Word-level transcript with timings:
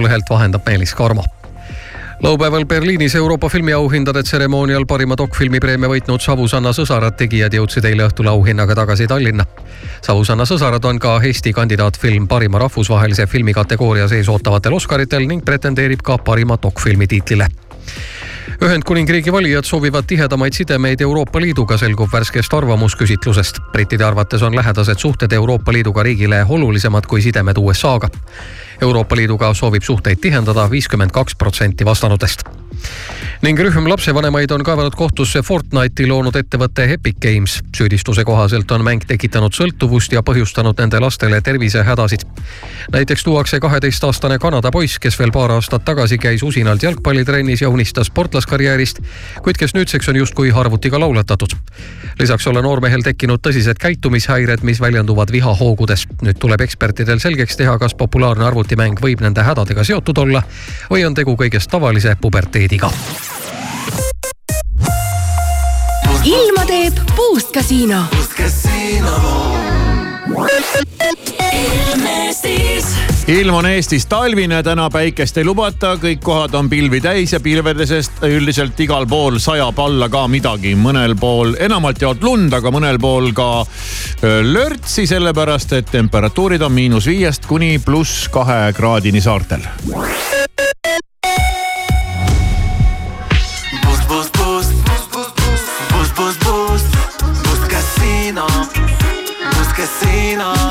lehelt 0.00 0.30
vahendab 0.30 0.66
Meelis 0.66 0.94
Karmo 0.94 1.24
laupäeval 2.22 2.66
Berliinis 2.66 3.14
Euroopa 3.14 3.48
filmiauhindade 3.48 4.22
tseremoonial 4.22 4.84
parima 4.86 5.16
dokfilmi 5.16 5.60
preemia 5.60 5.88
võitnud 5.88 6.20
Savusanna 6.20 6.72
sõsarad 6.76 7.16
tegijad 7.16 7.54
jõudsid 7.56 7.84
eile 7.88 8.04
õhtul 8.08 8.28
auhinnaga 8.28 8.74
tagasi 8.76 9.06
Tallinna. 9.08 9.46
Savusanna 10.04 10.44
sõsarad 10.44 10.84
on 10.84 11.00
ka 11.00 11.16
Eesti 11.24 11.52
kandidaatfilm 11.56 12.28
parima 12.28 12.60
rahvusvahelise 12.60 13.26
filmi 13.26 13.56
kategooria 13.56 14.08
sees 14.08 14.28
ootavatel 14.28 14.76
Oscaritel 14.76 15.26
ning 15.28 15.44
pretendeerib 15.44 16.04
ka 16.04 16.18
parima 16.18 16.58
dokfilmi 16.62 17.08
tiitlile 17.08 17.48
Ühendkuningriigi 18.58 19.32
valijad 19.32 19.64
soovivad 19.64 20.04
tihedamaid 20.06 20.52
sidemeid 20.52 21.00
Euroopa 21.00 21.40
Liiduga, 21.40 21.76
selgub 21.78 22.12
värskest 22.12 22.54
arvamusküsitlusest. 22.54 23.60
brittide 23.72 24.04
arvates 24.04 24.42
on 24.42 24.56
lähedased 24.56 24.98
suhted 24.98 25.32
Euroopa 25.32 25.72
Liiduga 25.72 26.02
riigile 26.02 26.44
olulisemad 26.48 27.06
kui 27.06 27.22
sidemed 27.22 27.56
USA-ga. 27.56 28.08
Euroopa 28.80 29.16
Liiduga 29.16 29.54
soovib 29.54 29.82
suhteid 29.82 30.18
tihendada 30.20 30.70
viiskümmend 30.70 31.10
kaks 31.10 31.34
protsenti 31.34 31.84
vastanutest 31.84 32.42
ning 33.40 33.56
rühm 33.56 33.86
lapsevanemaid 33.88 34.50
on 34.52 34.62
kaevanud 34.64 34.94
kohtusse 34.96 35.40
Fortnite'i 35.42 36.04
loonud 36.08 36.36
ettevõtte 36.36 36.84
Epic 36.92 37.16
Games. 37.24 37.60
süüdistuse 37.76 38.24
kohaselt 38.24 38.70
on 38.70 38.84
mäng 38.84 39.04
tekitanud 39.08 39.54
sõltuvust 39.56 40.12
ja 40.12 40.20
põhjustanud 40.22 40.76
nende 40.78 41.00
lastele 41.00 41.40
tervisehädasid. 41.40 42.20
näiteks 42.92 43.24
tuuakse 43.24 43.60
kaheteistaastane 43.60 44.38
Kanada 44.38 44.70
poiss, 44.70 44.98
kes 44.98 45.18
veel 45.18 45.32
paar 45.32 45.50
aastat 45.50 45.84
tagasi 45.84 46.18
käis 46.18 46.42
usinalt 46.42 46.82
jalgpallitrennis 46.82 47.62
ja 47.62 47.68
unistas 47.68 48.10
sportlaskarjäärist, 48.40 48.98
kuid 49.42 49.56
kes 49.58 49.74
nüüdseks 49.74 50.08
on 50.08 50.16
justkui 50.16 50.52
arvutiga 50.52 51.00
lauletatud. 51.00 51.48
lisaks 52.18 52.46
ole 52.46 52.62
noormehel 52.62 53.02
tekkinud 53.02 53.40
tõsised 53.40 53.78
käitumishäired, 53.80 54.62
mis 54.62 54.80
väljenduvad 54.80 55.32
vihahoogudes. 55.32 56.06
nüüd 56.22 56.38
tuleb 56.38 56.60
ekspertidel 56.60 57.18
selgeks 57.18 57.56
teha, 57.56 57.78
kas 57.78 57.94
populaarne 57.94 58.44
arvutimäng 58.44 59.00
võib 59.00 59.20
nende 59.20 59.42
hädadega 59.42 59.84
seotud 59.84 60.18
olla 60.18 60.42
või 60.90 61.06
on 61.06 61.14
tegu 61.14 61.36
kõigest 61.36 61.70
tavalise 61.70 62.16
puberteediga 62.20 62.90
ilma 66.24 66.66
teeb 66.66 66.94
Puust. 67.16 67.52
Puust 67.52 67.52
Casino. 67.52 68.04
Ilm 73.28 73.54
on 73.54 73.66
Eestis 73.66 74.06
talvine, 74.06 74.62
täna 74.62 74.88
päikest 74.90 75.36
ei 75.40 75.44
lubata, 75.44 75.94
kõik 76.00 76.22
kohad 76.24 76.54
on 76.54 76.68
pilvi 76.70 77.00
täis 77.00 77.32
ja 77.32 77.40
pilvedest 77.40 78.22
üldiselt 78.26 78.80
igal 78.80 79.06
pool 79.10 79.38
sajab 79.38 79.78
alla 79.78 80.08
ka 80.08 80.26
midagi. 80.28 80.74
mõnel 80.74 81.16
pool 81.20 81.54
enamalt 81.58 82.02
jaolt 82.02 82.22
lund, 82.22 82.52
aga 82.52 82.70
mõnel 82.70 82.98
pool 83.00 83.32
ka 83.32 83.66
lörtsi, 84.42 85.06
sellepärast 85.06 85.72
et 85.72 85.90
temperatuurid 85.90 86.62
on 86.62 86.72
miinus 86.72 87.06
viiest 87.06 87.46
kuni 87.46 87.78
pluss 87.78 88.28
kahe 88.28 88.72
kraadini 88.72 89.20
saartel. 89.20 89.66
Casino. 99.80 100.52
Uh, 100.52 100.69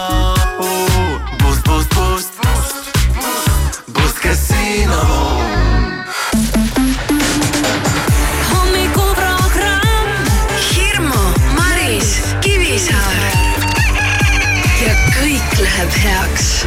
kõik 15.90 16.04
läheb 16.04 16.28
heaks. 16.30 16.66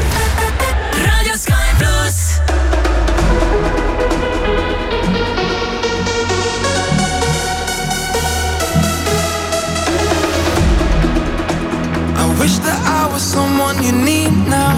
raadio 1.04 1.36
Sky 1.36 1.52
wish 12.38 12.58
that 12.58 12.80
I 12.82 13.12
was 13.12 13.22
someone 13.22 13.82
you 13.84 13.92
need 13.92 14.32
now. 14.48 14.74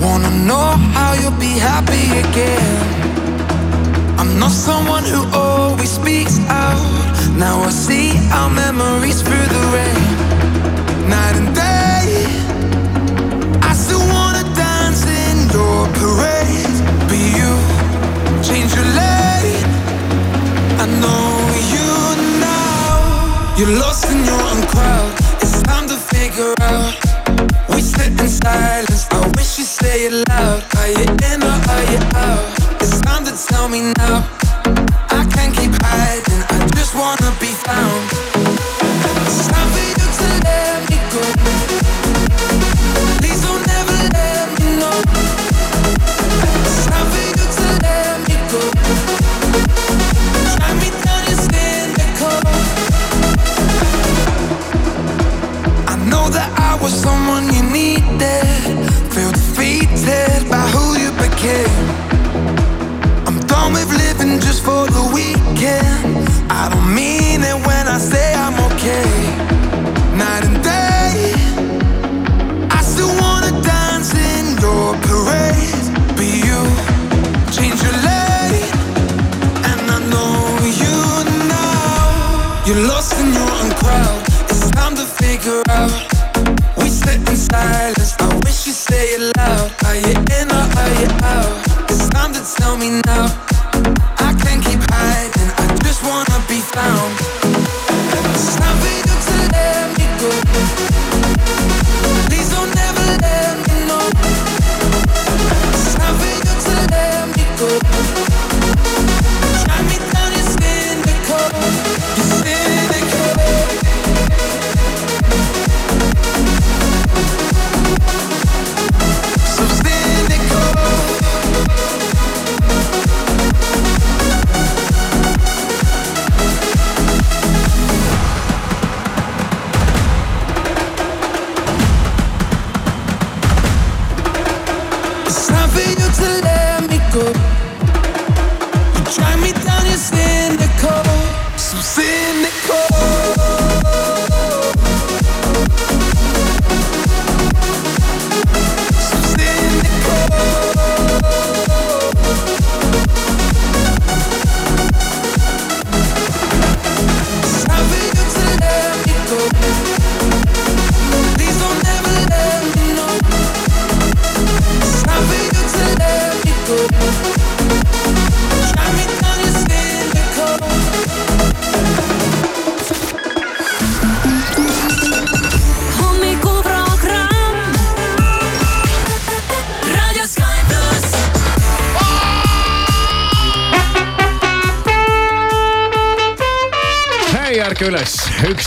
Wanna 0.00 0.30
know 0.30 0.76
how 0.94 1.12
you'll 1.20 1.38
be 1.38 1.58
happy 1.58 2.18
again. 2.24 2.80
I'm 4.18 4.38
not 4.38 4.50
someone 4.50 5.04
who 5.04 5.26
always 5.36 5.90
speaks 5.90 6.38
out. 6.48 6.80
Now 7.36 7.60
I 7.62 7.70
see 7.70 8.16
our 8.32 8.48
memories 8.48 9.20
through 9.22 9.43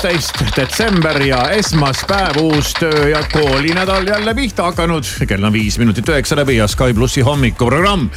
üksteist 0.07 0.39
detsember 0.55 1.17
ja 1.25 1.39
esmaspäev, 1.51 2.37
uus 2.39 2.69
töö 2.79 3.09
ja 3.09 3.19
koolinädal 3.33 4.07
jälle 4.07 4.33
pihta 4.35 4.63
hakanud. 4.63 5.03
kell 5.27 5.43
on 5.43 5.53
viis 5.53 5.75
minutit 5.79 6.09
üheksa 6.09 6.35
läbi 6.35 6.55
ja 6.55 6.67
Sky 6.67 6.93
plussi 6.93 7.21
hommikuprogramm 7.21 8.07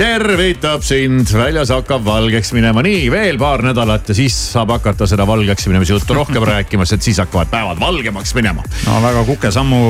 tervitab 0.00 0.80
sind, 0.80 1.28
väljas 1.36 1.68
hakkab 1.74 2.00
valgeks 2.06 2.54
minema, 2.56 2.80
nii 2.80 3.10
veel 3.12 3.36
paar 3.36 3.60
nädalat 3.60 4.08
ja 4.08 4.14
siis 4.16 4.32
saab 4.54 4.70
hakata 4.72 5.04
seda 5.10 5.26
valgeks 5.28 5.66
minemise 5.68 5.92
juttu 5.92 6.14
rohkem 6.16 6.44
rääkima, 6.48 6.86
sest 6.88 7.04
siis 7.04 7.18
hakkavad 7.20 7.50
päevad 7.52 7.80
valgemaks 7.82 8.32
minema. 8.38 8.64
no 8.86 8.94
väga 9.04 9.24
kukesammu 9.28 9.80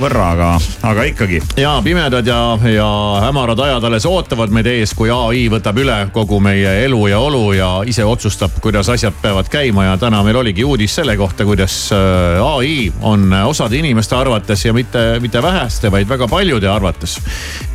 võrra, 0.00 0.24
aga, 0.34 0.48
aga 0.90 1.04
ikkagi. 1.12 1.38
ja 1.62 1.76
pimedad 1.84 2.26
ja, 2.26 2.40
ja 2.66 2.88
hämarad 3.28 3.62
ajad 3.62 3.86
alles 3.86 4.08
ootavad 4.10 4.50
meid 4.50 4.66
ees, 4.72 4.94
kui 4.98 5.12
ai 5.14 5.44
võtab 5.52 5.78
üle 5.84 6.00
kogu 6.10 6.40
meie 6.42 6.74
elu 6.88 7.04
ja 7.12 7.22
olu 7.22 7.44
ja 7.54 7.70
ise 7.86 8.02
otsustab, 8.04 8.58
kuidas 8.64 8.90
asjad 8.90 9.22
peavad 9.22 9.52
käima 9.52 9.86
ja 9.86 9.94
täna 10.02 10.24
meil 10.26 10.40
oligi 10.42 10.66
uudis 10.66 10.98
selle 10.98 11.14
kohta, 11.20 11.46
kuidas 11.46 11.78
äh, 11.94 12.42
ai 12.42 12.90
on 13.06 13.30
osade 13.44 13.78
inimeste 13.78 14.18
arvates 14.18 14.66
ja 14.66 14.74
mitte, 14.74 15.06
mitte 15.22 15.46
väheste, 15.46 15.94
vaid 15.94 16.10
väga 16.10 16.26
paljude 16.26 16.66
arvates 16.74 17.20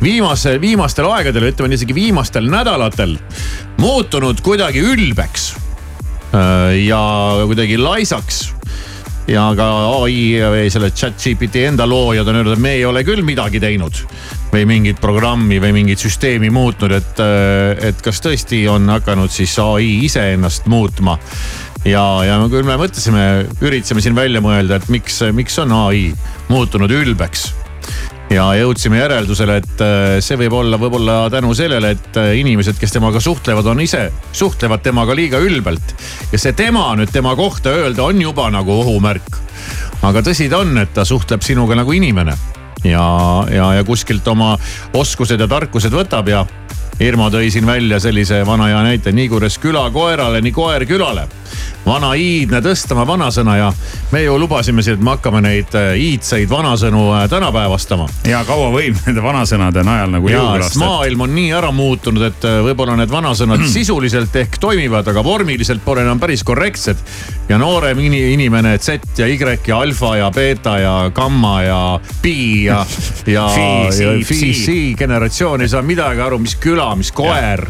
viimase, 0.02 0.58
viimastel 0.60 1.08
aegadel, 1.08 1.48
ütleme 1.54 1.72
isegi 1.86 1.94
viimastel 1.94 2.48
nädalatel 2.50 3.12
muutunud 3.78 4.40
kuidagi 4.42 4.80
ülbeks 4.82 5.52
äh, 6.34 6.74
ja 6.82 6.98
kuidagi 7.46 7.76
laisaks 7.78 8.48
ja 9.30 9.44
ka 9.54 9.66
ai 10.02 10.34
või 10.42 10.64
selle 10.70 10.90
chat 10.90 11.14
GPT 11.22 11.62
enda 11.68 11.86
loojad 11.86 12.26
on 12.26 12.40
öelnud, 12.40 12.56
et 12.56 12.62
me 12.62 12.72
ei 12.74 12.82
ole 12.86 13.04
küll 13.06 13.22
midagi 13.22 13.60
teinud 13.62 14.00
või 14.50 14.64
mingit 14.66 14.98
programmi 14.98 15.60
või 15.62 15.76
mingit 15.76 16.02
süsteemi 16.02 16.50
muutnud, 16.50 16.90
et, 16.96 17.22
et 17.86 18.02
kas 18.02 18.18
tõesti 18.24 18.64
on 18.70 18.88
hakanud 18.90 19.30
siis 19.30 19.54
ai 19.62 19.86
iseennast 20.08 20.66
muutma. 20.66 21.18
ja, 21.84 22.02
ja 22.26 22.40
küll 22.50 22.66
me 22.66 22.78
mõtlesime, 22.82 23.46
üritasime 23.62 24.02
siin 24.02 24.18
välja 24.18 24.42
mõelda, 24.42 24.80
et 24.80 24.90
miks, 24.90 25.22
miks 25.34 25.58
on 25.62 25.74
ai 25.86 26.10
muutunud 26.50 26.90
ülbeks 26.90 27.52
ja 28.30 28.46
jõudsime 28.58 28.98
järeldusele, 28.98 29.58
et 29.62 29.82
äh, 29.84 30.16
see 30.24 30.38
võib 30.40 30.56
olla 30.58 30.78
võib-olla 30.80 31.18
tänu 31.32 31.52
sellele, 31.54 31.92
et 31.96 32.18
äh, 32.20 32.32
inimesed, 32.40 32.78
kes 32.80 32.96
temaga 32.96 33.22
suhtlevad, 33.22 33.68
on 33.70 33.80
ise, 33.84 34.08
suhtlevad 34.34 34.82
temaga 34.82 35.14
liiga 35.14 35.38
ülbelt. 35.42 35.94
ja 36.32 36.38
see 36.38 36.52
tema 36.56 36.88
nüüd 36.98 37.12
tema 37.12 37.36
kohta 37.36 37.70
öelda 37.70 38.02
on 38.02 38.20
juba 38.22 38.50
nagu 38.50 38.80
ohumärk. 38.80 39.40
aga 40.02 40.22
tõsi 40.22 40.50
ta 40.50 40.58
on, 40.64 40.76
et 40.78 40.94
ta 40.94 41.04
suhtleb 41.04 41.42
sinuga 41.42 41.78
nagu 41.78 41.92
inimene 41.92 42.36
ja, 42.84 43.06
ja, 43.50 43.72
ja 43.78 43.84
kuskilt 43.84 44.26
oma 44.28 44.56
oskused 44.94 45.40
ja 45.40 45.48
tarkused 45.48 45.94
võtab 45.94 46.28
ja 46.30 46.44
Irmo 47.00 47.26
tõi 47.28 47.50
siin 47.52 47.66
välja 47.68 47.98
sellise 48.00 48.38
vana 48.46 48.70
hea 48.70 48.78
näite, 48.86 49.12
nii 49.12 49.28
kuidas 49.28 49.58
küla 49.60 49.82
koerale, 49.92 50.40
nii 50.40 50.52
koer 50.52 50.86
külale. 50.88 51.26
vana 51.86 52.14
iidne 52.18 52.58
tõstama 52.60 53.04
vanasõna 53.06 53.56
ja 53.56 53.72
me 54.10 54.22
ju 54.22 54.38
lubasime 54.38 54.82
siin, 54.82 54.96
et 54.96 55.02
me 55.04 55.12
hakkame 55.14 55.40
neid 55.44 55.74
äh, 55.78 55.92
iidseid 56.00 56.50
vanasõnu 56.50 57.02
äh, 57.14 57.28
tänapäevastama 57.30 58.08
ja 58.26 58.40
kaua 58.44 58.72
võib 58.74 58.96
nende 59.06 59.22
vanasõnade 59.22 59.84
najal 59.86 60.10
nagu 60.16 60.28
ja 60.28 60.42
lasta. 60.58 60.80
maailm 60.82 61.20
on 61.26 61.34
nii 61.34 61.52
ära 61.54 61.70
muutunud, 61.72 62.22
et 62.26 62.44
äh, 62.48 62.58
võib-olla 62.66 62.96
need 62.98 63.12
vanasõnad 63.12 63.62
sisuliselt 63.70 64.34
ehk 64.36 64.58
toimivad, 64.60 65.06
aga 65.12 65.24
vormiliselt 65.24 65.84
pole 65.84 66.02
enam 66.02 66.18
päris 66.20 66.42
korrektsed. 66.44 66.96
ja 67.48 67.58
noorem 67.58 67.98
ini- 67.98 68.32
inimene 68.32 68.78
Z 68.78 69.18
ja 69.18 69.26
Y 69.26 69.38
ja 69.66 69.78
alfa 69.78 70.16
ja 70.16 70.30
beeta 70.30 70.78
ja 70.78 71.10
gamma 71.14 71.62
ja 71.62 72.00
pi 72.22 72.64
ja, 72.64 72.86
ja 73.26 73.46
Phi, 73.54 73.88
Psi, 73.90 74.02
ja 74.02 74.10
Psi. 74.20 74.34
Phi, 74.34 74.52
Psi 74.52 74.94
generatsioon 74.98 75.60
ei 75.60 75.68
saa 75.68 75.82
midagi 75.82 76.20
aru, 76.20 76.38
mis 76.38 76.56
küla, 76.56 76.85
mis 76.85 76.85
koer. 77.16 77.66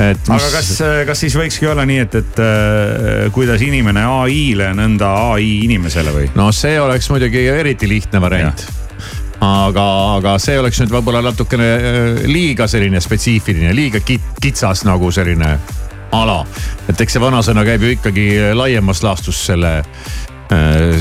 et 0.00 0.30
aga 0.32 0.48
kas, 0.52 0.72
kas 1.08 1.22
siis 1.24 1.36
võikski 1.38 1.68
olla 1.70 1.86
nii, 1.88 2.00
et, 2.06 2.18
et 2.22 2.42
äh, 2.42 3.28
kuidas 3.34 3.62
inimene 3.64 4.04
ai-le, 4.22 4.72
nõnda 4.76 5.12
ai 5.32 5.62
inimesele 5.66 6.14
või? 6.14 6.32
no 6.38 6.50
see 6.54 6.80
oleks 6.80 7.10
muidugi 7.12 7.46
eriti 7.52 7.88
lihtne 7.90 8.20
variant 8.22 8.66
aga, 9.40 9.86
aga 10.18 10.36
see 10.42 10.58
oleks 10.60 10.80
nüüd 10.82 10.94
võib-olla 10.94 11.22
natukene 11.24 11.72
äh, 11.76 12.22
liiga 12.30 12.68
selline 12.70 13.00
spetsiifiline, 13.02 13.74
liiga 13.76 14.00
kit, 14.04 14.24
kitsas 14.42 14.86
nagu 14.88 15.10
selline 15.12 15.56
ala. 16.16 16.40
et 16.88 17.00
eks 17.00 17.16
see 17.16 17.22
vanasõna 17.22 17.64
käib 17.66 17.84
ju 17.84 17.94
ikkagi 17.96 18.26
laiemas 18.56 19.02
laastus 19.04 19.40
selle, 19.48 19.80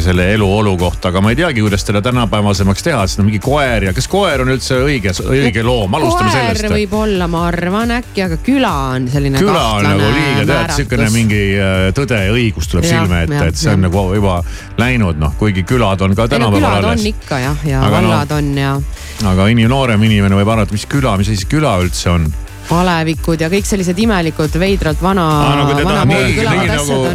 selle 0.02 0.26
eluolu 0.34 0.72
kohta, 0.78 1.12
aga 1.12 1.22
ma 1.22 1.30
ei 1.30 1.38
teagi, 1.38 1.62
kuidas 1.62 1.84
teda 1.86 2.02
tänapäevasemaks 2.02 2.84
teha, 2.84 3.04
sest 3.08 3.20
no 3.20 3.26
mingi 3.28 3.40
koer 3.44 3.84
ja 3.90 3.94
kas 3.94 4.08
koer 4.10 4.42
on 4.42 4.50
üldse 4.56 4.80
õige, 4.82 5.14
õige 5.30 5.62
loom, 5.66 5.94
alustame 6.00 6.32
koer 6.34 6.58
sellest. 6.58 6.74
võib 6.74 6.96
olla, 6.98 7.28
ma 7.30 7.44
arvan 7.52 7.94
äkki, 8.00 8.24
aga 8.26 8.40
küla 8.46 8.72
on 8.96 9.06
selline 9.12 9.42
küla 9.42 9.66
on 9.78 9.86
nagu 9.86 10.10
liiga 10.16 10.46
tead, 10.50 10.74
sihukene 10.80 11.10
mingi 11.14 11.42
äh, 11.60 11.76
tõde 11.98 12.22
ja 12.26 12.34
õigus 12.34 12.72
tuleb 12.72 12.88
Jah, 12.90 13.04
silme 13.06 13.22
ette, 13.28 13.44
et 13.52 13.60
see 13.62 13.70
on 13.70 13.78
jah. 13.78 13.84
nagu 13.86 14.06
juba 14.18 14.40
läinud 14.82 15.22
noh, 15.22 15.36
kuigi 15.40 15.66
külad 15.68 16.02
on 16.02 16.18
ka 16.18 16.28
tänapäeval 16.32 16.60
külad 16.64 16.90
alles 16.90 17.06
on. 17.06 17.12
ikka 17.14 17.42
jah, 17.44 17.68
ja 17.70 17.84
Aga 17.86 18.02
no- 18.02 18.10
vallad 18.16 18.34
on 18.40 18.50
ja 18.58 18.74
aga 19.30 19.48
inim-, 19.54 19.70
noorem 19.70 20.02
inimene 20.10 20.42
võib 20.42 20.52
arvata, 20.56 20.74
mis 20.74 20.88
küla, 20.90 21.16
mis 21.22 21.30
asi 21.30 21.44
see 21.46 21.54
küla 21.54 21.78
üldse 21.86 22.10
on. 22.14 22.28
Alevikud 22.74 23.42
ja 23.42 23.50
kõik 23.52 23.68
sellised 23.68 24.00
imelikud 24.02 24.56
veidrad 24.62 25.02
vana 25.02 25.26
no 25.60 25.66
nagu- 25.70 26.18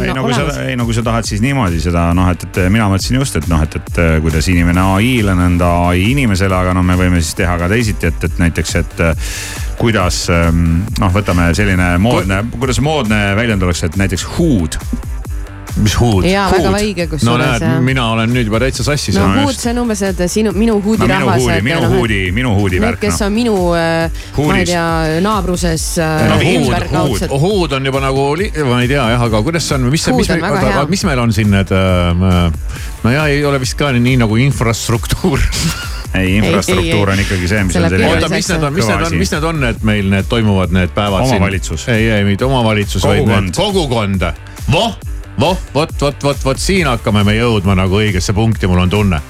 ei 0.07 0.13
no 0.15 0.23
kui 0.23 0.35
sa, 0.37 0.45
ei 0.63 0.77
no 0.79 0.87
kui 0.87 0.95
sa 0.95 1.03
tahad 1.05 1.27
siis 1.27 1.43
niimoodi 1.43 1.81
seda 1.83 2.07
noh, 2.17 2.29
et, 2.31 2.45
et 2.47 2.61
mina 2.71 2.87
mõtlesin 2.91 3.19
just, 3.19 3.35
et 3.41 3.49
noh, 3.51 3.61
et, 3.65 3.75
et 3.81 4.01
kuidas 4.23 4.47
inimene 4.51 4.83
ai-le, 4.95 5.35
nõnda 5.37 5.71
ai 5.89 6.05
inimesele, 6.11 6.55
aga 6.55 6.75
noh, 6.77 6.85
me 6.85 6.97
võime 6.99 7.21
siis 7.21 7.35
teha 7.41 7.57
ka 7.59 7.69
teisiti, 7.71 8.11
et, 8.11 8.27
et 8.29 8.41
näiteks, 8.41 8.75
et 8.81 9.05
äh, 9.05 9.31
kuidas 9.81 10.23
ähm, 10.33 10.83
noh, 11.01 11.13
võtame 11.13 11.51
selline 11.57 11.95
moodne, 12.01 12.43
kuidas 12.57 12.81
moodne 12.83 13.31
väljend 13.37 13.63
oleks, 13.65 13.83
et 13.87 13.97
näiteks 13.99 14.27
huud. 14.37 14.77
Mis 15.77 15.95
huud? 15.99 16.25
Jaa, 16.27 16.47
väga 16.51 16.73
õige 16.79 17.05
no 17.05 17.11
kusjuures, 17.13 17.45
näed 17.45 17.65
jah., 17.65 17.79
mina 17.85 18.07
olen 18.15 18.33
nüüd 18.33 18.49
juba 18.49 18.61
täitsa 18.63 18.85
sassis 18.87 19.17
no 19.17 19.27
no,. 19.29 19.45
huud, 19.45 19.57
see 19.57 19.71
on 19.73 19.83
umbes, 19.85 20.03
et 20.07 20.23
sinu, 20.31 20.53
minu 20.57 20.71
no 20.75 20.81
minu 20.81 20.85
huudirahvas 20.85 21.41
huudi, 21.41 21.61
minu 21.65 21.91
huudi, 21.91 22.19
minu 22.35 22.53
huudi 22.55 22.79
Need, 22.79 22.85
värk 22.87 23.03
kes 23.05 23.19
noh. 23.19 23.27
on 23.27 23.35
minu, 23.35 23.55
ma 24.47 24.57
ei 24.59 24.67
tea, 24.69 24.85
naabruses 25.23 25.87
äh, 26.01 26.25
No 26.31 26.39
huud, 26.41 26.67
ümberkaudsed. 26.67 27.35
huud 27.45 27.77
on 27.77 27.91
juba 27.91 28.03
nagu, 28.03 28.27
ma 28.69 28.81
ei 28.83 28.91
tea 28.91 29.07
jah, 29.15 29.25
aga 29.27 29.43
kuidas 29.45 29.67
see 29.67 29.77
on, 29.77 29.87
mis 29.91 30.07
mis 30.15 30.31
hea., 30.31 30.85
mis 30.91 31.05
meil 31.07 31.23
on 31.23 31.33
siin 31.35 31.51
need 31.53 31.71
äh,, 31.75 32.51
no 33.03 33.15
ja 33.15 33.25
ei 33.31 33.43
ole 33.45 33.61
vist 33.61 33.77
ka 33.79 33.91
nii 33.95 34.19
nagu 34.21 34.37
infrastruktuur. 34.41 35.41
ei, 36.19 36.37
infrastruktuur 36.39 37.13
on 37.13 37.23
ikkagi 37.23 37.51
see, 37.51 37.63
mis 37.67 37.77
on 37.79 37.87
selline 37.87 38.09
oota, 38.11 38.31
mis 38.31 38.49
need 38.51 38.65
on, 38.67 38.75
mis 38.75 38.89
need 38.89 39.05
on, 39.07 39.17
mis 39.21 39.33
need 39.35 39.47
on, 39.51 39.63
et 39.71 39.85
meil 39.87 40.11
need 40.11 40.27
toimuvad, 40.31 40.73
need 40.75 40.93
päevad 40.95 41.27
Omavalitsus. 41.27 41.85
siin? 41.85 41.95
ei, 41.95 42.09
ei 42.17 42.27
mitte 42.27 42.47
omavalitsus, 42.47 43.05
vaid 43.07 43.27
need 43.29 43.55
kogukond. 43.55 44.27
voh, 44.71 44.97
voh, 45.39 45.59
vot, 45.73 45.93
vot, 46.01 46.23
vot, 46.23 46.43
vot 46.45 46.59
siin 46.59 46.89
hakkame 46.89 47.23
me 47.27 47.35
jõudma 47.37 47.75
nagu 47.77 47.99
õigesse 48.01 48.33
punkti, 48.37 48.69
mul 48.69 48.83
on 48.85 48.89
tunne. 48.91 49.21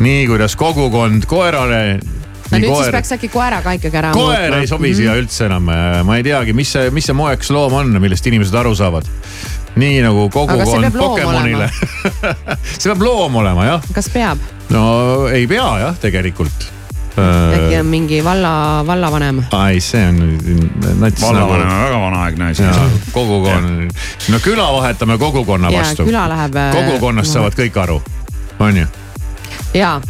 nii 0.00 0.24
kuidas 0.30 0.56
kogukond 0.56 1.26
koerale. 1.28 2.00
no 2.50 2.58
nüüd 2.58 2.74
siis 2.74 2.90
peaks 2.94 3.12
äkki 3.16 3.28
koera 3.30 3.60
ka 3.62 3.76
ikkagi 3.78 4.00
ära 4.00 4.12
koer 4.16 4.58
ei 4.60 4.66
sobi 4.70 4.94
siia 4.96 5.14
üldse 5.20 5.46
enam, 5.46 5.70
ma 6.06 6.16
ei 6.18 6.26
teagi, 6.26 6.56
mis 6.56 6.72
see, 6.72 6.90
mis 6.94 7.06
see 7.06 7.16
moeks 7.16 7.52
loom 7.54 7.76
on, 7.82 7.94
millest 8.02 8.26
inimesed 8.26 8.54
aru 8.54 8.74
saavad. 8.74 9.06
nii 9.80 10.00
nagu 10.02 10.28
kogukond 10.32 10.96
Pokemonile. 10.98 11.70
see 12.80 12.90
peab 12.90 13.06
loom 13.06 13.40
olema 13.44 13.68
jah, 13.74 13.88
kas 13.94 14.10
peab? 14.12 14.42
no 14.74 14.84
ei 15.30 15.46
pea 15.50 15.70
jah, 15.86 15.98
tegelikult. 16.02 16.70
Äkki 17.18 17.76
on 17.80 17.86
mingi 17.86 18.24
valla, 18.24 18.84
vallavanem? 18.86 19.42
ai, 19.52 19.80
see 19.80 20.02
on 20.08 20.38
nats 21.00 21.22
vallavanem 21.22 21.66
nagu. 21.66 21.78
on 21.78 21.84
väga 21.84 22.00
vanaaegne 22.00 22.50
asi. 22.50 22.62
kogukond, 23.12 23.90
no 24.28 24.40
küla 24.42 24.72
vahetame 24.72 25.18
kogukonna 25.18 25.70
ja 25.70 25.78
vastu. 25.78 26.04
küla 26.04 26.28
läheb. 26.28 26.56
äh, 26.56 26.72
kogukonnast 26.74 27.32
saavad 27.32 27.58
kõik 27.58 27.78
aru, 27.82 28.02
on 28.58 28.76
ju 28.76 28.86
ja, 29.74 30.00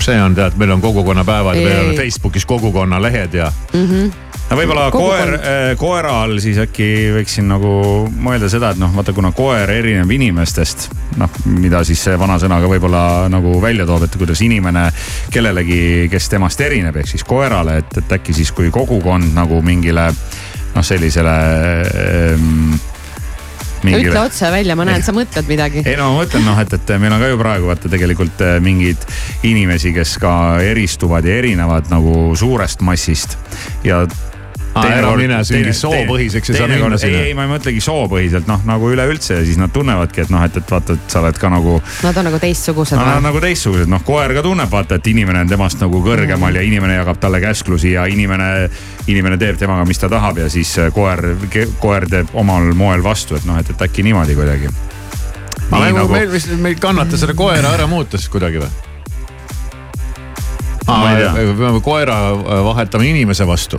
see 0.00 0.22
on 0.22 0.34
tead, 0.34 0.56
meil 0.56 0.70
on 0.70 0.80
kogukonnapäevad 0.80 1.56
ja 1.56 1.68
meil 1.68 1.84
on 1.84 1.90
Ei. 1.94 1.96
Facebookis 1.96 2.46
kogukonna 2.46 3.02
lehed 3.02 3.34
ja 3.34 3.52
no 4.50 4.58
võib-olla 4.58 4.88
koer 4.92 5.32
Kogukond., 5.36 5.78
koera 5.80 6.14
all 6.24 6.40
siis 6.42 6.58
äkki 6.60 6.88
võiksin 7.14 7.48
nagu 7.50 7.72
mõelda 8.10 8.50
seda, 8.50 8.72
et 8.74 8.82
noh, 8.82 8.92
vaata 8.94 9.14
kuna 9.16 9.32
koer 9.36 9.70
erineb 9.70 10.10
inimestest, 10.16 10.88
noh, 11.20 11.40
mida 11.54 11.84
siis 11.86 12.02
see 12.08 12.18
vanasõna 12.20 12.60
ka 12.62 12.70
võib-olla 12.70 13.04
nagu 13.32 13.56
välja 13.62 13.86
toob, 13.88 14.06
et 14.06 14.20
kuidas 14.20 14.42
inimene 14.46 14.88
kellelegi, 15.32 16.08
kes 16.12 16.30
temast 16.34 16.60
erineb, 16.66 16.98
ehk 17.00 17.12
siis 17.14 17.26
koerale, 17.26 17.80
et, 17.84 18.00
et 18.02 18.16
äkki 18.18 18.34
siis 18.36 18.50
kui 18.56 18.72
kogukond 18.74 19.34
nagu 19.36 19.60
mingile 19.64 20.10
noh, 20.10 20.86
sellisele 20.86 21.36
ähm,. 21.86 22.72
ütle 23.86 24.18
otse 24.20 24.50
välja, 24.52 24.74
ma 24.76 24.84
näen, 24.88 25.04
sa 25.06 25.14
mõtled 25.16 25.46
midagi. 25.48 25.84
ei 25.86 25.94
no 25.96 26.10
ma 26.10 26.24
mõtlen 26.24 26.42
noh, 26.44 26.58
et, 26.60 26.74
et 26.74 26.90
meil 27.00 27.14
on 27.14 27.22
ka 27.22 27.30
ju 27.30 27.38
praegu 27.40 27.70
vaata 27.70 27.92
tegelikult 27.92 28.42
äh, 28.44 28.58
mingeid 28.62 29.06
inimesi, 29.46 29.94
kes 29.96 30.16
ka 30.20 30.32
eristuvad 30.64 31.28
ja 31.28 31.38
erinevad 31.38 31.88
nagu 31.92 32.34
suurest 32.36 32.82
massist 32.84 33.38
ja 33.86 34.02
ära 34.74 35.10
mine 35.18 35.38
mingi 35.50 35.72
soopõhiseks 35.74 36.52
ei 36.52 36.58
saa 36.58 36.68
minna 36.70 36.88
ei, 36.94 36.94
ei, 36.94 37.00
sinna. 37.00 37.36
ma 37.38 37.46
ei 37.46 37.50
mõtlegi 37.50 37.82
soopõhiselt, 37.84 38.46
noh 38.50 38.62
nagu 38.68 38.90
üleüldse 38.92 39.40
ja 39.40 39.44
siis 39.46 39.58
nad 39.58 39.72
tunnevadki, 39.74 40.24
et 40.24 40.32
noh, 40.32 40.42
et, 40.46 40.56
et 40.60 40.70
vaata, 40.70 40.94
et 40.94 41.14
sa 41.14 41.22
oled 41.22 41.38
ka 41.40 41.50
nagu 41.52 41.78
Nad 42.04 42.20
on 42.20 42.28
nagu 42.28 42.38
teistsugused 42.42 42.98
no, 42.98 43.02
no, 43.02 43.16
või? 43.16 43.24
nagu 43.26 43.42
teistsugused, 43.42 43.90
noh 43.90 44.04
koer 44.06 44.34
ka 44.36 44.44
tunneb, 44.46 44.70
vaata, 44.70 45.00
et 45.00 45.10
inimene 45.10 45.42
on 45.44 45.50
temast 45.50 45.82
nagu 45.82 46.02
kõrgemal 46.04 46.58
ja 46.58 46.62
inimene 46.66 47.00
jagab 47.00 47.18
talle 47.22 47.40
käsklusi 47.42 47.94
ja 47.96 48.06
inimene, 48.10 48.68
inimene 49.10 49.40
teeb 49.40 49.58
temaga, 49.60 49.86
mis 49.88 49.98
ta 50.02 50.10
tahab 50.12 50.38
ja 50.44 50.50
siis 50.52 50.76
äh, 50.78 50.92
koer, 50.94 51.24
koer 51.82 52.06
teeb 52.10 52.30
omal 52.38 52.70
moel 52.78 53.02
vastu, 53.04 53.38
et 53.38 53.48
noh, 53.48 53.58
et, 53.58 53.74
et 53.74 53.88
äkki 53.88 54.06
niimoodi 54.06 54.38
kuidagi. 54.38 54.70
aga 55.70 55.90
nagu 55.90 56.06
meil 56.14 56.30
vist, 56.30 56.54
meil 56.54 56.76
ei 56.76 56.80
kannata 56.82 57.18
selle 57.18 57.34
koera 57.38 57.74
ära 57.74 57.90
muuta 57.90 58.18
siis 58.20 58.30
kuidagi 58.30 58.62
või? 58.62 58.70
Ei 60.90 61.46
me 61.46 61.54
peame 61.58 61.80
koera 61.84 62.16
äh, 62.30 62.64
vahetama 62.66 63.06
inimese 63.06 63.46
vastu. 63.46 63.78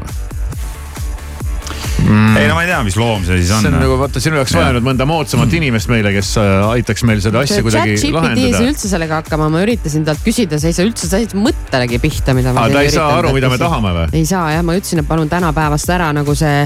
Ei 2.02 2.48
no 2.48 2.56
ma 2.56 2.64
ei 2.64 2.70
tea, 2.70 2.80
mis 2.86 2.98
loom 3.00 3.24
see 3.26 3.38
siis 3.40 3.52
see 3.52 3.58
on 3.70 3.76
on. 3.76 3.84
nagu 3.84 3.98
vaata, 4.00 4.22
siin 4.24 4.36
oleks 4.36 4.54
vaja 4.56 4.72
nüüd 4.76 4.86
mõnda 4.86 5.06
moodsamat 5.10 5.54
inimest 5.58 5.92
meile, 5.92 6.14
kes 6.16 6.32
äh, 6.42 6.50
aitaks 6.72 7.04
meil 7.08 7.22
seda 7.24 7.44
asja 7.46 7.62
kuidagi 7.66 7.98
chat 8.00 8.08
GPT 8.08 8.08
ei 8.08 8.12
saa 8.12 8.24
lahendada. 8.26 8.64
üldse 8.72 8.92
sellega 8.92 9.20
hakkama, 9.22 9.50
ma 9.54 9.62
üritasin 9.66 10.06
talt 10.08 10.24
küsida, 10.26 10.60
sa 10.62 10.72
ei 10.72 10.78
saa 10.78 10.88
üldse, 10.88 11.10
sa 11.12 11.22
ei 11.22 11.30
saa 11.30 11.42
mõttelegi 11.42 12.02
pihta, 12.02 12.36
mida 12.38 12.56
ma 12.56 12.66
ta 12.72 12.84
ei 12.86 12.92
saa 12.94 13.20
aru, 13.20 13.34
mida 13.38 13.52
me 13.52 13.60
tahame 13.62 13.94
või? 13.98 14.08
ei 14.18 14.26
saa 14.30 14.50
jah, 14.56 14.66
ma 14.66 14.76
ütlesin, 14.80 15.04
et 15.04 15.10
palun 15.12 15.30
tänapäevast 15.32 15.94
ära 15.94 16.10
nagu 16.16 16.36
see 16.38 16.66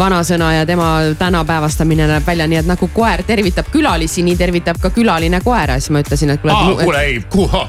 vanasõna 0.00 0.54
ja 0.58 0.66
tema 0.68 0.90
tänapäevastamine 1.20 2.08
näeb 2.10 2.26
välja 2.26 2.48
nii, 2.50 2.62
et 2.64 2.70
nagu 2.70 2.90
koer 2.94 3.24
tervitab 3.28 3.70
külalisi, 3.74 4.24
nii 4.26 4.38
tervitab 4.40 4.80
ka 4.82 4.92
külaline 4.94 5.42
koera, 5.44 5.78
siis 5.80 5.92
ma 5.94 6.04
ütlesin, 6.04 6.34
et 6.34 6.44
kuule, 6.44 6.84
kuule 6.84 7.06
ei, 7.06 7.22
kuha. 7.30 7.66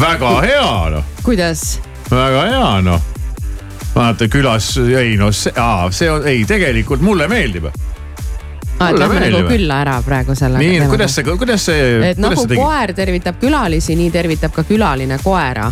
väga 0.00 0.36
hea 0.44 0.70
noh, 0.98 1.10
kuidas, 1.22 1.74
väga 2.10 2.46
hea 2.50 2.70
noh. 2.90 3.13
Vaata 3.94 4.28
külas, 4.28 4.74
ei 4.98 5.16
no 5.16 5.30
see, 5.32 5.52
aa, 5.60 5.88
see 5.94 6.10
on, 6.10 6.26
ei 6.28 6.44
tegelikult 6.48 7.02
mulle 7.04 7.28
meeldib. 7.30 7.68
et 7.70 7.82
Mulle 8.80 8.98
lähme 8.98 9.20
nagu 9.30 9.42
külla 9.48 9.80
ära 9.84 9.96
praegu 10.02 10.34
sellega. 10.34 10.58
nii, 10.58 10.88
kuidas 10.90 11.14
see, 11.14 11.24
kuidas 11.38 11.66
see, 11.70 11.90
et 12.10 12.22
nagu 12.22 12.46
koer 12.50 12.92
tervitab 12.94 13.38
külalisi, 13.40 13.96
nii 13.96 14.10
tervitab 14.14 14.54
ka 14.54 14.64
külaline 14.66 15.18
koera. 15.22 15.70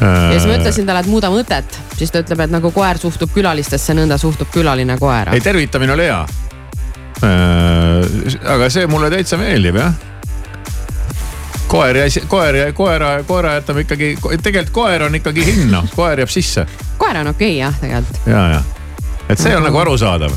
ja 0.00 0.32
siis 0.34 0.44
ma 0.46 0.58
ütlesin 0.58 0.88
talle, 0.88 1.00
et 1.06 1.10
muuda 1.10 1.30
mõtet, 1.32 1.78
siis 1.96 2.12
ta 2.12 2.20
ütleb, 2.24 2.44
et 2.44 2.52
nagu 2.52 2.70
koer 2.70 3.00
suhtub 3.00 3.32
külalistesse, 3.32 3.96
nõnda 3.96 4.18
suhtub 4.20 4.52
külaline 4.52 4.98
koera 5.00 5.32
ei, 5.32 5.40
tervitamine 5.40 5.96
oli 5.96 6.10
hea. 6.10 6.20
aga 8.56 8.68
see 8.70 8.86
mulle 8.92 9.10
täitsa 9.10 9.40
meeldib 9.40 9.80
jah. 9.80 9.96
Koer 11.66 11.96
jäi, 11.96 12.08
koer 12.28 12.56
jäi, 12.56 12.72
koera, 12.72 13.22
koera 13.26 13.54
jätame 13.54 13.80
ikkagi, 13.86 14.16
tegelikult 14.42 14.74
koer 14.74 15.02
on 15.02 15.14
ikkagi 15.14 15.46
hinna, 15.46 15.84
koer 15.96 16.18
jääb 16.18 16.30
sisse 16.30 16.66
koer 16.98 17.16
on 17.16 17.26
okei 17.26 17.50
okay, 17.50 17.58
jah, 17.58 17.80
tegelikult. 17.80 18.26
ja, 18.26 18.48
ja. 18.48 18.60
et 19.28 19.38
see 19.38 19.56
on 19.56 19.64
nagu 19.66 19.78
arusaadav. 19.78 20.32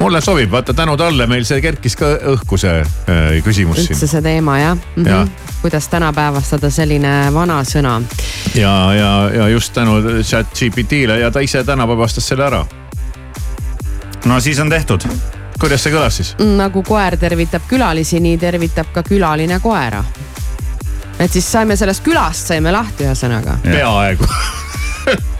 mulle 0.00 0.20
sobib, 0.20 0.50
vaata 0.50 0.74
tänu 0.74 0.96
talle 0.96 1.26
meil 1.26 1.44
see 1.48 1.60
kerkis 1.64 1.96
ka 1.96 2.10
õhku 2.34 2.58
see 2.60 2.80
äh, 2.80 3.36
küsimus 3.44 3.84
üldse 3.84 3.94
siin. 3.94 4.10
see 4.10 4.22
teema 4.22 4.58
jah 4.58 4.74
mm 4.74 5.04
-hmm. 5.04 5.08
Jah.. 5.08 5.28
kuidas 5.62 5.88
tänapäevastada 5.88 6.70
selline 6.70 7.14
vanasõna. 7.34 8.02
ja, 8.54 8.94
ja, 8.94 9.30
ja 9.34 9.48
just 9.48 9.72
tänu 9.72 10.00
chat 10.22 10.46
GPT-le 10.54 11.18
ja 11.18 11.30
ta 11.30 11.40
ise 11.40 11.64
tänapäevastas 11.64 12.28
selle 12.28 12.46
ära. 12.46 12.66
no 14.24 14.40
siis 14.40 14.58
on 14.58 14.70
tehtud. 14.70 15.00
Kuidas 15.60 15.84
see 15.84 15.94
kõlas 15.94 16.20
siis? 16.20 16.34
nagu 16.58 16.82
koer 16.86 17.16
tervitab 17.20 17.68
külalisi, 17.68 18.20
nii 18.20 18.38
tervitab 18.38 18.92
ka 18.94 19.04
külaline 19.06 19.60
koera. 19.62 20.04
et 21.18 21.30
siis 21.32 21.52
saime 21.52 21.76
sellest 21.76 22.04
külast 22.04 22.52
saime 22.52 22.72
lahti 22.72 23.06
ühesõnaga. 23.08 23.58
peaaegu. 23.62 24.28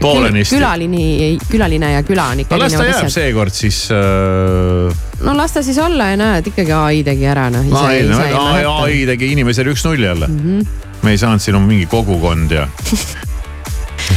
poolenisti. 0.00 0.56
külaline, 0.56 1.38
külaline 1.50 1.92
ja 1.92 2.02
küla 2.06 2.28
on 2.32 2.42
ikka 2.44 2.56
no 2.56 2.62
las 2.62 2.72
ta 2.76 2.86
jääb. 2.86 3.08
seekord 3.12 3.54
siis 3.54 3.88
äh,. 3.94 4.98
no 5.24 5.36
las 5.36 5.52
ta 5.52 5.62
siis 5.62 5.78
olla 5.82 6.12
ja 6.12 6.18
näed, 6.20 6.52
ikkagi 6.52 6.72
ai 6.72 7.02
tegi 7.06 7.26
ära 7.26 7.48
noh. 7.50 7.66
ai, 7.82 8.64
ai 8.64 9.00
tegi 9.12 9.32
inimesele 9.34 9.74
üks-nulli 9.74 10.06
jälle 10.06 10.26
mm. 10.28 10.34
Mhm. 10.34 10.60
-hmm. 10.60 11.02
me 11.02 11.10
ei 11.10 11.18
saanud 11.18 11.42
siin 11.42 11.56
oma 11.56 11.66
mingi 11.66 11.86
kogukond 11.86 12.50
ja 12.50 12.68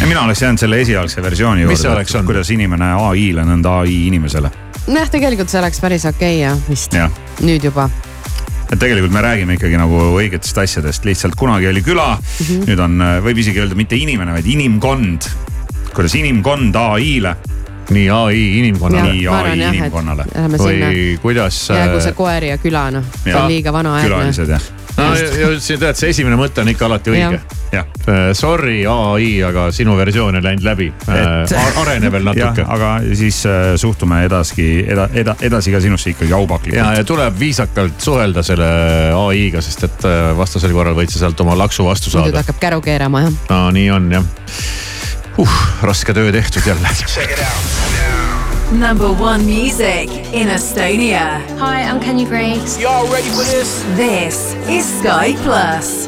mina 0.10 0.22
oleks 0.22 0.42
jäänud 0.42 0.60
selle 0.60 0.82
esialgse 0.82 1.22
versiooni 1.22 1.62
juurde 1.62 2.24
kuidas 2.26 2.50
inimene 2.50 2.94
ai-le, 2.94 3.44
nõnda 3.46 3.80
ai 3.82 4.08
inimesele. 4.08 4.52
nojah, 4.88 5.12
tegelikult 5.12 5.52
see 5.52 5.60
oleks 5.62 5.82
päris 5.84 6.08
okei 6.10 6.40
okay, 6.40 6.42
jah 6.46 6.70
vist, 6.70 6.96
jah, 6.98 7.14
nüüd 7.46 7.64
juba. 7.70 7.90
et 8.72 8.80
tegelikult 8.80 9.14
me 9.14 9.24
räägime 9.26 9.60
ikkagi 9.60 9.80
nagu 9.80 10.02
õigetest 10.18 10.58
asjadest, 10.64 11.06
lihtsalt 11.06 11.38
kunagi 11.40 11.70
oli 11.70 11.84
küla 11.86 12.16
mm. 12.18 12.44
-hmm. 12.46 12.68
nüüd 12.72 12.84
on, 12.88 13.08
võib 13.28 13.44
isegi 13.44 13.62
öelda 13.62 13.78
mitte 13.78 14.00
inimene, 14.00 14.34
vaid 14.34 14.46
inimkond. 14.48 15.30
kuidas 15.94 16.16
inimkond 16.16 16.76
ai-le 16.76 17.36
nii 17.92 18.10
ai 18.10 18.60
inimkonnale 18.60 19.12
Nii 19.12 19.28
ai 19.28 19.58
inimkonnale. 19.60 20.26
Lähme 20.36 20.58
sinna, 20.58 20.92
või 20.92 21.18
kuidas 21.22 21.58
jäägu 21.70 22.00
see 22.00 22.14
äh,. 22.14 22.16
koer 22.16 22.46
ja 22.48 22.58
küla 22.62 22.86
noh, 22.96 23.04
see 23.24 23.34
Ja, 23.34 23.44
on 23.44 23.52
liiga 23.52 23.74
vana 23.74 23.96
aegne. 23.98 24.10
külalised 24.10 24.54
jah, 24.54 24.70
no 24.98 25.08
ja 25.16 25.50
siin 25.60 25.80
tead, 25.82 25.98
see 26.00 26.12
esimene 26.14 26.38
mõte 26.40 26.64
on 26.64 26.72
ikka 26.72 26.88
alati 26.88 27.14
õige 27.14 27.40
Jah.. 27.40 27.44
jah. 27.72 27.88
Sorry 28.38 28.82
ai, 28.90 29.30
aga 29.46 29.68
sinu 29.76 29.96
versioon 30.00 30.36
ei 30.40 30.44
läinud 30.44 30.66
läbi. 30.66 30.90
Et- 30.92 31.56
arene 31.82 32.12
veel 32.12 32.26
natuke, 32.28 32.66
aga 32.68 32.92
siis 33.18 33.42
äh, 33.50 33.74
suhtume 33.82 34.24
edaski, 34.28 34.68
eda-, 34.84 35.10
eda-, 35.14 35.38
edasi 35.48 35.74
ka 35.74 35.82
sinusse 35.84 36.14
ikkagi 36.14 36.34
ja, 36.34 36.42
aupaklikult. 36.42 36.98
ja 36.98 37.06
tuleb 37.08 37.40
viisakalt 37.40 38.02
suhelda 38.04 38.44
selle 38.46 38.70
ai-ga, 39.16 39.64
sest 39.64 39.88
et 39.88 40.08
äh, 40.10 40.32
vastasel 40.38 40.76
korral 40.76 40.98
võid 40.98 41.14
sa 41.14 41.24
sealt 41.24 41.40
oma 41.46 41.56
laksu 41.60 41.88
vastu 41.88 42.12
muidu 42.12 42.32
ta 42.32 42.32
saada. 42.32 42.46
hakkab 42.46 42.62
käru 42.68 42.84
keerama 42.86 43.26
jah. 43.28 43.42
no 43.50 43.64
nii 43.76 43.90
on 43.96 44.12
jah 44.20 44.30
uh,. 45.42 45.58
raske 45.88 46.14
töö 46.14 46.32
tehtud 46.32 46.68
jälle. 46.68 48.41
Number 48.72 49.12
one 49.12 49.46
music 49.46 50.10
in 50.34 50.48
Estonia. 50.48 51.46
Hi, 51.60 51.82
I'm 51.84 52.00
Kenya 52.00 52.26
Grace. 52.26 52.78
This 53.98 54.54
is 54.70 54.86
Sky 55.02 55.34
Plus. 55.44 56.08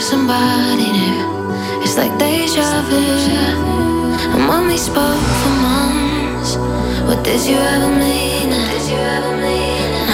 Somebody 0.00 0.92
new. 0.92 1.22
It's 1.82 1.96
like 1.96 2.12
deja 2.18 2.82
vu. 2.88 3.02
And 4.34 4.48
when 4.48 4.66
we 4.66 4.76
spoke 4.76 5.26
for 5.40 5.54
months, 5.68 6.56
what 7.06 7.22
did 7.24 7.42
you 7.46 7.56
ever 7.56 7.90
mean? 7.90 8.50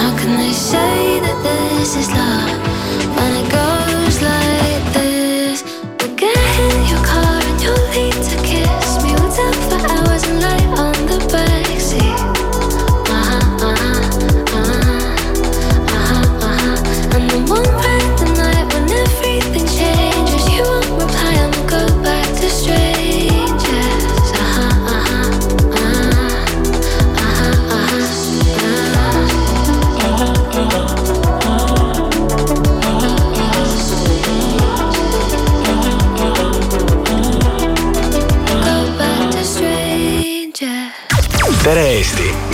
How 0.02 0.16
can 0.18 0.36
they 0.36 0.52
say 0.52 1.20
that 1.20 1.38
this 1.42 1.96
is 1.96 2.10
love 2.10 2.61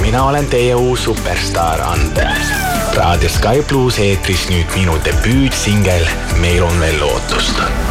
mina 0.09 0.25
olen 0.25 0.47
teie 0.47 0.75
uus 0.75 1.05
superstaar 1.05 1.81
Ande. 1.81 2.29
raadio 2.97 3.29
Sky 3.29 3.61
pluss 3.69 3.99
eetris 4.01 4.47
nüüd 4.49 4.73
minu 4.73 4.97
debüütsingel 5.05 6.09
Meil 6.41 6.65
on 6.65 6.81
veel 6.81 6.97
lootust. 7.01 7.88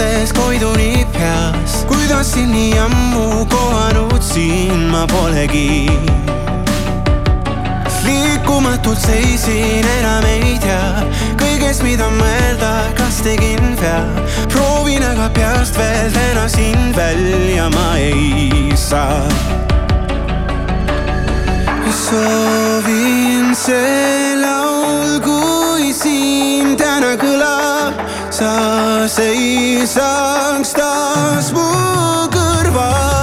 Mõtet 0.00 0.20
ringles 0.20 0.32
koiduni 0.32 1.06
peas. 1.12 1.84
kuidas 1.86 2.32
sind 2.32 2.52
nii 2.52 2.78
ammu 2.78 3.46
kohanud 3.46 4.22
siin 4.22 4.90
ma 4.90 5.06
polegi. 5.06 5.90
liikumatult 8.04 8.98
seisin, 8.98 9.84
enam 9.98 10.24
ei 10.24 10.58
tea 10.58 11.04
kõigest, 11.36 11.82
mida 11.82 12.08
mõelda, 12.10 12.92
kas 12.96 13.20
tegin 13.22 13.76
vea. 13.80 14.04
proovin 14.48 15.02
aga 15.02 15.28
peast 15.34 15.76
veel 15.76 16.10
täna 16.12 16.48
sind 16.48 16.96
välja 16.96 17.68
ma 17.68 17.96
ei 17.96 18.72
saa 18.76 19.28
soovin 21.90 23.54
see 23.54 24.34
laul, 24.40 25.20
kui 25.20 25.92
siin 25.92 26.76
täna 26.76 27.16
kõlab, 27.20 27.59
sa 28.40 29.04
seisaks 29.04 30.72
taas 30.72 31.52
mu 31.52 31.68
kõrval. 32.32 33.19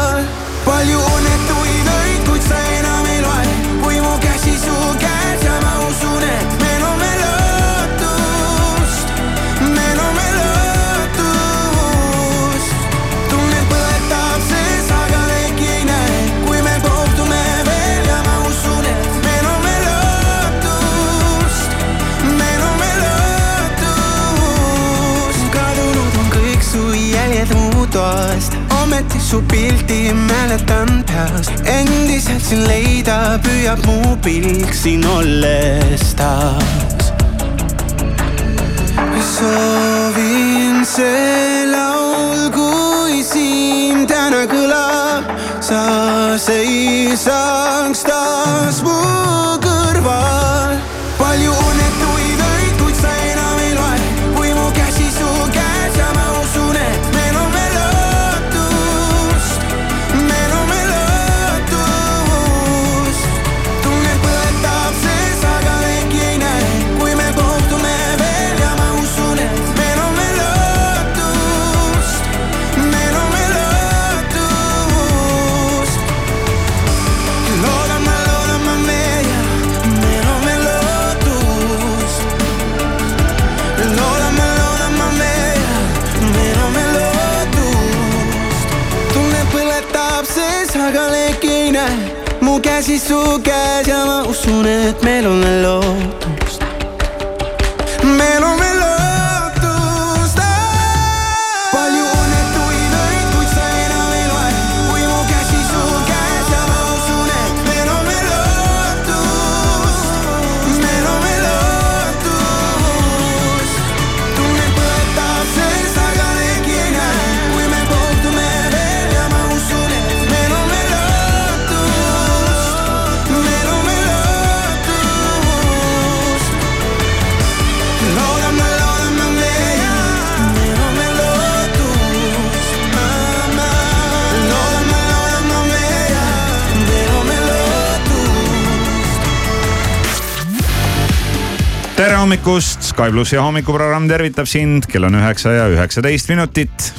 hommikust, 142.38 142.84
Sky 142.84 143.10
plussi 143.12 143.38
hommikuprogramm 143.38 144.06
tervitab 144.08 144.46
sind, 144.46 144.86
kell 144.86 145.08
on 145.08 145.16
üheksa 145.18 145.56
ja 145.56 145.64
üheksateist 145.74 146.30
minutit. 146.30 146.94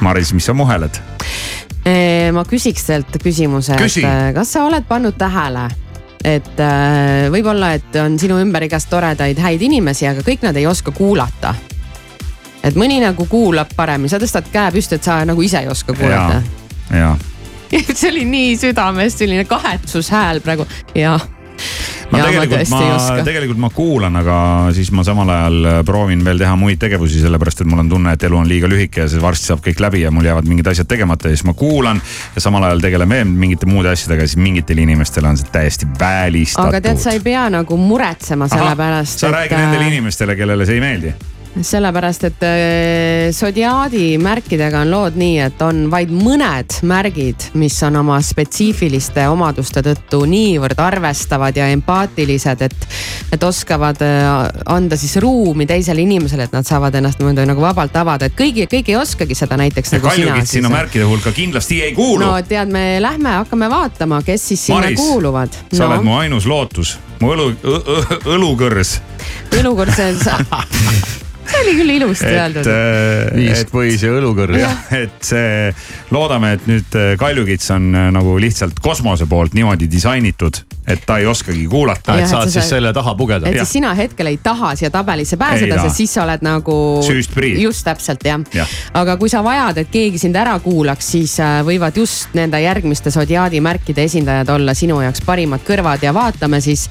Maris, 0.00 0.32
mis 0.32 0.46
sa 0.48 0.54
muheled? 0.56 1.00
ma 2.32 2.42
küsiks 2.44 2.84
teilt 2.84 3.14
küsimuse, 3.22 3.76
Küsi. 3.80 4.02
et 4.02 4.08
äh, 4.08 4.32
kas 4.36 4.50
sa 4.52 4.66
oled 4.66 4.84
pannud 4.88 5.16
tähele, 5.16 5.62
et 6.24 6.60
äh, 6.60 7.28
võib-olla, 7.32 7.70
et 7.78 7.96
on 8.00 8.18
sinu 8.20 8.36
ümber 8.42 8.66
igast 8.66 8.90
toredaid 8.92 9.40
häid 9.40 9.62
inimesi, 9.64 10.04
aga 10.08 10.24
kõik 10.26 10.44
nad 10.44 10.56
ei 10.56 10.66
oska 10.68 10.92
kuulata. 10.92 11.54
et 12.64 12.76
mõni 12.76 13.00
nagu 13.00 13.24
kuulab 13.28 13.72
paremini, 13.76 14.08
sa 14.12 14.20
tõstad 14.20 14.52
käe 14.52 14.72
püsti, 14.74 14.98
et 14.98 15.04
sa 15.04 15.22
nagu 15.28 15.42
ise 15.42 15.62
ei 15.64 15.68
oska 15.68 15.96
kuulata. 15.96 16.42
ja, 16.92 17.14
see 17.94 18.10
oli 18.10 18.24
nii 18.28 18.56
südamest 18.60 19.24
selline 19.24 19.44
kahetsushääl 19.48 20.40
praegu 20.44 20.68
ja. 20.94 21.18
Ma 22.10 22.18
ja 22.18 22.26
tegelikult, 22.28 22.70
ma 22.72 23.24
tegelikult 23.26 23.60
ma 23.62 23.70
kuulan, 23.74 24.18
aga 24.20 24.38
siis 24.76 24.90
ma 24.94 25.04
samal 25.06 25.30
ajal 25.32 25.68
äh, 25.68 25.78
proovin 25.86 26.24
veel 26.24 26.40
teha 26.40 26.56
muid 26.58 26.80
tegevusi, 26.80 27.20
sellepärast 27.22 27.62
et 27.64 27.70
mul 27.70 27.84
on 27.84 27.92
tunne, 27.92 28.14
et 28.16 28.26
elu 28.28 28.40
on 28.40 28.48
liiga 28.48 28.70
lühike 28.70 29.04
ja 29.04 29.08
see 29.12 29.22
varsti 29.22 29.52
saab 29.52 29.62
kõik 29.64 29.82
läbi 29.84 30.02
ja 30.04 30.12
mul 30.14 30.28
jäävad 30.28 30.48
mingid 30.48 30.70
asjad 30.72 30.88
tegemata 30.90 31.28
ja 31.30 31.36
siis 31.36 31.46
ma 31.48 31.56
kuulan 31.58 32.02
ja 32.34 32.44
samal 32.44 32.68
ajal 32.68 32.84
tegelen 32.84 33.12
veel 33.12 33.32
mingite 33.32 33.68
muude 33.70 33.92
asjadega, 33.92 34.26
siis 34.26 34.40
mingitel 34.40 34.84
inimestel 34.84 35.28
on 35.28 35.40
see 35.40 35.50
täiesti 35.52 35.88
välistatud. 36.00 36.72
aga 36.72 36.84
tead, 36.88 37.02
sa 37.02 37.16
ei 37.16 37.24
pea 37.24 37.48
nagu 37.52 37.80
muretsema 37.80 38.48
selle 38.52 38.76
pärast. 38.78 39.24
sa 39.24 39.34
räägi 39.34 39.58
nendele 39.58 39.92
inimestele, 39.92 40.36
kellele 40.38 40.68
see 40.68 40.80
ei 40.80 40.84
meeldi. 40.84 41.16
Sellepärast 41.64 42.24
et 42.28 42.44
äh, 42.46 43.30
sodiaadi 43.34 44.18
märkidega 44.22 44.82
on 44.84 44.90
lood 44.92 45.18
nii, 45.18 45.38
et 45.42 45.62
on 45.64 45.86
vaid 45.90 46.12
mõned 46.14 46.78
märgid, 46.88 47.48
mis 47.58 47.76
on 47.86 47.98
oma 48.00 48.18
spetsiifiliste 48.24 49.26
omaduste 49.30 49.82
tõttu 49.84 50.22
niivõrd 50.28 50.78
arvestavad 50.82 51.56
ja 51.58 51.68
empaatilised, 51.74 52.64
et, 52.68 52.88
et 53.34 53.44
oskavad 53.44 54.02
äh, 54.04 54.30
anda 54.70 54.98
siis 55.00 55.16
ruumi 55.22 55.66
teisele 55.68 56.04
inimesele, 56.04 56.48
et 56.48 56.56
nad 56.56 56.66
saavad 56.68 56.94
ennast 57.00 57.22
niimoodi 57.22 57.46
nagu 57.48 57.64
vabalt 57.64 57.96
avada, 57.98 58.28
et 58.28 58.38
kõigi, 58.38 58.68
kõik 58.70 58.92
ei 58.92 58.98
oskagi 59.00 59.38
seda 59.38 59.58
näiteks 59.60 59.96
nagu 59.96 60.10
sina 60.10 60.32
kaljukid 60.32 60.52
sinna 60.52 60.72
märkide 60.72 61.08
hulka 61.08 61.32
kindlasti 61.36 61.82
ei 61.86 61.94
kuulu. 61.96 62.24
No 62.24 62.34
tead, 62.46 62.72
me 62.72 62.98
lähme, 63.02 63.38
hakkame 63.42 63.70
vaatama, 63.72 64.22
kes 64.26 64.50
siis 64.52 64.66
sinna 64.70 64.86
Maris, 64.86 65.00
kuuluvad. 65.00 65.62
sa 65.72 65.84
no, 65.84 65.92
oled 65.92 66.06
mu 66.06 66.18
ainus 66.22 66.48
lootus, 66.48 66.98
mu 67.22 67.32
õlu, 67.34 67.52
õlukõrs. 68.36 68.98
õlukõrs 69.58 69.98
see 71.48 71.60
oli 71.64 71.74
küll 71.78 71.94
ilusti 71.96 72.30
öeldud. 72.30 72.68
äh, 72.72 73.30
viispõis 73.36 74.04
ja 74.04 74.12
õlukõrr. 74.18 74.56
jah, 74.60 74.80
et 74.96 75.16
see, 75.24 75.70
loodame, 76.14 76.54
et 76.58 76.66
nüüd 76.70 76.98
äh, 76.98 77.12
kaljukits 77.20 77.70
on 77.74 77.88
äh, 77.94 78.08
nagu 78.14 78.36
lihtsalt 78.40 78.80
kosmose 78.84 79.28
poolt 79.30 79.56
niimoodi 79.56 79.88
disainitud, 79.90 80.60
et 80.88 81.04
ta 81.06 81.18
ei 81.22 81.28
oskagi 81.30 81.66
kuulata. 81.70 82.18
et 82.20 82.30
saad 82.30 82.52
siis 82.52 82.68
selle 82.68 82.92
taha 82.96 83.14
pugeda. 83.18 83.48
et 83.48 83.60
siis 83.62 83.78
sina 83.78 83.94
hetkel 83.98 84.32
ei 84.32 84.38
taha 84.42 84.74
siia 84.78 84.90
tabelisse 84.94 85.40
pääseda, 85.40 85.80
sest 85.86 86.02
siis 86.02 86.14
sa 86.14 86.24
oled 86.26 86.44
nagu. 86.46 86.78
süüst 87.06 87.34
prii. 87.34 87.56
just 87.62 87.84
täpselt 87.88 88.24
jah 88.24 88.40
ja. 88.52 88.64
ja.. 88.64 88.68
aga 89.00 89.16
kui 89.20 89.32
sa 89.32 89.42
vajad, 89.44 89.82
et 89.84 89.92
keegi 89.92 90.20
sind 90.20 90.36
ära 90.36 90.58
kuulaks, 90.62 91.12
siis 91.16 91.38
võivad 91.66 91.96
just 91.96 92.34
nende 92.38 92.60
järgmiste 92.62 93.12
sodiaadi 93.14 93.60
märkide 93.64 94.04
esindajad 94.08 94.56
olla 94.58 94.74
sinu 94.76 95.00
jaoks 95.02 95.24
parimad 95.26 95.64
kõrvad 95.66 96.04
ja 96.04 96.14
vaatame 96.14 96.60
siis 96.64 96.88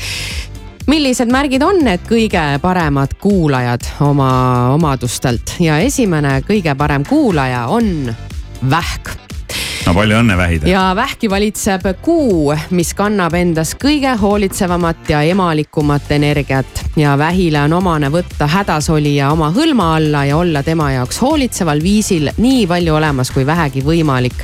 millised 0.88 1.32
märgid 1.32 1.63
on 1.63 1.82
need 1.84 2.04
kõige 2.08 2.43
paremad 2.63 3.17
kuulajad 3.21 3.86
oma 4.08 4.32
omadustelt? 4.76 5.58
Ja 5.60 5.80
esimene 5.84 6.39
kõige 6.47 6.76
parem 6.80 7.06
kuulaja 7.08 7.67
on 7.73 8.08
vähk 8.71 9.27
no 9.88 9.93
palju 9.95 10.17
õnne 10.19 10.36
vähida. 10.38 10.67
ja 10.67 10.84
vähki 10.95 11.30
valitseb 11.32 11.86
kuu, 12.04 12.52
mis 12.76 12.91
kannab 12.97 13.36
endas 13.39 13.73
kõige 13.80 14.12
hoolitsevamat 14.19 15.12
ja 15.13 15.21
emalikumat 15.32 16.12
energiat 16.12 16.84
ja 17.00 17.15
vähile 17.17 17.62
on 17.63 17.78
omane 17.78 18.10
võtta 18.12 18.50
hädasolija 18.52 19.32
oma 19.32 19.52
hõlma 19.56 19.93
alla 19.95 20.26
ja 20.28 20.38
olla 20.38 20.63
tema 20.63 20.91
jaoks 20.91 21.21
hoolitseval 21.23 21.84
viisil 21.84 22.32
nii 22.38 22.65
palju 22.67 22.97
olemas 22.97 23.32
kui 23.32 23.45
vähegi 23.47 23.84
võimalik. 23.86 24.43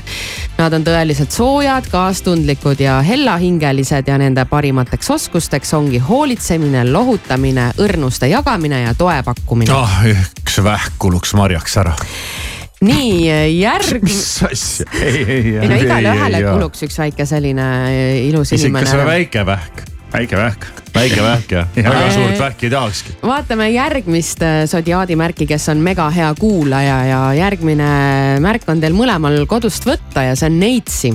Nad 0.57 0.73
on 0.77 0.85
tõeliselt 0.85 1.33
soojad, 1.33 1.89
kaastundlikud 1.91 2.79
ja 2.79 2.99
hellahingelised 3.03 4.07
ja 4.07 4.17
nende 4.21 4.45
parimateks 4.45 5.09
oskusteks 5.17 5.73
ongi 5.73 5.99
hoolitsemine, 5.99 6.85
lohutamine, 6.91 7.71
õrnuste 7.83 8.29
jagamine 8.31 8.83
ja 8.85 8.95
toe 8.95 9.19
pakkumine. 9.25 9.73
ah, 9.75 10.01
üks 10.07 10.61
vähk 10.63 10.99
kuluks 11.01 11.33
marjaks 11.35 11.77
ära 11.83 11.97
nii 12.83 13.55
järg. 13.59 14.03
mis 14.03 14.25
asja? 14.49 14.85
ei, 14.99 15.23
ei, 15.23 15.55
ei 15.57 15.71
no 15.71 15.79
igale 15.79 16.13
ühele 16.13 16.43
kuluks 16.49 16.85
üks 16.87 16.99
väike 16.99 17.27
selline 17.29 17.65
ilus 18.27 18.53
inimene. 18.53 18.59
isegi 18.59 18.77
kas 18.79 18.95
või 18.99 19.09
väike 19.13 19.45
vähk? 19.47 19.83
väike 20.13 20.37
vähk. 20.37 20.65
väike 20.93 21.21
vähk 21.25 21.51
jah 21.51 21.67
ja. 21.75 21.89
väga 21.93 22.11
suurt 22.13 22.39
vähki 22.39 22.67
ei 22.69 22.73
tahakski. 22.75 23.15
vaatame 23.25 23.69
järgmist 23.73 24.45
äh, 24.45 24.63
sodiaadi 24.69 25.17
märki, 25.19 25.47
kes 25.49 25.69
on 25.73 25.83
mega 25.85 26.09
hea 26.13 26.29
kuulaja 26.39 26.97
ja 27.09 27.21
järgmine 27.37 27.91
märk 28.43 28.67
on 28.69 28.83
teil 28.83 28.97
mõlemal 28.97 29.43
kodust 29.49 29.87
võtta 29.89 30.27
ja 30.29 30.37
see 30.39 30.51
on 30.51 30.59
Neitsi. 30.61 31.13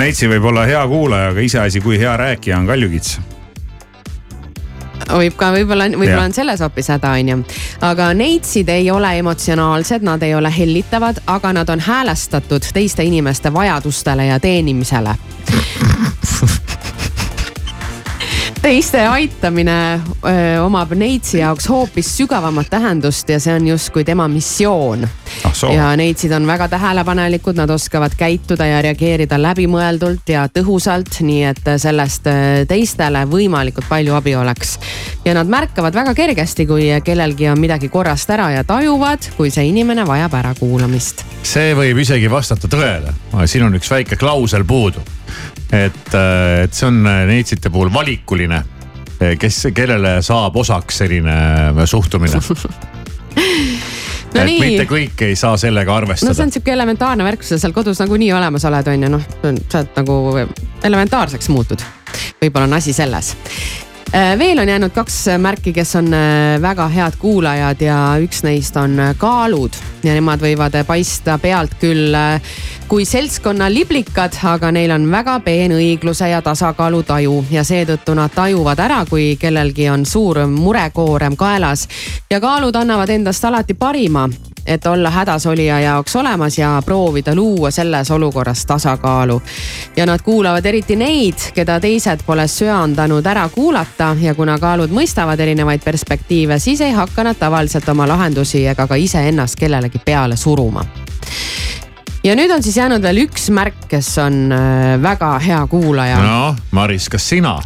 Neitsi 0.00 0.28
võib 0.30 0.46
olla 0.52 0.64
hea 0.68 0.80
kuulaja, 0.88 1.32
aga 1.34 1.44
iseasi, 1.44 1.82
kui 1.84 1.98
hea 2.00 2.16
rääkija 2.16 2.60
on 2.60 2.68
kaljukits 2.70 3.18
võib 5.10 5.36
ka 5.36 5.52
võib-olla, 5.54 5.88
võib-olla 5.92 6.26
on 6.28 6.36
selles 6.36 6.60
hoopis 6.62 6.88
häda, 6.94 7.14
onju. 7.18 7.38
aga 7.80 8.12
neitsid 8.14 8.68
ei 8.72 8.90
ole 8.90 9.16
emotsionaalsed, 9.18 10.02
nad 10.06 10.22
ei 10.22 10.34
ole 10.34 10.52
hellitavad, 10.58 11.22
aga 11.26 11.52
nad 11.52 11.68
on 11.68 11.80
häälestatud 11.80 12.72
teiste 12.74 13.04
inimeste 13.04 13.52
vajadustele 13.52 14.26
ja 14.26 14.40
teenimisele 14.40 15.16
teiste 18.62 19.06
aitamine 19.06 20.00
öö, 20.24 20.62
omab 20.62 20.92
Neitsi 20.94 21.38
jaoks 21.38 21.68
hoopis 21.68 22.16
sügavamat 22.16 22.68
tähendust 22.70 23.28
ja 23.28 23.40
see 23.42 23.54
on 23.54 23.66
justkui 23.66 24.04
tema 24.04 24.28
missioon 24.28 25.02
ah,. 25.44 25.72
ja 25.74 25.88
Neitsid 25.96 26.32
on 26.32 26.46
väga 26.46 26.68
tähelepanelikud, 26.68 27.58
nad 27.58 27.70
oskavad 27.70 28.14
käituda 28.16 28.66
ja 28.66 28.82
reageerida 28.82 29.38
läbimõeldult 29.42 30.30
ja 30.30 30.44
tõhusalt, 30.46 31.18
nii 31.26 31.42
et 31.50 31.72
sellest 31.82 32.28
teistele 32.70 33.24
võimalikult 33.30 33.88
palju 33.88 34.14
abi 34.14 34.36
oleks. 34.38 34.78
ja 35.24 35.34
nad 35.34 35.50
märkavad 35.50 35.94
väga 35.94 36.14
kergesti, 36.14 36.66
kui 36.66 36.86
kellelgi 37.04 37.48
on 37.50 37.60
midagi 37.60 37.88
korrast 37.88 38.30
ära 38.30 38.50
ja 38.50 38.64
tajuvad, 38.64 39.32
kui 39.36 39.50
see 39.50 39.66
inimene 39.72 40.06
vajab 40.06 40.38
ärakuulamist. 40.38 41.26
see 41.42 41.74
võib 41.74 41.98
isegi 42.06 42.30
vastata 42.30 42.70
tõele, 42.70 43.16
siin 43.46 43.66
on 43.66 43.74
üks 43.80 43.90
väike 43.90 44.16
klausel 44.16 44.64
puudu 44.64 45.02
et, 45.72 46.14
et 46.64 46.74
see 46.74 46.86
on 46.88 47.02
neitsite 47.28 47.70
puhul 47.72 47.92
valikuline, 47.92 48.62
kes, 49.38 49.66
kellele 49.74 50.18
saab 50.22 50.56
osaks 50.56 51.02
selline 51.04 51.86
suhtumine 51.86 52.40
No 54.32 54.40
et 54.40 54.48
nii. 54.48 54.60
mitte 54.64 54.84
kõik 54.88 55.24
ei 55.26 55.36
saa 55.36 55.56
sellega 55.60 55.92
arvestada. 55.92 56.30
no 56.30 56.36
see 56.36 56.46
on 56.46 56.52
sihuke 56.54 56.72
elementaarne 56.72 57.24
värk, 57.26 57.42
sa 57.44 57.58
seal 57.60 57.74
kodus 57.76 58.00
nagunii 58.00 58.30
olemas 58.32 58.64
oled, 58.68 58.88
on 58.88 59.06
ju, 59.06 59.10
noh, 59.12 59.26
sa 59.68 59.82
oled 59.82 59.98
nagu 59.98 60.14
elementaarseks 60.88 61.50
muutud. 61.52 61.84
võib-olla 62.40 62.70
on 62.70 62.78
asi 62.78 62.94
selles. 62.96 63.34
Veel 64.12 64.58
on 64.58 64.68
jäänud 64.68 64.92
kaks 64.92 65.24
märki, 65.38 65.72
kes 65.72 65.96
on 65.96 66.14
äh, 66.14 66.60
väga 66.62 66.88
head 66.88 67.16
kuulajad 67.18 67.80
ja 67.80 67.96
üks 68.20 68.42
neist 68.44 68.76
on 68.76 69.00
äh, 69.00 69.14
kaalud. 69.18 69.72
Ja 70.04 70.14
nemad 70.14 70.42
võivad 70.42 70.76
paista 70.86 71.38
pealt 71.38 71.78
küll 71.80 72.14
äh, 72.14 72.52
kui 72.88 73.06
seltskonna 73.08 73.70
liblikad, 73.72 74.36
aga 74.44 74.72
neil 74.72 74.92
on 74.92 75.08
väga 75.10 75.38
peen 75.40 75.72
õigluse 75.72 76.28
ja 76.28 76.42
tasakaalu 76.42 77.02
taju. 77.08 77.44
Ja 77.50 77.64
seetõttu 77.64 78.14
nad 78.18 78.34
tajuvad 78.34 78.84
ära, 78.84 79.04
kui 79.08 79.36
kellelgi 79.40 79.88
on 79.90 80.06
suur 80.06 80.44
murekoorem 80.46 81.36
kaelas. 81.36 81.88
Ja 82.30 82.40
kaalud 82.40 82.76
annavad 82.76 83.10
endast 83.16 83.44
alati 83.44 83.74
parima 83.74 84.28
et 84.66 84.86
olla 84.86 85.10
hädasolija 85.10 85.80
jaoks 85.80 86.16
olemas 86.16 86.58
ja 86.58 86.82
proovida 86.84 87.34
luua 87.34 87.70
selles 87.70 88.10
olukorras 88.10 88.66
tasakaalu. 88.66 89.42
ja 89.96 90.06
nad 90.06 90.22
kuulavad 90.22 90.66
eriti 90.66 90.96
neid, 90.96 91.34
keda 91.54 91.80
teised 91.80 92.22
pole 92.26 92.48
söandanud 92.48 93.26
ära 93.26 93.48
kuulata 93.48 94.16
ja 94.20 94.34
kuna 94.34 94.58
kaalud 94.58 94.90
mõistavad 94.90 95.40
erinevaid 95.40 95.84
perspektiive, 95.84 96.58
siis 96.58 96.80
ei 96.80 96.92
hakka 96.92 97.24
nad 97.24 97.36
tavaliselt 97.38 97.88
oma 97.88 98.08
lahendusi 98.08 98.66
ega 98.66 98.86
ka 98.86 98.94
iseennast 98.94 99.58
kellelegi 99.58 99.98
peale 100.04 100.36
suruma 100.36 100.84
ja 102.24 102.36
nüüd 102.38 102.50
on 102.54 102.62
siis 102.62 102.76
jäänud 102.76 103.02
veel 103.02 103.24
üks 103.26 103.50
märk, 103.50 103.86
kes 103.90 104.14
on 104.22 104.52
äh, 104.52 104.94
väga 105.02 105.38
hea 105.42 105.66
kuulaja. 105.66 106.22
noh, 106.22 106.56
Maris, 106.70 107.08
kas 107.08 107.28
sina? 107.28 107.58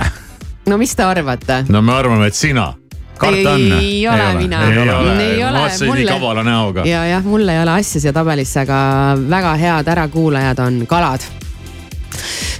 no 0.66 0.78
mis 0.78 0.96
te 0.96 1.04
arvate? 1.04 1.64
no 1.68 1.82
me 1.82 1.92
arvame, 1.92 2.26
et 2.26 2.34
sina 2.34 2.72
karta 3.18 3.52
on? 3.52 3.72
ei 3.80 4.08
ole 4.08 4.34
mina. 4.34 4.62
ei 4.70 4.78
ole, 4.78 5.24
ei 5.24 5.44
ole. 5.44 5.58
vaatasin 5.58 5.94
nii 5.94 6.06
kavala 6.06 6.44
näoga. 6.44 6.84
ja 6.84 7.06
jah, 7.06 7.24
mul 7.24 7.48
ei 7.48 7.62
ole 7.62 7.70
asja 7.70 8.00
siia 8.00 8.12
tabelisse, 8.12 8.60
aga 8.60 8.78
väga 9.30 9.56
head 9.56 9.88
ärakuulajad 9.96 10.62
on 10.66 10.86
kalad 10.86 11.20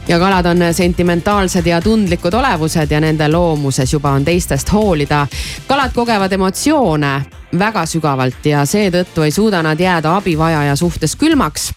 ja 0.08 0.18
kalad 0.18 0.46
on 0.46 0.58
sentimentaalsed 0.72 1.66
ja 1.66 1.80
tundlikud 1.80 2.34
olevused 2.34 2.90
ja 2.90 3.00
nende 3.00 3.28
loomuses 3.28 3.92
juba 3.92 4.10
on 4.10 4.24
teistest 4.24 4.72
hoolida. 4.72 5.26
kalad 5.66 5.90
kogevad 5.94 6.32
emotsioone 6.32 7.22
väga 7.58 7.86
sügavalt 7.86 8.46
ja 8.46 8.64
seetõttu 8.66 9.22
ei 9.26 9.30
suuda 9.30 9.62
nad 9.62 9.80
jääda 9.80 10.16
abivajaja 10.16 10.76
suhtes 10.76 11.16
külmaks. 11.16 11.72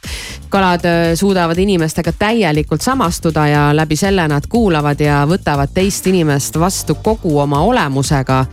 kalad 0.49 0.85
äh, 0.85 1.15
suudavad 1.15 1.57
inimestega 1.57 2.11
täielikult 2.11 2.81
samastuda 2.81 3.47
ja 3.47 3.75
läbi 3.75 3.95
selle 3.95 4.27
nad 4.27 4.47
kuulavad 4.49 4.99
ja 4.99 5.25
võtavad 5.29 5.69
teist 5.73 6.07
inimest 6.07 6.59
vastu 6.59 6.95
kogu 6.95 7.39
oma 7.39 7.61
olemusega 7.61 8.45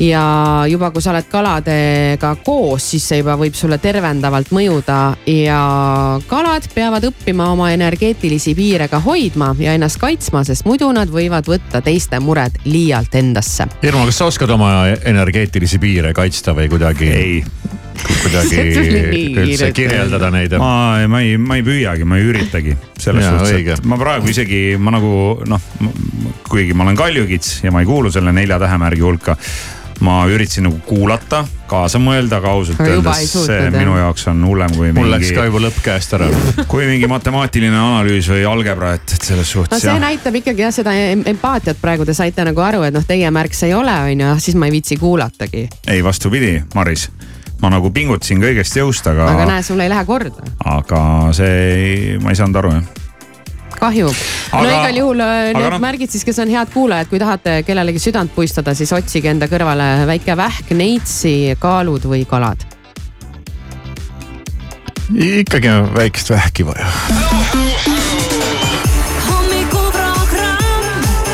ja 0.00 0.64
juba, 0.68 0.90
kui 0.90 1.02
sa 1.02 1.12
oled 1.12 1.28
kaladega 1.30 2.32
koos, 2.44 2.84
siis 2.92 3.04
see 3.10 3.20
juba 3.20 3.36
võib 3.40 3.56
sulle 3.56 3.78
tervendavalt 3.82 4.52
mõjuda 4.54 4.98
ja 5.28 5.60
kalad 6.30 6.66
peavad 6.74 7.04
õppima 7.10 7.50
oma 7.52 7.70
energeetilisi 7.74 8.54
piire 8.56 8.88
ka 8.88 9.00
hoidma 9.04 9.52
ja 9.60 9.74
ennast 9.76 10.00
kaitsma, 10.00 10.42
sest 10.48 10.66
muidu 10.68 10.88
nad 10.96 11.12
võivad 11.12 11.48
võtta 11.48 11.82
teiste 11.84 12.20
mured 12.24 12.62
liialt 12.64 13.14
endasse. 13.20 13.68
Irma, 13.84 14.06
kas 14.08 14.22
sa 14.22 14.30
oskad 14.30 14.50
oma 14.56 14.72
energeetilisi 14.88 15.78
piire 15.82 16.14
kaitsta 16.16 16.49
või 16.56 16.70
kuidagi? 16.72 17.10
ei 17.14 17.40
kuidagi 18.22 18.60
üldse 19.44 19.70
kirjeldada 19.76 20.30
neid? 20.34 20.54
ma, 20.60 21.00
ma 21.10 21.22
ei, 21.24 21.36
ma 21.40 21.58
ei 21.58 21.64
püüagi, 21.66 22.06
ma 22.08 22.20
ei 22.20 22.28
üritagi. 22.30 22.76
selles 23.00 23.26
Jaa, 23.26 23.40
suhtes, 23.40 23.80
et 23.80 23.88
ma 23.88 23.98
praegu 24.00 24.30
isegi, 24.32 24.62
ma 24.80 24.94
nagu 24.94 25.12
noh, 25.48 25.68
kuigi 26.50 26.76
ma 26.76 26.86
olen 26.86 26.98
kaljukits 26.98 27.60
ja 27.64 27.74
ma 27.74 27.84
ei 27.84 27.88
kuulu 27.88 28.12
selle 28.12 28.32
nelja 28.36 28.60
tähemärgi 28.62 29.04
hulka 29.04 29.36
ma 30.00 30.24
üritasin 30.30 30.64
nagu 30.66 30.78
kuulata, 30.86 31.42
kaasa 31.70 32.00
mõelda, 32.02 32.38
aga 32.40 32.52
ausalt 32.54 32.80
ei 32.82 32.94
öeldes 32.96 33.32
see 33.32 33.58
jah? 33.58 33.72
minu 33.74 33.96
jaoks 33.98 34.26
on 34.32 34.42
hullem 34.48 34.72
kui 34.76 34.92
mul 34.96 35.10
läks 35.12 35.26
mingi 35.28 35.38
ka 35.38 35.46
juba 35.48 35.62
lõpp 35.66 35.80
käest 35.84 36.14
ära. 36.16 36.28
kui 36.72 36.86
mingi 36.88 37.08
matemaatiline 37.10 37.76
analüüs 37.76 38.30
või 38.32 38.44
algebra, 38.48 38.94
et, 38.98 39.16
et 39.16 39.28
selles 39.30 39.44
no 39.44 39.50
suhtes 39.60 39.84
see 39.84 39.92
jah. 39.92 40.00
näitab 40.02 40.40
ikkagi 40.40 40.64
jah 40.64 40.74
seda 40.74 40.94
em- 40.96 41.26
empaatiat 41.34 41.80
praegu 41.82 42.08
te 42.08 42.16
saite 42.16 42.46
nagu 42.48 42.64
aru, 42.64 42.82
et 42.88 42.96
noh, 42.96 43.04
teie 43.06 43.30
märk 43.34 43.56
see 43.56 43.70
ei 43.70 43.76
ole, 43.76 43.96
on 44.12 44.24
ju, 44.24 44.32
siis 44.46 44.56
ma 44.60 44.70
ei 44.70 44.74
viitsi 44.78 44.98
kuulatagi. 45.00 45.66
ei, 45.86 46.00
vastupidi, 46.04 46.56
Maris, 46.74 47.10
ma 47.60 47.72
nagu 47.72 47.92
pingutasin 47.94 48.40
kõigest 48.42 48.80
jõust, 48.80 49.06
aga 49.12 49.28
aga, 49.34 49.46
näe, 49.52 49.66
sul 49.66 49.84
ei 49.84 49.92
lähe 49.92 50.06
korda, 50.08 50.48
aga 50.64 51.02
see, 51.36 52.18
ma 52.24 52.32
ei 52.32 52.40
saanud 52.40 52.62
aru 52.62 52.74
jah. 52.78 52.90
kahju. 53.80 54.10
no 54.52 54.64
igal 54.68 54.96
juhul 55.00 55.22
äh, 55.24 55.52
need 55.56 55.72
noh- 55.72 55.80
märgid 55.82 56.12
siis, 56.12 56.24
kes 56.26 56.38
on 56.42 56.52
head 56.52 56.72
kuulajad, 56.74 57.08
kui 57.10 57.20
tahate 57.22 57.60
kellelegi 57.66 58.02
südant 58.02 58.32
puistada, 58.34 58.74
siis 58.78 58.92
otsige 58.96 59.30
enda 59.32 59.48
kõrvale 59.50 60.06
väike 60.10 60.36
vähk, 60.36 60.74
neitsi, 60.76 61.56
kaalud 61.60 62.06
või 62.12 62.24
kalad. 62.28 62.66
ikkagi 65.10 65.68
on 65.68 65.94
väikest 65.96 66.30
vähki 66.30 66.66
vaja. 66.66 66.86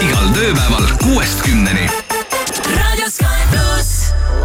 igal 0.07 0.29
tööpäeval 0.35 0.93
kuuest 1.05 1.43
kümneni. 1.45 1.91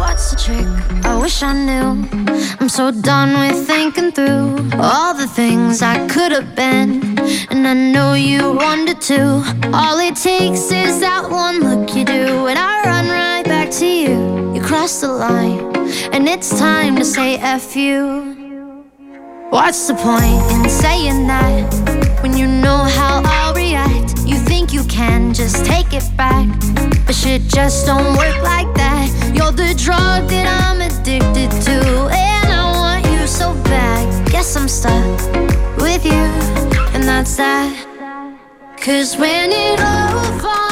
What's 0.02 0.30
the 0.30 0.36
trick? 0.36 0.91
I 1.22 1.24
wish 1.26 1.42
I 1.44 1.52
knew. 1.52 2.08
I'm 2.58 2.68
so 2.68 2.90
done 2.90 3.38
with 3.38 3.64
thinking 3.64 4.10
through 4.10 4.70
all 4.80 5.14
the 5.14 5.28
things 5.28 5.80
I 5.80 6.04
could 6.08 6.32
have 6.32 6.56
been. 6.56 7.16
And 7.48 7.64
I 7.64 7.74
know 7.74 8.14
you 8.14 8.50
wanted 8.50 9.00
to. 9.02 9.20
All 9.72 10.00
it 10.00 10.16
takes 10.16 10.72
is 10.72 10.98
that 10.98 11.30
one 11.30 11.60
look 11.60 11.94
you 11.94 12.04
do, 12.04 12.48
and 12.48 12.58
I 12.58 12.82
run 12.82 13.06
right 13.06 13.44
back 13.44 13.70
to 13.78 13.86
you. 13.86 14.52
You 14.52 14.60
cross 14.60 15.00
the 15.00 15.12
line, 15.12 15.60
and 16.12 16.28
it's 16.28 16.58
time 16.58 16.96
to 16.96 17.04
say 17.04 17.36
F 17.36 17.76
you. 17.76 18.84
What's 19.50 19.86
the 19.86 19.94
point 19.94 20.42
in 20.50 20.68
saying 20.68 21.28
that 21.28 22.20
when 22.20 22.36
you 22.36 22.48
know 22.48 22.78
how 22.98 23.22
I'll 23.24 23.41
can 25.02 25.34
just 25.34 25.64
take 25.64 25.92
it 25.92 26.08
back, 26.16 26.46
but 27.06 27.14
shit 27.14 27.42
just 27.48 27.86
don't 27.86 28.16
work 28.16 28.40
like 28.42 28.72
that. 28.74 29.08
You're 29.34 29.50
the 29.50 29.74
drug 29.86 30.28
that 30.32 30.46
I'm 30.62 30.80
addicted 30.80 31.50
to, 31.66 31.78
and 32.30 32.48
I 32.60 32.64
want 32.80 33.04
you 33.06 33.26
so 33.26 33.52
bad. 33.64 34.04
Guess 34.30 34.56
I'm 34.56 34.68
stuck 34.68 35.18
with 35.78 36.04
you, 36.04 36.24
and 36.94 37.02
that's 37.02 37.34
that. 37.36 37.72
Cause 38.80 39.16
when 39.16 39.50
it 39.50 39.80
all 39.80 40.38
falls 40.38 40.71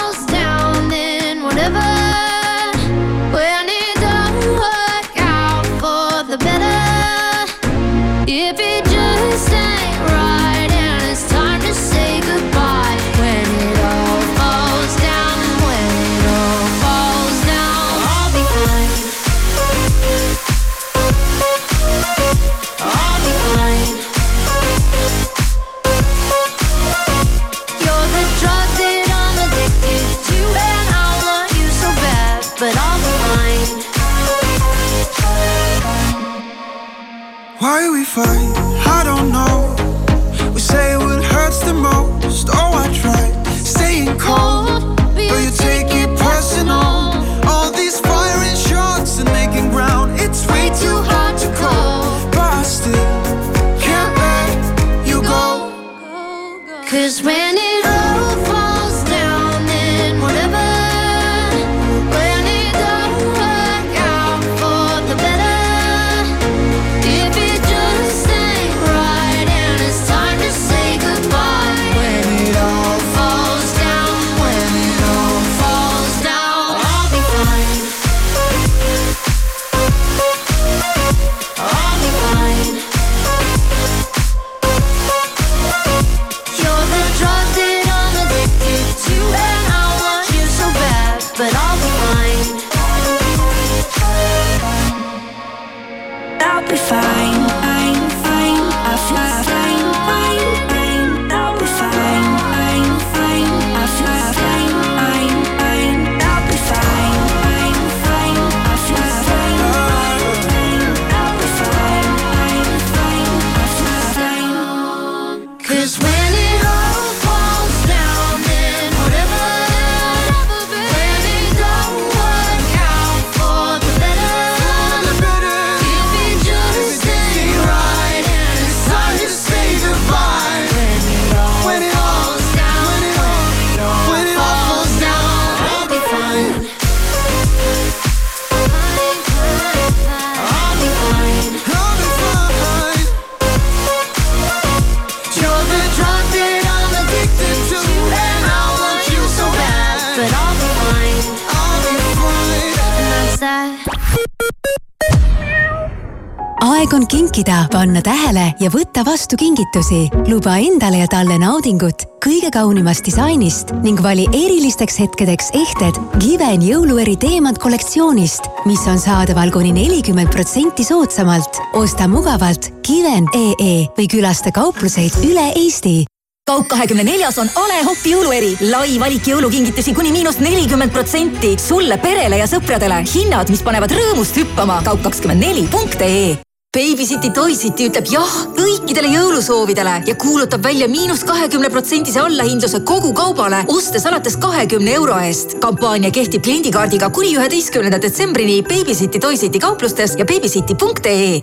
aeg 156.91 157.03
on 157.03 157.07
kinkida, 157.07 157.57
panna 157.71 158.01
tähele 158.03 158.51
ja 158.59 158.71
võtta 158.73 159.05
vastu 159.07 159.37
kingitusi. 159.39 160.09
luba 160.27 160.57
endale 160.59 160.99
ja 160.99 161.07
talle 161.07 161.37
naudingut 161.39 162.03
kõige 162.25 162.51
kaunimast 162.51 163.05
disainist 163.07 163.71
ning 163.85 164.01
vali 164.03 164.27
erilisteks 164.27 164.99
hetkedeks 164.99 165.53
ehted 165.55 166.01
Given 166.19 166.65
jõulueri 166.67 167.15
teemant 167.17 167.59
kollektsioonist, 167.63 168.49
mis 168.67 168.83
on 168.91 168.99
saadaval 168.99 169.53
kuni 169.55 169.73
nelikümmend 169.73 170.33
protsenti 170.35 170.85
soodsamalt. 170.85 171.61
osta 171.75 172.09
mugavalt 172.09 172.73
Given.ee 172.83 173.87
või 173.97 174.09
külasta 174.11 174.51
kaupluseid 174.51 175.23
üle 175.23 175.53
Eesti 175.55 176.05
kaup 176.51 176.67
kahekümne 176.67 177.05
neljas 177.07 177.39
on 177.39 177.47
A 177.55 177.67
Le 177.71 177.85
Coq'i 177.87 178.11
jõulueri, 178.11 178.57
lai 178.73 178.99
valik 178.99 179.29
jõulukingitusi 179.31 179.95
kuni 179.95 180.11
miinus 180.11 180.41
nelikümmend 180.43 180.91
protsenti 180.91 181.55
sulle, 181.59 181.99
perele 181.99 182.43
ja 182.43 182.51
sõpradele. 182.51 183.05
hinnad, 183.15 183.49
mis 183.51 183.63
panevad 183.63 183.93
rõõmust 183.93 184.35
hüppama. 184.35 184.83
kaup 184.83 185.03
kakskümmend 185.03 185.41
neli 185.41 185.69
punkt 185.71 186.01
ee 186.03 186.50
Babysiti 186.71 187.33
Toysiti 187.35 187.89
ütleb 187.89 188.07
jah 188.07 188.35
kõikidele 188.55 189.09
jõulusoovidele 189.11 189.95
ja 190.07 190.15
kuulutab 190.23 190.63
välja 190.63 190.87
miinus 190.87 191.25
kahekümne 191.27 191.67
protsendise 191.75 192.21
allahindluse 192.23 192.79
kogu 192.87 193.11
kaubale, 193.11 193.65
ostes 193.75 194.07
alates 194.07 194.37
kahekümne 194.39 194.95
euro 194.95 195.17
eest. 195.19 195.57
kampaania 195.59 196.15
kehtib 196.15 196.47
kliendikaardiga 196.47 197.11
kuni 197.11 197.35
üheteistkümnenda 197.35 197.99
detsembrini 198.03 198.63
Babysiti 198.63 199.19
Toysiti 199.19 199.59
kauplustes 199.59 200.15
ja 200.15 200.25
babysiti.ee 200.25 201.43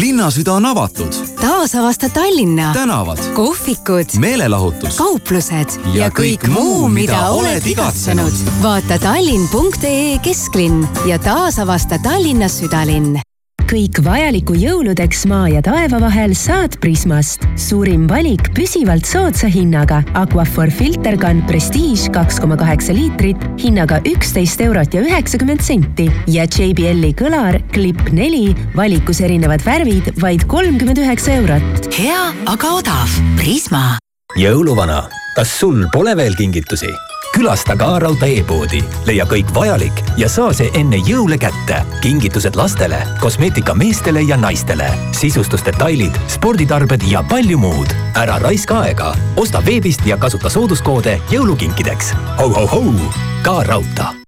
Linnasüda 0.00 0.52
on 0.52 0.66
avatud. 0.66 1.12
taasavasta 1.40 2.08
Tallinna. 2.08 2.72
tänavad, 2.72 3.18
kohvikud, 3.34 4.04
meelelahutus, 4.18 4.96
kauplused 4.96 5.80
Ja 5.94 6.08
kõik 6.08 6.42
kõik 6.42 6.50
muu, 6.52 6.88
mida 6.88 7.30
oled 7.30 7.66
igatsenud. 7.66 8.32
vaata 8.62 8.98
tallinn.ee 8.98 10.18
kesklinn 10.18 10.86
ja 11.06 11.18
taasavasta 11.18 11.98
Tallinna 11.98 12.48
südalinn 12.48 13.20
kõik 13.66 13.98
vajaliku 14.04 14.54
jõuludeks 14.58 15.24
maa 15.30 15.46
ja 15.50 15.60
taeva 15.64 15.98
vahel 16.02 16.34
saad 16.38 16.76
Prismast. 16.82 17.42
suurim 17.58 18.06
valik 18.08 18.52
püsivalt 18.54 19.06
soodsa 19.06 19.48
hinnaga. 19.50 20.02
Aquaphor 20.14 20.70
filterkann 20.70 21.42
Prestige 21.48 22.12
kaks 22.14 22.38
koma 22.42 22.56
kaheksa 22.56 22.94
liitrit 22.94 23.42
hinnaga 23.62 23.98
üksteist 24.06 24.60
eurot 24.62 24.94
ja 24.94 25.02
üheksakümmend 25.02 25.64
senti 25.66 26.06
ja 26.26 26.46
JBL-i 26.46 27.14
kõlar 27.18 27.58
Clip 27.74 28.00
neli 28.12 28.54
valikus 28.76 29.20
erinevad 29.20 29.64
värvid 29.66 30.12
vaid 30.22 30.46
kolmkümmend 30.46 31.02
üheksa 31.02 31.38
eurot. 31.40 31.90
hea, 31.98 32.22
aga 32.46 32.72
odav. 32.78 33.18
Prisma. 33.36 33.98
jõuluvana, 34.36 35.06
kas 35.34 35.58
sul 35.58 35.86
pole 35.92 36.16
veel 36.16 36.34
kingitusi? 36.38 36.92
Külasta 37.36 37.76
ka 37.76 37.98
Rauta 38.00 38.26
e-poodi, 38.26 38.80
leia 39.04 39.26
kõik 39.28 39.52
vajalik 39.54 40.00
ja 40.16 40.28
saa 40.32 40.54
see 40.56 40.70
enne 40.78 40.96
jõule 41.04 41.36
kätte. 41.38 41.82
kingitused 42.00 42.56
lastele, 42.56 43.02
kosmeetika 43.20 43.74
meestele 43.74 44.24
ja 44.24 44.36
naistele, 44.36 44.88
sisustusdetailid, 45.12 46.16
sporditarbed 46.32 47.04
ja 47.10 47.22
palju 47.28 47.58
muud. 47.58 47.92
ära 48.14 48.38
raiska 48.38 48.80
aega, 48.80 49.14
osta 49.36 49.60
veebist 49.64 50.06
ja 50.06 50.16
kasuta 50.16 50.50
sooduskoode 50.50 51.20
jõulukinkideks 51.30 52.14
ho,. 52.38 52.48
ho-ho-hou, 52.48 52.94
ka 53.42 53.62
Rauta 53.62 54.25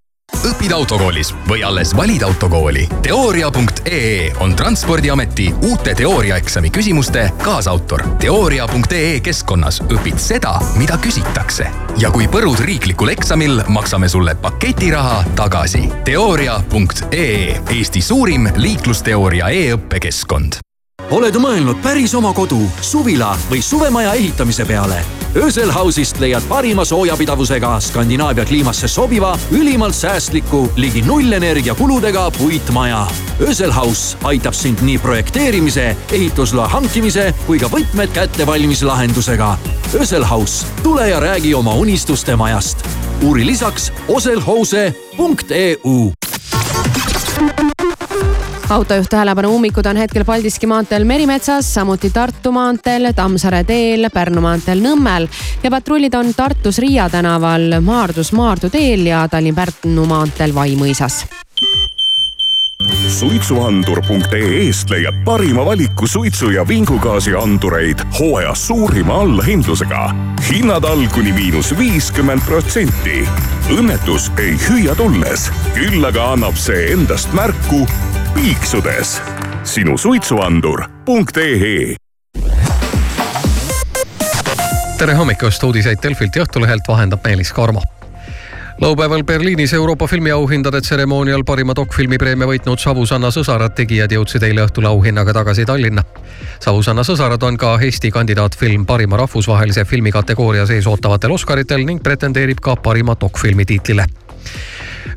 õpid 0.48 0.72
autokoolis 0.72 1.32
või 1.48 1.62
alles 1.66 1.94
valid 1.96 2.22
autokooli? 2.22 2.86
teooria.ee 3.02 4.32
on 4.40 4.54
Transpordiameti 4.56 5.48
uute 5.70 5.94
teooriaeksami 5.94 6.70
küsimuste 6.70 7.28
kaasautor. 7.42 8.02
teooria.ee 8.18 9.20
keskkonnas 9.20 9.82
õpid 9.88 10.18
seda, 10.18 10.58
mida 10.76 10.98
küsitakse. 11.02 11.66
ja 11.98 12.10
kui 12.10 12.28
põrud 12.28 12.60
riiklikul 12.60 13.08
eksamil, 13.14 13.62
maksame 13.68 14.08
sulle 14.08 14.34
paketiraha 14.34 15.24
tagasi. 15.36 15.88
teooria.ee, 16.04 17.60
Eesti 17.78 18.02
suurim 18.02 18.48
liiklusteooria 18.56 19.48
e-õppekeskkond 19.48 20.67
oled 21.10 21.36
mõelnud 21.40 21.80
päris 21.82 22.12
oma 22.18 22.32
kodu, 22.36 22.60
suvila 22.84 23.32
või 23.48 23.62
suvemaja 23.64 24.12
ehitamise 24.18 24.64
peale? 24.68 25.00
Ösel 25.38 25.70
House'ist 25.72 26.20
leiad 26.20 26.42
parima 26.48 26.84
soojapidavusega 26.88 27.80
Skandinaavia 27.84 28.44
kliimasse 28.48 28.88
sobiva, 28.88 29.38
ülimalt 29.52 29.94
säästliku, 29.94 30.72
ligi 30.76 31.02
nullenergia 31.02 31.74
kuludega 31.74 32.30
puitmaja. 32.38 33.06
Ösel 33.40 33.72
House 33.72 34.16
aitab 34.24 34.56
sind 34.56 34.78
nii 34.82 34.98
projekteerimise, 34.98 35.96
ehitusloa 36.12 36.68
hankimise 36.68 37.34
kui 37.46 37.58
ka 37.60 37.68
võtmed 37.72 38.12
kätte 38.12 38.46
valmis 38.46 38.82
lahendusega. 38.82 39.58
Ösel 40.00 40.24
House, 40.28 40.66
tule 40.82 41.08
ja 41.08 41.20
räägi 41.20 41.54
oma 41.54 41.74
unistuste 41.74 42.36
majast. 42.36 42.86
uuri 43.22 43.46
lisaks 43.46 43.92
oselhouse.eu 44.08 46.12
autojuht 48.70 49.08
tähelepanu, 49.08 49.54
ummikud 49.54 49.86
on 49.86 49.96
hetkel 49.96 50.24
Paldiski 50.24 50.66
maanteel 50.66 51.04
Merimetsas, 51.04 51.74
samuti 51.74 52.10
Tartu 52.10 52.52
maanteel, 52.52 53.12
Tammsaare 53.16 53.64
teel, 53.64 54.10
Pärnu 54.12 54.42
maanteel 54.44 54.82
Nõmmel 54.84 55.28
ja 55.62 55.70
patrullid 55.70 56.14
on 56.14 56.34
Tartus 56.36 56.78
Riia 56.78 57.08
tänaval, 57.10 57.80
Maardus 57.80 58.32
Maardu 58.32 58.70
teel 58.70 59.06
ja 59.08 59.24
Tallinn-Pärnu 59.32 60.04
maanteel 60.08 60.54
Vaimõisas 60.54 61.24
suitsuandur.ee-st 63.08 64.90
leiad 64.90 65.16
parima 65.24 65.64
valiku 65.64 66.06
suitsu- 66.06 66.50
ja 66.50 66.68
vingugaasiandureid 66.68 68.04
hooaja 68.18 68.54
suurima 68.54 69.14
allahindlusega. 69.20 70.14
hinnad 70.50 70.84
all 70.84 71.06
kuni 71.14 71.32
miinus 71.32 71.78
viiskümmend 71.78 72.40
protsenti. 72.46 73.28
õnnetus 73.70 74.30
ei 74.38 74.54
hüüa 74.68 74.94
tulles, 74.94 75.50
küll 75.74 76.04
aga 76.04 76.32
annab 76.32 76.54
see 76.54 76.92
endast 76.92 77.32
märku 77.32 77.86
piiksudes. 78.38 79.22
sinu 79.64 79.98
suitsuandur.ee 79.98 81.96
tere 84.98 85.14
hommikust, 85.14 85.62
uudiseid 85.62 85.98
Delfilt 86.02 86.36
ja 86.36 86.44
Õhtulehelt 86.44 86.86
vahendab 86.88 87.24
Meelis 87.26 87.50
Karmo 87.52 87.82
laupäeval 88.80 89.24
Berliinis 89.24 89.74
Euroopa 89.74 90.06
filmiauhindade 90.06 90.80
tseremoonial 90.80 91.42
parima 91.44 91.74
dokfilmi 91.76 92.18
preemia 92.18 92.46
võitnud 92.46 92.78
Savusanna 92.78 93.32
sõsarad 93.34 93.74
tegijad 93.74 94.14
jõudsid 94.14 94.46
eile 94.46 94.68
õhtul 94.68 94.86
auhinnaga 94.86 95.34
tagasi 95.34 95.66
Tallinna. 95.66 96.02
Savusanna 96.60 97.02
sõsarad 97.02 97.42
on 97.42 97.58
ka 97.58 97.74
Eesti 97.82 98.10
kandidaatfilm 98.14 98.86
parima 98.86 99.18
rahvusvahelise 99.18 99.84
filmi 99.84 100.14
kategooria 100.14 100.66
sees 100.66 100.86
ootavatel 100.86 101.34
Oscaritel 101.34 101.82
ning 101.86 102.02
pretendeerib 102.02 102.62
ka 102.62 102.76
parima 102.76 103.18
dokfilmi 103.20 103.66
tiitlile. 103.66 104.06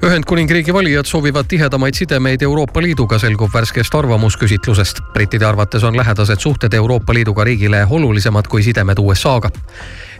Ühendkuningriigi 0.05 0.73
valijad 0.73 1.05
soovivad 1.05 1.45
tihedamaid 1.47 1.93
sidemeid 1.93 2.41
Euroopa 2.41 2.81
Liiduga, 2.81 3.19
selgub 3.19 3.53
värskest 3.53 3.95
arvamusküsitlusest. 3.95 5.01
brittide 5.13 5.45
arvates 5.45 5.83
on 5.83 5.97
lähedased 5.97 6.39
suhted 6.39 6.73
Euroopa 6.73 7.13
Liiduga 7.13 7.43
riigile 7.43 7.85
olulisemad 7.89 8.47
kui 8.47 8.63
sidemed 8.63 8.97
USA-ga. 8.99 9.49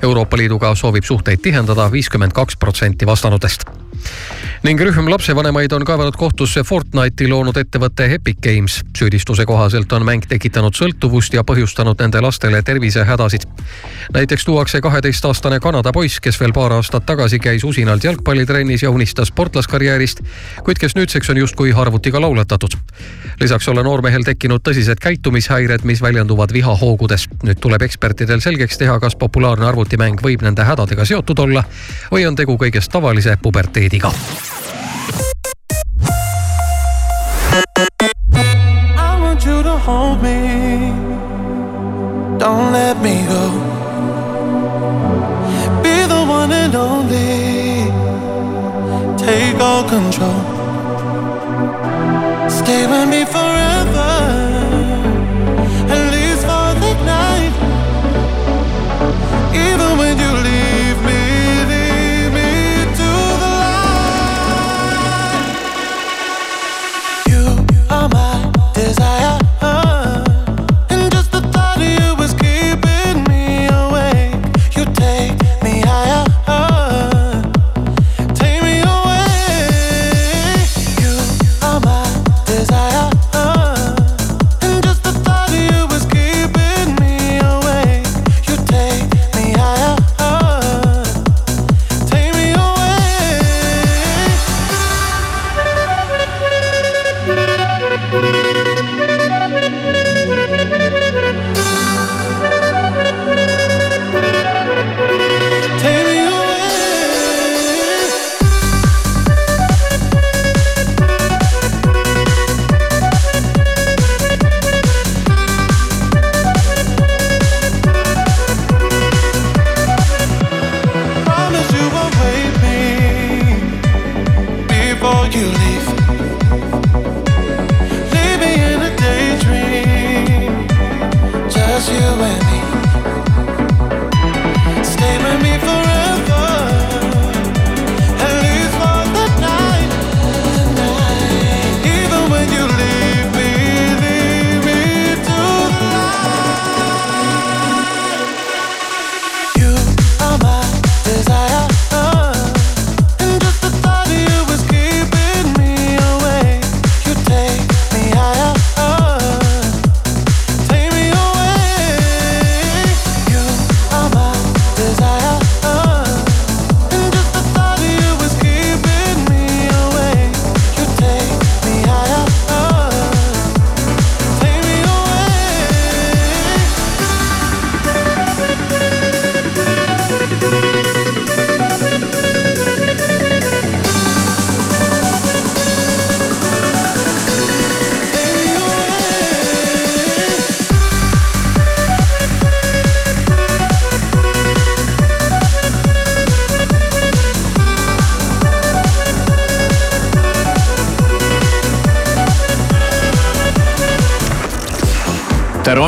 Euroopa 0.03 0.37
Liiduga 0.37 0.75
soovib 0.75 1.03
suhteid 1.03 1.39
tihendada 1.41 1.91
viiskümmend 1.91 2.31
kaks 2.31 2.57
protsenti 2.57 3.05
vastanutest. 3.05 3.65
Ning 4.63 4.81
rühm 4.81 5.07
lapsevanemaid 5.09 5.71
on 5.73 5.83
kaevanud 5.85 6.13
kohtusse 6.17 6.61
Fortnite'i 6.63 7.27
loonud 7.27 7.57
ettevõtte 7.57 8.05
Epic 8.13 8.37
Games. 8.43 8.81
süüdistuse 8.97 9.45
kohaselt 9.45 9.91
on 9.91 10.05
mäng 10.05 10.25
tekitanud 10.29 10.75
sõltuvust 10.77 11.33
ja 11.33 11.41
põhjustanud 11.43 11.97
nende 11.99 12.21
lastele 12.21 12.61
tervisehädasid. 12.61 13.41
näiteks 14.13 14.45
tuuakse 14.45 14.81
kaheteistaastane 14.81 15.59
Kanada 15.59 15.91
poiss, 15.91 16.19
kes 16.19 16.39
veel 16.39 16.53
paar 16.53 16.73
aastat 16.73 17.05
tagasi 17.05 17.39
käis 17.39 17.63
usinalt 17.63 18.03
jalgpallitrennis 18.03 18.83
ja 18.83 18.89
unistas 18.91 19.27
sportlaskarjäärist, 19.27 20.21
kuid 20.63 20.77
kes 20.77 20.95
nüüdseks 20.95 21.29
on 21.29 21.37
justkui 21.37 21.73
arvutiga 21.73 22.21
laulatatud. 22.21 22.71
lisaks 23.41 23.67
ole 23.67 23.83
noormehel 23.83 24.23
tekkinud 24.23 24.61
tõsised 24.61 25.01
käitumishäired, 25.01 25.83
mis 25.83 26.01
väljenduvad 26.01 26.53
vihahoogudes. 26.53 27.27
nüüd 27.43 27.59
tuleb 27.59 27.81
ekspertidel 27.81 28.39
selgeks 28.39 28.77
teha, 28.77 28.99
kas 28.99 29.15
populaarne 29.15 29.65
arvutimäng 29.65 30.21
võib 30.21 30.41
nende 30.41 30.63
hädadega 30.63 31.05
seotud 31.05 31.39
olla 31.39 31.63
või 32.11 32.27
on 32.27 32.35
tegu 32.35 32.57
kõigest 32.57 32.91
tavalise 32.91 33.37
puberteediga. 33.41 33.90
político. 33.91 34.11
Don't 42.37 42.71
let 42.71 42.97
me 43.01 43.20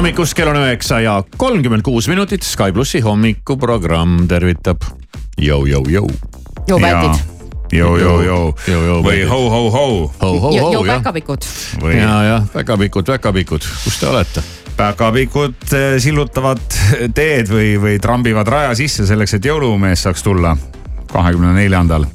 hommikust, 0.04 0.34
kell 0.36 0.49
on 0.51 0.58
üheksa 0.60 0.97
ja 0.99 1.12
kolmkümmend 1.39 1.82
kuus 1.82 2.10
minutit. 2.12 2.43
Sky 2.43 2.74
plussi 2.76 2.99
hommikuprogramm 2.99 4.26
tervitab. 4.28 4.84
Jõu-jõu-jõu. 5.39 6.10
Jõu, 6.68 6.80
bändid. 6.84 7.22
Jõu-jõu-jõu 7.72 8.97
või 9.06 9.22
ho-ho-ho. 9.30 9.86
jõu 10.58 10.82
päkapikud. 10.89 11.47
Või- 11.80 12.01
ja, 12.01 12.18
jah, 12.28 12.49
päkapikud, 12.51 13.08
päkapikud, 13.08 13.70
kus 13.86 14.01
te 14.01 14.10
olete? 14.12 14.43
päkapikud 14.76 15.72
eh, 15.72 15.95
sillutavad 16.04 16.60
teed 17.16 17.47
või, 17.47 17.78
või 17.80 17.95
trambivad 18.01 18.47
raja 18.47 18.76
sisse 18.76 19.08
selleks, 19.08 19.38
et 19.38 19.45
jõulumees 19.45 20.04
saaks 20.04 20.24
tulla 20.26 20.58
kahekümne 21.14 21.54
neljandal. 21.54 22.10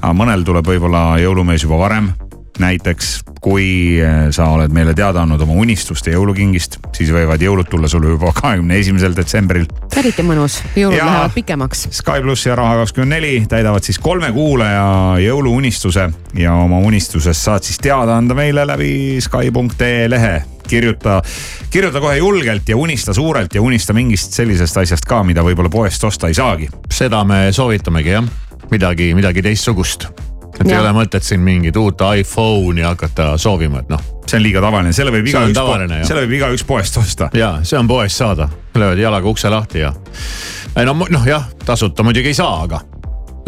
aga 0.00 0.14
mõnel 0.16 0.46
tuleb 0.48 0.64
võib-olla 0.64 1.18
jõulumees 1.20 1.68
juba 1.68 1.76
varem. 1.78 2.12
näiteks 2.58 3.18
kui 3.40 4.00
eh, 4.00 4.32
sa 4.32 4.48
oled 4.56 4.72
meile 4.72 4.94
teada 4.94 5.22
andnud 5.22 5.40
oma 5.44 5.52
unistuste 5.60 6.10
jõulukingist, 6.16 6.78
siis 6.94 7.10
võivad 7.14 7.42
jõulud 7.42 7.68
tulla 7.70 7.88
sulle 7.90 8.14
juba 8.14 8.32
kahekümne 8.36 8.78
esimesel 8.78 9.16
detsembril 9.16 9.66
eriti 9.96 10.22
mõnus, 10.26 10.58
jõulud 10.76 10.96
Jaa. 10.98 11.06
lähevad 11.06 11.34
pikemaks. 11.34 11.86
Sky 11.94 12.22
pluss 12.22 12.46
ja 12.46 12.56
Raha 12.58 12.80
kakskümmend 12.82 13.14
neli 13.16 13.44
täidavad 13.48 13.84
siis 13.86 13.98
kolme 14.02 14.32
kuulaja 14.32 14.84
jõuluunistuse 15.22 16.08
ja 16.38 16.54
oma 16.54 16.78
unistusest 16.84 17.40
saad 17.46 17.62
siis 17.66 17.78
teada 17.82 18.16
anda 18.18 18.34
meile 18.34 18.66
läbi 18.66 19.20
Sky.ee 19.24 20.10
lehe. 20.10 20.42
kirjuta, 20.68 21.22
kirjuta 21.70 22.00
kohe 22.00 22.16
julgelt 22.16 22.68
ja 22.68 22.76
unista 22.76 23.12
suurelt 23.14 23.54
ja 23.54 23.62
unista 23.62 23.92
mingist 23.92 24.32
sellisest 24.32 24.76
asjast 24.76 25.04
ka, 25.04 25.22
mida 25.22 25.42
võib-olla 25.44 25.68
poest 25.70 26.04
osta 26.04 26.28
ei 26.28 26.34
saagi. 26.34 26.68
seda 26.90 27.24
me 27.24 27.52
soovitamegi 27.52 28.10
jah, 28.10 28.24
midagi, 28.70 29.14
midagi 29.14 29.42
teistsugust. 29.42 30.08
et 30.60 30.66
ei 30.66 30.72
Jah. 30.72 30.80
ole 30.80 30.92
mõtet 30.92 31.22
siin 31.22 31.40
mingit 31.40 31.76
uut 31.76 32.00
iPhone'i 32.16 32.82
hakata 32.82 33.36
soovima, 33.38 33.78
et 33.84 33.88
noh. 33.88 34.13
See 34.26 34.38
on 34.38 34.44
liiga 34.44 34.62
tavaline, 34.64 34.92
selle 34.96 35.12
võib 35.14 35.28
igaüks, 35.30 35.60
selle 36.08 36.24
võib 36.24 36.36
igaüks 36.38 36.64
poest 36.68 36.98
osta. 37.00 37.30
ja 37.36 37.58
see 37.66 37.78
on 37.78 37.88
poest 37.90 38.20
saada, 38.20 38.48
löövad 38.74 39.00
jalaga 39.00 39.28
ukse 39.28 39.50
lahti 39.52 39.84
ja. 39.84 39.92
ei 40.76 40.86
no, 40.88 40.96
noh 40.96 41.26
jah, 41.28 41.48
tasuta 41.64 42.06
muidugi 42.06 42.32
ei 42.32 42.38
saa, 42.38 42.62
aga. 42.64 42.80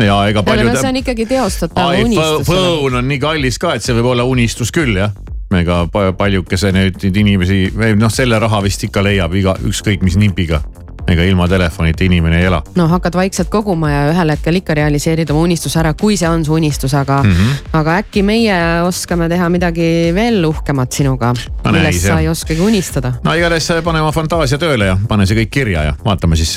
ja 0.02 0.18
ega 0.30 0.42
no 0.42 0.48
paljud 0.50 0.74
see 0.76 0.92
on 0.92 1.00
ikkagi 1.02 1.28
teostatav 1.30 1.94
unistus. 2.00 2.48
iPhone 2.48 3.00
on 3.02 3.08
nii 3.08 3.22
kallis 3.22 3.60
ka, 3.62 3.76
et 3.76 3.86
see 3.86 3.96
võib 3.96 4.12
olla 4.14 4.26
unistus 4.28 4.72
küll 4.74 4.98
jah. 5.00 5.14
ega 5.56 5.84
pa- 5.92 6.10
paljukese 6.18 6.72
nüüd 6.74 7.00
neid 7.02 7.22
inimesi, 7.22 7.60
noh 7.96 8.12
selle 8.12 8.40
raha 8.42 8.62
vist 8.66 8.84
ikka 8.88 9.04
leiab 9.06 9.34
iga, 9.38 9.56
ükskõik 9.64 10.04
mis 10.06 10.18
nipiga. 10.20 10.62
Ega 11.08 11.26
ilma 11.26 11.48
telefonita 11.48 12.04
inimene 12.06 12.40
ei 12.40 12.48
ela 12.48 12.62
no 12.78 12.88
hakkad 12.90 13.16
vaikselt 13.18 13.50
koguma 13.52 13.90
ja 13.92 14.02
ühel 14.10 14.32
hetkel 14.34 14.60
ikka 14.60 14.76
realiseerid 14.78 15.30
oma 15.34 15.46
unistuse 15.46 15.80
ära, 15.82 15.94
kui 15.98 16.16
see 16.18 16.28
on 16.28 16.44
su 16.46 16.56
unistus, 16.56 16.94
aga 16.94 17.22
mm. 17.22 17.32
-hmm. 17.32 17.72
aga 17.80 17.98
äkki 18.02 18.22
meie 18.26 18.56
oskame 18.86 19.28
teha 19.28 19.48
midagi 19.52 20.12
veel 20.14 20.44
uhkemat 20.44 20.92
sinuga, 20.92 21.34
Pane 21.62 21.78
millest 21.78 22.06
sa 22.06 22.20
ei 22.20 22.28
oskagi 22.28 22.60
unistada. 22.60 23.12
no 23.24 23.34
igatahes 23.34 23.70
pane 23.84 24.00
oma 24.00 24.12
fantaasia 24.12 24.58
tööle 24.58 24.86
ja 24.92 24.98
pane 25.08 25.26
see 25.26 25.38
kõik 25.42 25.50
kirja 25.50 25.82
ja 25.90 25.94
vaatame 26.04 26.36
siis, 26.36 26.56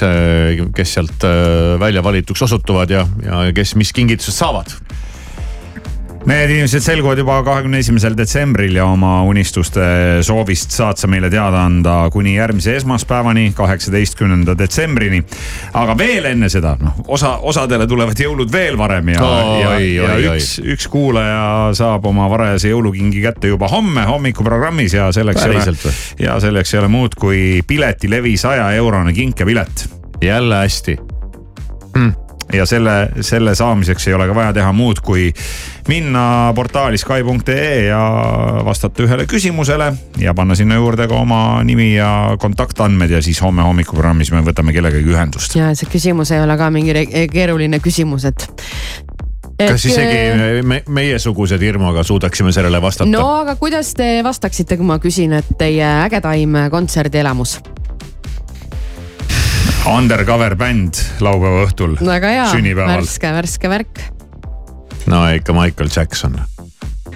kes 0.75 0.93
sealt 0.93 1.23
äh, 1.27 1.79
välja 1.79 2.03
valituks 2.03 2.41
osutuvad 2.41 2.89
ja, 2.89 3.07
ja 3.25 3.45
kes 3.53 3.75
mis 3.75 3.93
kingitused 3.93 4.33
saavad. 4.33 4.73
Need 6.30 6.51
inimesed 6.53 6.84
selguvad 6.86 7.17
juba 7.17 7.39
kahekümne 7.41 7.80
esimesel 7.82 8.13
detsembril 8.13 8.75
ja 8.77 8.84
oma 8.86 9.23
unistuste 9.25 9.82
soovist 10.21 10.75
saad 10.75 10.99
sa 11.01 11.07
meile 11.09 11.32
teada 11.34 11.63
anda 11.65 11.95
kuni 12.13 12.36
järgmise 12.36 12.75
esmaspäevani, 12.77 13.47
kaheksateistkümnenda 13.57 14.53
detsembrini. 14.57 15.23
aga 15.73 15.95
veel 15.97 16.30
enne 16.30 16.51
seda, 16.53 16.75
noh 16.77 17.01
osa, 17.07 17.32
osadele 17.49 17.88
tulevad 17.89 18.21
jõulud 18.21 18.53
veel 18.53 18.77
varem 18.77 19.09
ja, 19.15 19.25
ja, 19.63 19.73
Oi, 19.73 19.89
ja 19.95 20.13
oi, 20.13 20.30
üks, 20.36 20.51
üks 20.75 20.88
kuulaja 20.93 21.73
saab 21.73 22.05
oma 22.05 22.30
varajase 22.30 22.75
jõulukingi 22.75 23.25
kätte 23.25 23.49
juba 23.49 23.71
homme 23.73 24.05
hommikuprogrammis 24.05 24.99
ja 24.99 25.09
selleks 25.15 25.41
Päriselt 25.47 25.82
või?, 25.82 25.97
ja 26.27 26.38
selleks 26.43 26.75
ei 26.75 26.84
ole 26.84 26.93
muud 26.93 27.17
kui 27.17 27.43
piletilevi 27.67 28.38
saja 28.38 28.69
eurone 28.77 29.17
kinkepilet 29.17 29.88
jälle 30.21 30.61
hästi 30.61 30.99
mm.. 31.95 32.28
Ja 32.53 32.65
selle, 32.65 33.09
selle 33.21 33.55
saamiseks 33.55 34.07
ei 34.07 34.13
ole 34.13 34.27
ka 34.27 34.35
vaja 34.35 34.53
teha 34.53 34.71
muud, 34.73 35.01
kui 35.05 35.29
minna 35.87 36.53
portaali 36.55 36.97
Sky.ee 36.97 37.85
ja 37.87 37.99
vastata 38.65 39.03
ühele 39.05 39.25
küsimusele 39.29 39.91
ja 40.21 40.33
panna 40.33 40.55
sinna 40.55 40.79
juurde 40.79 41.07
ka 41.07 41.19
oma 41.21 41.63
nimi 41.63 41.93
ja 41.95 42.35
kontaktandmed 42.39 43.11
ja 43.13 43.21
siis 43.21 43.41
homme 43.41 43.65
hommikuprogrammis 43.65 44.33
me 44.33 44.43
võtame 44.45 44.73
kellegagi 44.73 45.13
ühendust. 45.13 45.55
ja 45.55 45.71
see 45.77 45.89
küsimus 45.91 46.33
ei 46.33 46.43
ole 46.43 46.57
ka 46.57 46.69
mingi 46.73 46.95
re- 46.95 47.27
keeruline 47.31 47.79
küsimus, 47.83 48.25
et. 48.29 48.47
kas 49.59 49.85
isegi 49.85 50.63
me, 50.63 50.83
meiesugused 50.87 51.61
Irmoga 51.61 52.03
suudaksime 52.03 52.53
sellele 52.55 52.81
vastata 52.81 53.09
no 53.09 53.25
aga 53.41 53.55
kuidas 53.61 53.93
te 53.97 54.19
vastaksite, 54.25 54.77
kui 54.77 54.89
ma 54.89 54.99
küsin, 55.03 55.37
et 55.37 55.57
teie 55.59 55.85
ägedaim 56.07 56.65
kontserdielamus? 56.71 57.59
Undercover 59.89 60.53
bänd 60.55 60.99
laupäeva 61.23 61.63
õhtul. 61.65 61.95
väga 62.05 62.29
hea, 62.29 62.47
värske, 62.77 63.29
värske 63.33 63.69
värk. 63.71 64.01
no 65.09 65.23
ikka 65.33 65.53
Michael 65.57 65.89
Jackson. 65.95 66.35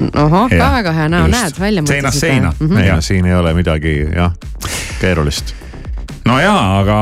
ohoh, 0.01 0.47
ka 0.49 0.69
väga 0.79 0.93
hea 0.97 1.09
näo, 1.11 1.27
näed 1.29 1.59
välja 1.59 1.83
Seinast 1.85 2.19
seina 2.19 2.53
mm, 2.59 2.69
-hmm. 2.69 2.85
ja 2.87 3.01
siin 3.01 3.25
ei 3.25 3.35
ole 3.35 3.53
midagi 3.53 4.07
jah, 4.15 4.33
keerulist. 5.01 5.53
no 6.25 6.39
jaa, 6.39 6.79
aga 6.79 6.97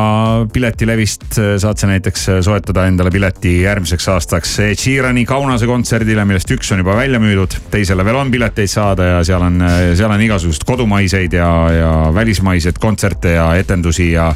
piletilevist 0.53 1.39
saad 1.57 1.77
sa 1.77 1.87
näiteks 1.87 2.27
soetada 2.41 2.85
endale 2.91 3.11
pileti 3.11 3.61
järgmiseks 3.61 4.07
aastaks 4.07 4.59
Ed 4.59 4.75
Sheerani 4.75 5.25
Kaunase 5.25 5.71
kontserdile, 5.71 6.25
millest 6.25 6.51
üks 6.51 6.73
on 6.73 6.83
juba 6.83 6.97
välja 6.99 7.19
müüdud. 7.19 7.55
teisele 7.71 8.05
veel 8.05 8.15
on 8.15 8.31
pileteid 8.31 8.67
saada 8.67 9.03
ja 9.03 9.23
seal 9.23 9.41
on, 9.41 9.63
seal 9.95 10.11
on 10.11 10.21
igasuguseid 10.21 10.67
kodumaiseid 10.67 11.33
ja, 11.33 11.71
ja 11.71 11.95
välismaiseid 12.13 12.77
kontserte 12.79 13.39
ja 13.39 13.55
etendusi 13.55 14.11
ja 14.11 14.33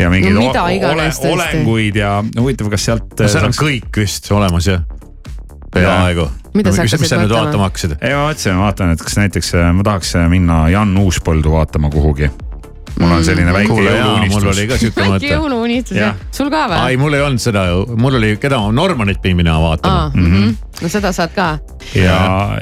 ja 0.00 0.10
mingeid 0.12 0.34
No 0.34 0.46
mida 0.48 0.64
o- 0.64 0.72
iganes 0.74 1.20
tõesti. 1.20 1.32
olenguid 1.36 1.96
ja 2.00 2.12
huvitav, 2.38 2.70
kas 2.72 2.84
sealt. 2.90 3.08
no 3.20 3.28
seal 3.28 3.44
on 3.50 3.56
kõik 3.60 4.00
vist 4.02 4.30
olemas 4.32 4.66
jah, 4.70 4.82
peaaegu. 5.74 6.28
Mida 6.54 6.72
sa 6.74 6.82
hakkasid 6.82 7.12
vaatama? 7.36 7.64
ei, 8.02 8.14
ma 8.16 8.24
mõtlesin, 8.30 8.54
ma 8.58 8.64
vaatan, 8.66 8.90
et 8.96 9.02
kas 9.06 9.16
näiteks 9.20 9.52
äh, 9.54 9.68
ma 9.76 9.84
tahaks 9.86 10.14
minna 10.32 10.62
Jan 10.72 10.96
Uuspõldu 10.98 11.52
vaatama 11.54 11.90
kuhugi. 11.94 12.30
Mul 12.98 13.12
on 13.16 13.24
selline 13.24 13.52
väike 13.54 13.70
Kuule, 13.70 13.92
jõuluunistus. 13.94 14.34
mul 14.42 14.52
oli 14.52 14.66
ka 14.68 14.78
siuke 14.80 15.00
väike 15.00 15.12
mõte. 15.14 15.30
jõuluunistus 15.30 15.96
Jah. 15.96 16.14
jah, 16.14 16.32
sul 16.34 16.50
ka 16.52 16.64
või 16.70 16.80
ei,? 16.88 16.98
mul 17.00 17.16
ei 17.18 17.24
olnud 17.26 17.42
seda, 17.42 17.64
mul 17.96 18.18
oli, 18.20 18.32
keda 18.40 18.58
ma, 18.62 18.72
Normanit 18.74 19.20
pidin 19.22 19.40
minema 19.40 19.60
vaatama 19.62 20.02
aa, 20.02 20.10
mhm. 20.14 20.56
no 20.82 20.92
seda 20.92 21.12
saad 21.16 21.34
ka. 21.36 21.48
ja, 21.94 22.18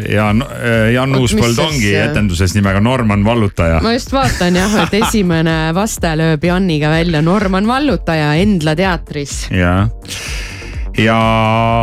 ja 0.09 0.29
äh, 0.33 0.91
Jan 0.95 1.17
Uuspõld 1.19 1.61
ongi 1.65 1.95
etenduses 1.99 2.55
nimega 2.59 2.83
Norman 2.85 3.25
Vallutaja. 3.27 3.81
ma 3.85 3.95
just 3.97 4.13
vaatan 4.15 4.61
jah, 4.61 4.79
et 4.85 4.99
esimene 5.03 5.59
vaste 5.77 6.15
lööb 6.19 6.45
Janiga 6.51 6.93
välja 6.93 7.23
Norman 7.25 7.67
Vallutaja 7.69 8.35
Endla 8.43 8.77
teatris. 8.79 9.47
ja, 9.55 9.89
ja 10.99 11.19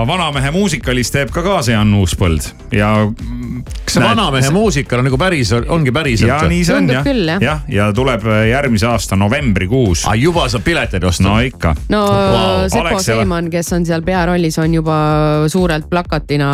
Vanamehe 0.08 0.52
muusikalis 0.52 1.12
teeb 1.12 1.32
ka 1.34 1.44
kaasa 1.46 1.76
Jan 1.76 1.94
Uuspõld 1.96 2.48
ja. 2.76 2.90
kas 3.86 3.96
see 3.96 4.04
Vanamehe 4.04 4.52
muusikal 4.54 5.02
on 5.02 5.08
nagu 5.10 5.20
päris, 5.20 5.54
ongi 5.56 5.94
päriselt? 5.96 6.30
ja 6.30 6.40
nii 6.50 6.66
see 6.68 6.78
on 6.78 6.90
jah, 6.92 7.08
jah, 7.42 7.64
ja 7.72 7.88
tuleb 7.96 8.26
järgmise 8.50 8.90
aasta 8.92 9.16
novembrikuus. 9.20 10.06
juba 10.20 10.48
saab 10.52 10.66
pileteid 10.68 11.08
osta? 11.08 11.28
no 11.28 11.40
ikka. 11.40 11.76
no 11.90 12.04
wow. 12.06 12.68
Sepo 12.72 13.00
Seiman, 13.00 13.50
kes 13.54 13.72
on 13.78 13.88
seal 13.88 14.04
pearollis, 14.06 14.60
on 14.60 14.74
juba 14.74 15.00
suurelt 15.52 15.90
plakatina 15.90 16.52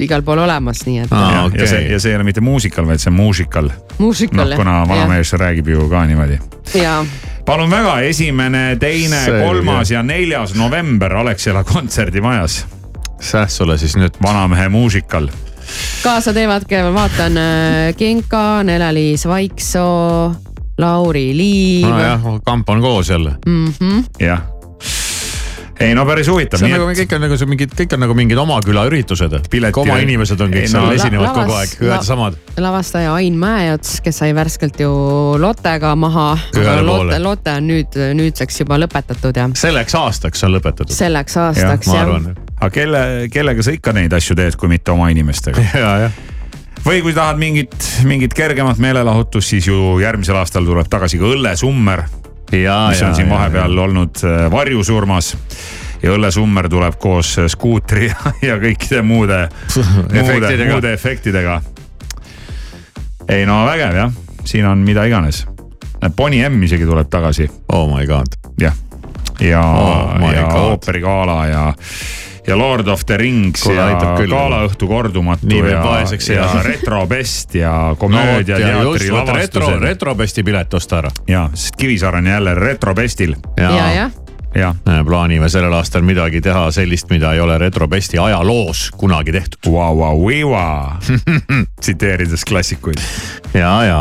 igal 0.00 0.24
pool 0.26 0.44
olemas, 0.46 0.84
nii 0.86 1.04
et. 1.04 1.12
ja, 1.12 1.44
okay. 1.44 1.60
ja 1.60 1.70
see, 1.70 1.86
ja 1.92 2.00
see 2.00 2.14
ei 2.14 2.20
ole 2.20 2.28
mitte 2.28 2.44
muusikal, 2.44 2.88
vaid 2.88 3.02
see 3.02 3.12
on 3.12 3.18
muusikal. 3.20 3.70
Noh, 3.98 4.52
kuna 4.56 4.82
vanamees 4.88 5.32
räägib 5.36 5.72
ju 5.72 5.88
ka 5.92 6.04
niimoodi. 6.08 6.40
ja 6.80 7.00
palun 7.46 7.70
väga, 7.70 8.00
esimene, 8.00 8.76
teine, 8.80 9.20
kolmas 9.44 9.90
ja 9.90 10.02
neljas 10.02 10.54
november 10.54 11.14
Alexela 11.14 11.64
kontserdimajas. 11.64 12.66
Säh 13.20 13.48
sulle 13.48 13.78
siis 13.78 13.96
nüüd. 13.96 14.18
vanamehe 14.22 14.68
muusikal. 14.68 15.28
kaasa 16.02 16.32
teevadki, 16.34 16.82
ma 16.82 16.92
vaatan 16.94 17.36
äh, 17.36 17.94
Genka, 17.98 18.62
Nele-Liis 18.62 19.26
Vaiksoo, 19.26 20.34
Lauri 20.78 21.36
Liiv 21.36 21.88
nojah, 21.88 22.26
kamp 22.44 22.68
on 22.68 22.80
koos 22.80 23.08
jälle. 23.08 23.34
mm. 23.46 23.66
-hmm. 23.66 24.04
jah, 24.20 24.42
ei 25.80 25.94
no 25.94 26.06
päris 26.08 26.28
huvitav. 26.28 26.60
see 26.60 26.70
on 26.72 26.78
nagu 26.80 26.86
kõik 26.96 27.14
on 27.16 27.24
nagu 27.26 27.36
see 27.36 27.48
mingid, 27.50 27.72
kõik 27.76 27.94
on 27.96 28.00
nagu 28.06 28.14
mingid 28.16 28.38
oma 28.40 28.56
küla 28.64 28.86
üritused. 28.88 29.34
oma 29.76 29.98
inimesed 30.00 30.40
on 30.40 30.54
kõik 30.54 30.64
Ei, 30.64 30.70
seal 30.72 30.86
no- 30.86 30.92
esinevad 30.96 31.26
La- 31.26 31.32
kogu 31.34 31.52
lavas- 31.52 31.58
aeg, 31.60 31.74
ühed 31.80 31.90
la- 31.90 31.96
ja 31.96 32.02
samad. 32.02 32.38
lavastaja 32.56 33.14
Ain 33.14 33.36
Mäeots, 33.38 34.00
kes 34.04 34.18
sai 34.22 34.32
värskelt 34.34 34.80
ju 34.80 34.90
Lottega 35.38 35.94
maha. 35.96 36.38
Lotte, 36.82 37.18
Lotte 37.22 37.50
on 37.60 37.68
nüüd, 37.68 37.98
nüüdseks 38.14 38.60
juba 38.64 38.78
lõpetatud 38.80 39.36
ja 39.36 39.48
selleks 39.54 39.94
aastaks 39.94 40.44
on 40.44 40.56
lõpetatud. 40.56 40.92
selleks 40.92 41.36
aastaks 41.36 41.86
jah, 41.86 42.08
jah.. 42.08 42.32
aga 42.60 42.70
kelle, 42.70 43.28
kellega 43.32 43.62
sa 43.62 43.70
ikka 43.76 43.92
neid 43.92 44.12
asju 44.16 44.36
teed, 44.36 44.56
kui 44.56 44.68
mitte 44.68 44.90
oma 44.92 45.08
inimestega? 45.12 45.60
ja, 45.74 45.92
jah. 46.06 46.12
või 46.86 47.02
kui 47.02 47.12
tahad 47.12 47.36
mingit, 47.36 47.74
mingit 48.04 48.34
kergemat 48.34 48.78
meelelahutust, 48.78 49.48
siis 49.48 49.66
ju 49.68 49.98
järgmisel 50.00 50.36
aastal 50.40 50.64
tuleb 50.64 50.88
tagasi 50.88 51.18
ka 51.18 51.24
õllesummer. 51.36 52.06
Mis 52.90 53.02
on 53.02 53.14
siin 53.14 53.30
vahepeal 53.30 53.78
olnud 53.78 54.22
äh, 54.24 54.50
varjusurmas 54.50 55.36
ja 56.02 56.12
õllesummer 56.14 56.68
tuleb 56.70 56.98
koos 57.00 57.38
äh, 57.38 57.48
skuutri 57.50 58.06
ja, 58.10 58.32
ja 58.42 58.56
kõikide 58.62 59.02
muude, 59.02 59.48
muude, 59.74 60.52
muude 60.72 60.92
efektidega. 60.92 61.60
ei 63.28 63.46
no 63.46 63.64
vägev 63.66 63.96
jah, 63.96 64.12
siin 64.44 64.66
on 64.66 64.78
mida 64.86 65.04
iganes. 65.04 65.46
Bonnie 66.16 66.44
M 66.48 66.62
isegi 66.62 66.84
tuleb 66.86 67.08
tagasi. 67.10 67.48
Oh 67.72 67.88
my 67.90 68.06
god. 68.06 68.36
jah, 68.60 68.74
ja 69.40 69.62
Oh 69.64 70.32
ja 70.32 70.46
God. 70.46 70.60
ooperigala 70.70 71.46
ja, 71.46 71.64
ja 72.46 72.58
Lord 72.58 72.88
of 72.88 73.04
the 73.06 73.16
Rings 73.16 73.62
Kuule, 73.62 73.76
ja 73.76 74.14
galaõhtu 74.30 74.88
kordumatu 74.88 75.48
Nii 75.50 75.62
ja, 75.70 75.82
ja 76.34 76.62
retrobest 76.62 77.54
ja 77.54 77.72
komöödia 78.02 78.58
no, 78.58 78.66
teatri 78.66 79.08
retro, 79.08 79.16
lavastused. 79.16 79.80
retrobesti 79.82 80.42
pilet 80.46 80.74
osta 80.74 80.98
ära. 81.02 81.10
ja, 81.28 81.48
sest 81.54 81.76
Kivisaar 81.76 82.14
on 82.20 82.26
jälle 82.26 82.54
retrobestil. 82.54 83.36
ja, 83.56 83.70
jah. 83.70 83.94
jah, 83.96 84.10
plaanime 85.04 85.48
sellel 85.52 85.72
aastal 85.76 86.04
midagi 86.06 86.40
teha 86.44 86.70
sellist, 86.74 87.10
mida 87.10 87.32
ei 87.34 87.40
ole 87.40 87.58
retrobesti 87.58 88.18
ajaloos 88.18 88.90
kunagi 88.96 89.32
tehtud. 89.32 89.72
Vau, 89.72 90.16
viva, 90.26 90.98
tsiteerides 91.80 92.44
klassikuid. 92.48 93.00
ja, 93.54 93.72
ja 93.84 94.00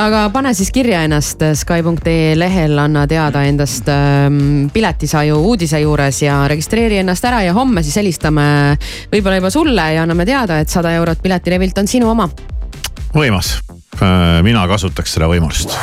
aga 0.00 0.26
pane 0.32 0.52
siis 0.54 0.70
kirja 0.74 1.02
ennast 1.06 1.42
Sky.ee 1.54 2.34
lehel, 2.38 2.78
anna 2.78 3.06
teada 3.10 3.42
endast 3.48 3.88
ähm, 3.92 4.68
piletisaju 4.72 5.40
uudise 5.50 5.80
juures 5.80 6.22
ja 6.22 6.42
registreeri 6.48 7.00
ennast 7.02 7.24
ära 7.28 7.42
ja 7.46 7.56
homme 7.56 7.84
siis 7.84 7.98
helistame 8.00 8.46
võib-olla 9.12 9.40
juba 9.40 9.50
sulle 9.54 9.90
ja 9.96 10.04
anname 10.06 10.26
teada, 10.28 10.60
et 10.60 10.72
sada 10.72 10.94
eurot 10.98 11.22
piletilevilt 11.22 11.82
on 11.82 11.90
sinu 11.90 12.10
oma. 12.10 12.30
võimas. 13.14 13.58
mina 14.42 14.66
kasutaks 14.68 15.18
seda 15.18 15.28
võimalust. 15.28 15.76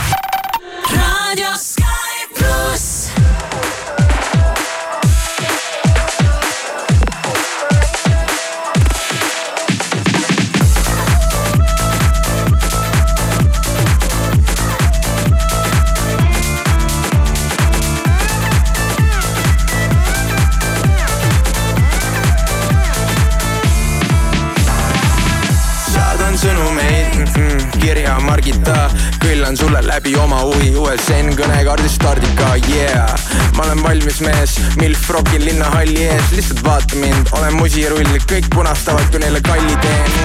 Kirja 27.87 28.19
Margita, 28.19 28.89
küllan 29.19 29.57
sulle 29.57 29.79
läbi 29.87 30.11
oma 30.19 30.41
huvi 30.43 30.73
USN 30.75 31.29
kõnekaardi 31.39 31.87
stardika, 31.87 32.49
yeah. 32.67 33.13
ma 33.55 33.63
olen 33.63 33.79
valmis 33.85 34.19
mees, 34.25 34.57
milf 34.81 35.07
rokil 35.15 35.45
linnahalli 35.47 36.03
ees, 36.09 36.33
lihtsalt 36.35 36.65
vaata 36.67 36.99
mind, 36.99 37.31
olen 37.39 37.55
musirull, 37.55 38.11
kõik 38.27 38.49
punastavad, 38.51 39.07
kui 39.13 39.23
neile 39.23 39.39
kalli 39.47 39.79
teen. 39.85 40.19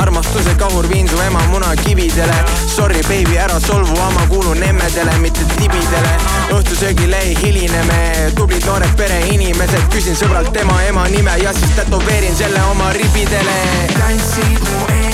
armastuse 0.00 0.56
kahur 0.56 0.88
viin 0.88 1.08
su 1.08 1.20
ema 1.24 1.40
munakividele 1.52 2.34
Sorry 2.76 3.00
baby, 3.08 3.38
ära 3.38 3.60
solvu, 3.60 3.96
ma 3.96 4.26
kuulun 4.28 4.62
emmedele, 4.62 5.18
mitte 5.18 5.44
tibidele. 5.56 6.12
Õhtusöögile 6.52 7.20
ei 7.24 7.36
hiline 7.40 7.82
me, 7.88 8.00
tublid 8.36 8.64
noored 8.68 8.92
pereinimesed, 8.96 9.88
küsin 9.94 10.16
sõbralt 10.18 10.52
tema 10.52 10.76
ema 10.88 11.06
nime 11.08 11.38
ja 11.40 11.52
siis 11.56 11.72
tätoveerin 11.78 12.36
selle 12.36 12.62
oma 12.72 12.92
ribidele. 12.92 13.58
tantsid 13.96 14.60
mu 14.68 14.84
ees, 14.92 15.05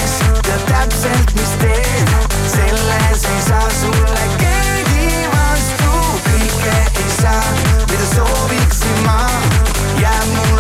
tead 0.53 0.65
täpselt, 0.69 1.35
mis 1.35 1.53
teed, 1.61 2.09
selles 2.47 3.25
ei 3.25 3.43
saa 3.49 3.69
sulle 3.81 4.25
keegi 4.43 5.27
vastu, 5.33 5.93
kõike 6.29 6.77
ei 6.77 7.11
saa, 7.21 7.43
mida 7.89 8.07
sooviksin 8.15 9.05
ma, 9.07 9.21
jääb 10.01 10.35
mulle 10.37 10.52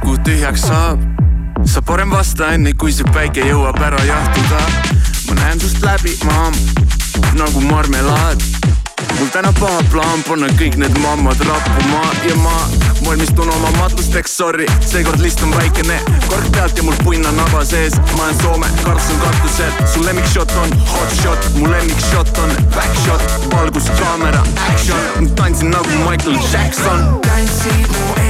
aku 0.00 0.16
tühjaks 0.24 0.62
saab. 0.64 0.98
sa 1.64 1.82
parem 1.82 2.10
vasta 2.10 2.54
enne, 2.56 2.72
kui 2.72 2.92
see 2.92 3.04
päike 3.12 3.44
jõuab 3.44 3.76
ära 3.84 4.00
jahtuda. 4.08 4.60
ma 5.28 5.34
näen 5.42 5.60
sust 5.60 5.82
läbi, 5.84 6.14
maam, 6.24 6.56
nagu 7.36 7.60
marmelaad. 7.60 8.40
mul 9.18 9.28
täna 9.32 9.52
paha 9.60 9.82
plaan 9.92 10.22
panna 10.28 10.48
kõik 10.56 10.78
need 10.80 10.96
mammad 11.04 11.42
rappuma 11.44 12.00
ja 12.28 12.36
ma 12.40 12.56
valmistun 13.04 13.52
oma 13.52 13.70
matusteks, 13.76 14.36
sorry, 14.40 14.66
seekord 14.80 15.20
list 15.20 15.42
on 15.44 15.52
väikene, 15.52 16.00
kork 16.28 16.48
pealt 16.56 16.76
ja 16.76 16.86
mul 16.86 16.96
punn 17.04 17.26
on 17.26 17.36
naba 17.36 17.64
sees, 17.64 17.96
ma 18.16 18.24
olen 18.24 18.40
Soome, 18.40 18.72
karts 18.80 19.12
on 19.12 19.20
katusel, 19.26 19.76
su 19.92 20.04
lemmikshot 20.06 20.56
on 20.64 20.74
hot 20.94 21.16
shot, 21.20 21.52
mu 21.58 21.68
lemmikshot 21.68 22.32
on 22.40 22.56
back 22.72 23.04
shot, 23.04 23.38
valgus, 23.52 23.92
kaamera, 24.00 24.42
action, 24.70 25.30
tantsin 25.36 25.76
nagu 25.76 26.02
Michael 26.08 26.40
Jackson. 26.48 27.08
tantsid 27.28 27.96
mu 27.98 28.12
ees, 28.16 28.29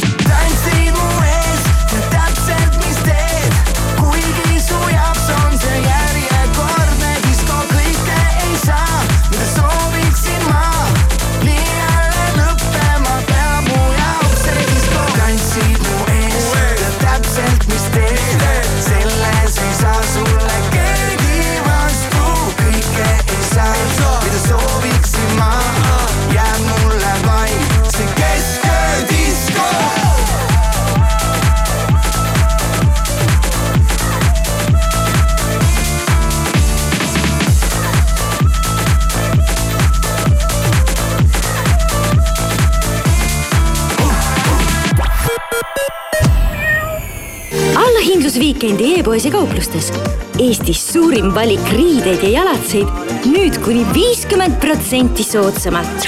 Weekend'i 49.21 49.25
e-poes 49.25 49.25
ja 49.25 49.31
kauplustes. 49.31 49.91
Eestis 50.39 50.81
suurim 50.93 51.33
valik 51.35 51.61
riideid 51.75 52.23
ja 52.23 52.41
jalatseid 52.41 52.87
nüüd 53.29 53.59
kuni 53.63 53.85
viiskümmend 53.93 54.59
protsenti 54.59 55.23
soodsamalt. 55.23 56.07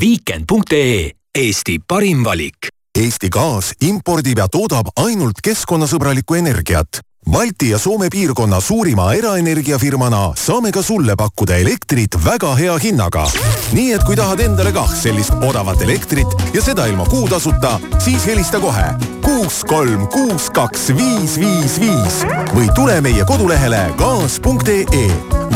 Weekend.ee, 0.00 1.12
Eesti 1.34 1.78
parim 1.88 2.24
valik. 2.24 2.68
Eesti 2.94 3.30
Gaas 3.30 3.72
impordib 3.82 4.38
ja 4.38 4.48
toodab 4.48 4.92
ainult 4.96 5.40
keskkonnasõbralikku 5.42 6.36
energiat. 6.38 7.00
Balti 7.30 7.70
ja 7.70 7.78
Soome 7.78 8.08
piirkonna 8.10 8.60
suurima 8.60 9.12
eraenergiafirmana 9.14 10.32
saame 10.36 10.72
ka 10.72 10.82
sulle 10.82 11.16
pakkuda 11.16 11.56
elektrit 11.56 12.18
väga 12.24 12.54
hea 12.54 12.78
hinnaga. 12.78 13.26
nii 13.72 13.92
et 13.92 14.04
kui 14.04 14.16
tahad 14.16 14.40
endale 14.40 14.72
kah 14.72 14.94
sellist 14.94 15.34
odavat 15.42 15.82
elektrit 15.82 16.28
ja 16.54 16.62
seda 16.62 16.86
ilma 16.86 17.06
kuutasuta, 17.06 17.80
siis 17.98 18.26
helista 18.26 18.60
kohe 18.60 19.14
kuus, 19.24 19.64
kolm, 19.64 20.06
kuus, 20.08 20.50
kaks, 20.50 20.88
viis, 20.96 21.38
viis, 21.40 21.78
viis 21.80 22.20
või 22.54 22.68
tule 22.76 23.00
meie 23.04 23.24
kodulehele 23.28 23.80
gaas.ee. 23.98 25.06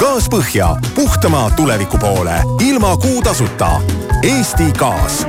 gaas 0.01 0.29
põhja, 0.33 0.75
puhtama 0.95 1.49
tuleviku 1.57 2.01
poole, 2.01 2.41
ilma 2.65 2.97
kuutasuta. 2.97 3.79
Eesti 4.23 4.73
Gaas 4.79 5.23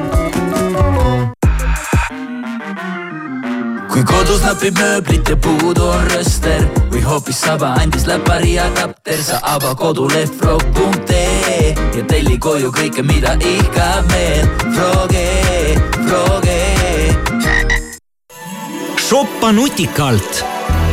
kui 4.00 4.06
kodus 4.08 4.40
napib 4.46 4.78
mööblit 4.80 5.28
ja 5.28 5.36
puudu 5.44 5.84
on 5.92 6.06
rööster 6.08 6.62
või 6.92 7.02
hoopis 7.04 7.42
saba 7.44 7.74
andis 7.82 8.06
läpari 8.08 8.54
adapter, 8.64 9.18
sa 9.20 9.40
ava 9.44 9.74
koduleht 9.76 10.32
frog.ee 10.40 11.74
ja 11.76 12.04
telli 12.08 12.38
koju 12.40 12.72
kõike, 12.72 13.04
mida 13.04 13.34
ihkab 13.36 14.08
meel. 14.14 14.48
Froge, 14.78 15.26
Froge. 16.06 16.60
shoppa 19.10 19.52
nutikalt 19.52 20.44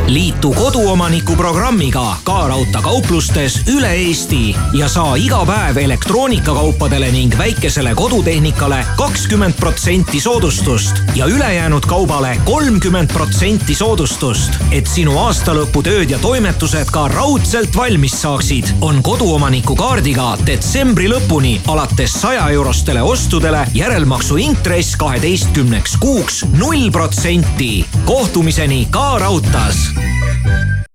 liitu 0.06 0.52
koduomaniku 0.52 1.36
programmiga 1.36 2.16
Ka 2.24 2.48
Raudtee 2.48 2.82
kauplustes 2.82 3.60
üle 3.66 3.90
Eesti 3.90 4.56
ja 4.72 4.88
saa 4.88 5.16
iga 5.16 5.40
päev 5.46 5.76
elektroonikakaupadele 5.76 7.08
ning 7.12 7.34
väikesele 7.38 7.94
kodutehnikale 7.94 8.84
kakskümmend 8.96 9.54
protsenti 9.58 10.20
soodustust 10.20 11.02
ja 11.14 11.26
ülejäänud 11.26 11.86
kaubale 11.86 12.36
kolmkümmend 12.44 13.12
protsenti 13.12 13.74
soodustust. 13.74 14.52
et 14.70 14.86
sinu 14.86 15.18
aastalõputööd 15.18 16.10
ja 16.10 16.18
toimetused 16.18 16.90
ka 16.92 17.08
raudselt 17.08 17.76
valmis 17.76 18.20
saaksid, 18.22 18.70
on 18.80 19.02
koduomaniku 19.02 19.76
kaardiga 19.76 20.36
detsembri 20.46 21.08
lõpuni 21.10 21.60
alates 21.66 22.14
saja 22.20 22.48
eurostele 22.48 23.02
ostudele 23.02 23.66
järelmaksu 23.74 24.36
intress 24.36 24.96
kaheteistkümneks 24.96 25.96
kuuks 26.00 26.44
null 26.58 26.90
protsenti. 26.90 27.86
kohtumiseni 28.04 28.86
Ka 28.90 29.18
Raudtees 29.18 29.95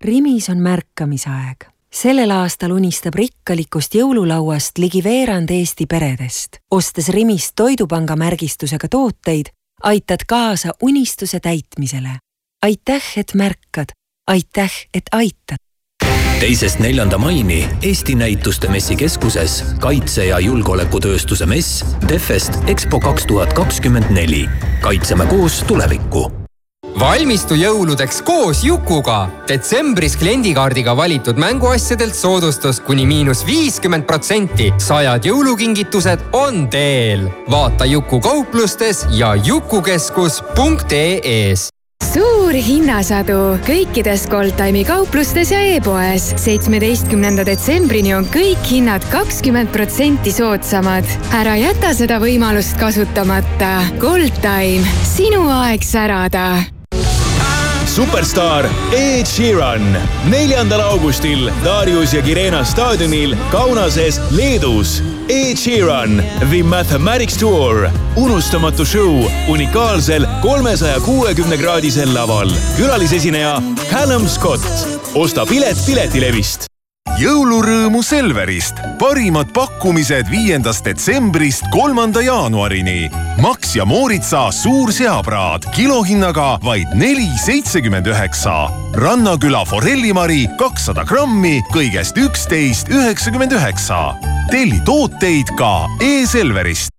Rimis 0.01 0.49
on 0.49 0.57
märkamisaeg. 0.57 1.65
sellel 1.93 2.31
aastal 2.31 2.71
unistab 2.71 3.13
rikkalikust 3.13 3.95
jõululauast 3.95 4.77
ligi 4.77 5.03
veerand 5.03 5.49
Eesti 5.49 5.85
peredest. 5.85 6.57
ostes 6.71 7.09
Rimist 7.09 7.51
Toidupanga 7.55 8.15
märgistusega 8.15 8.87
tooteid, 8.87 9.45
aitad 9.83 10.19
kaasa 10.27 10.73
unistuse 10.81 11.39
täitmisele. 11.39 12.09
aitäh, 12.65 13.03
et 13.17 13.33
märkad, 13.33 13.93
aitäh, 14.27 14.71
et 14.93 15.03
aitad. 15.11 15.57
teisest 16.39 16.79
neljanda 16.79 17.17
maini 17.17 17.69
Eesti 17.81 18.15
Näituste 18.15 18.67
Messikeskuses 18.67 19.63
kaitse- 19.79 20.25
ja 20.25 20.39
julgeolekutööstuse 20.39 21.45
mess 21.45 21.85
Defest 22.09 22.53
EXPO 22.67 22.99
kaks 22.99 23.25
tuhat 23.25 23.53
kakskümmend 23.53 24.09
neli. 24.09 24.49
kaitseme 24.81 25.25
koos 25.25 25.63
tulevikku 25.67 26.40
valmistu 26.99 27.55
jõuludeks 27.55 28.21
koos 28.25 28.63
Jukuga. 28.63 29.29
detsembris 29.47 30.17
kliendikaardiga 30.17 30.97
valitud 30.97 31.37
mänguasjadelt 31.37 32.15
soodustus 32.15 32.79
kuni 32.79 33.05
miinus 33.05 33.45
viiskümmend 33.45 34.05
protsenti. 34.05 34.73
sajad 34.77 35.25
jõulukingitused 35.25 36.19
on 36.33 36.69
teel. 36.69 37.29
vaata 37.49 37.85
Juku 37.85 38.19
kauplustes 38.19 39.05
ja 39.09 39.35
jukukeskus.ee-s 39.35 41.69
suur 42.11 42.51
hinnasadu 42.51 43.55
kõikides 43.63 44.25
Goldtime'i 44.31 44.83
kauplustes 44.83 45.51
ja 45.53 45.61
e-poes. 45.75 46.33
seitsmeteistkümnenda 46.35 47.45
detsembrini 47.47 48.13
on 48.15 48.25
kõik 48.33 48.65
hinnad 48.67 49.05
kakskümmend 49.11 49.71
protsenti 49.71 50.31
soodsamad. 50.31 51.05
ära 51.31 51.55
jäta 51.55 51.93
seda 51.93 52.19
võimalust 52.19 52.77
kasutamata. 52.79 53.83
Goldtime, 53.99 54.83
sinu 55.15 55.47
aeg 55.47 55.83
särada 55.83 56.80
superstaar 57.95 58.65
Ed 58.95 59.25
Sheeran 59.27 59.83
neljandal 60.29 60.81
augustil 60.81 61.49
Darius 61.63 62.13
ja 62.13 62.21
Kirena 62.21 62.63
staadionil 62.65 63.35
Kaunases, 63.51 64.19
Leedus. 64.31 65.01
Ed 65.29 65.57
Sheeran, 65.57 66.23
The 66.49 66.63
Mathematics 66.63 67.37
Tour, 67.37 67.89
unustamatu 68.15 68.85
show 68.85 69.25
unikaalsel 69.49 70.27
kolmesaja 70.41 70.99
kuuekümne 70.99 71.57
kraadisel 71.57 72.13
laval. 72.13 72.49
külalisesineja 72.77 73.61
Callum 73.89 74.27
Scott. 74.27 74.63
osta 75.15 75.45
pilet 75.45 75.77
Piletilevist 75.85 76.70
jõulurõõmu 77.19 78.03
Selverist. 78.03 78.79
parimad 78.99 79.49
pakkumised 79.53 80.29
viiendast 80.29 80.85
detsembrist 80.85 81.65
kolmanda 81.71 82.21
jaanuarini. 82.21 83.09
Max 83.41 83.75
ja 83.75 83.85
Mooritsa 83.85 84.51
suur 84.51 84.91
seapraad 84.93 85.65
kilohinnaga 85.75 86.59
vaid 86.63 86.93
neli 86.93 87.27
seitsekümmend 87.45 88.07
üheksa. 88.07 88.69
Rannaküla 88.93 89.65
forellimari 89.65 90.47
kakssada 90.57 91.03
grammi 91.03 91.61
kõigest 91.73 92.17
üksteist 92.17 92.89
üheksakümmend 92.89 93.51
üheksa. 93.51 94.15
telli 94.51 94.79
tooteid 94.85 95.55
ka 95.57 95.87
e-Selverist 96.01 96.91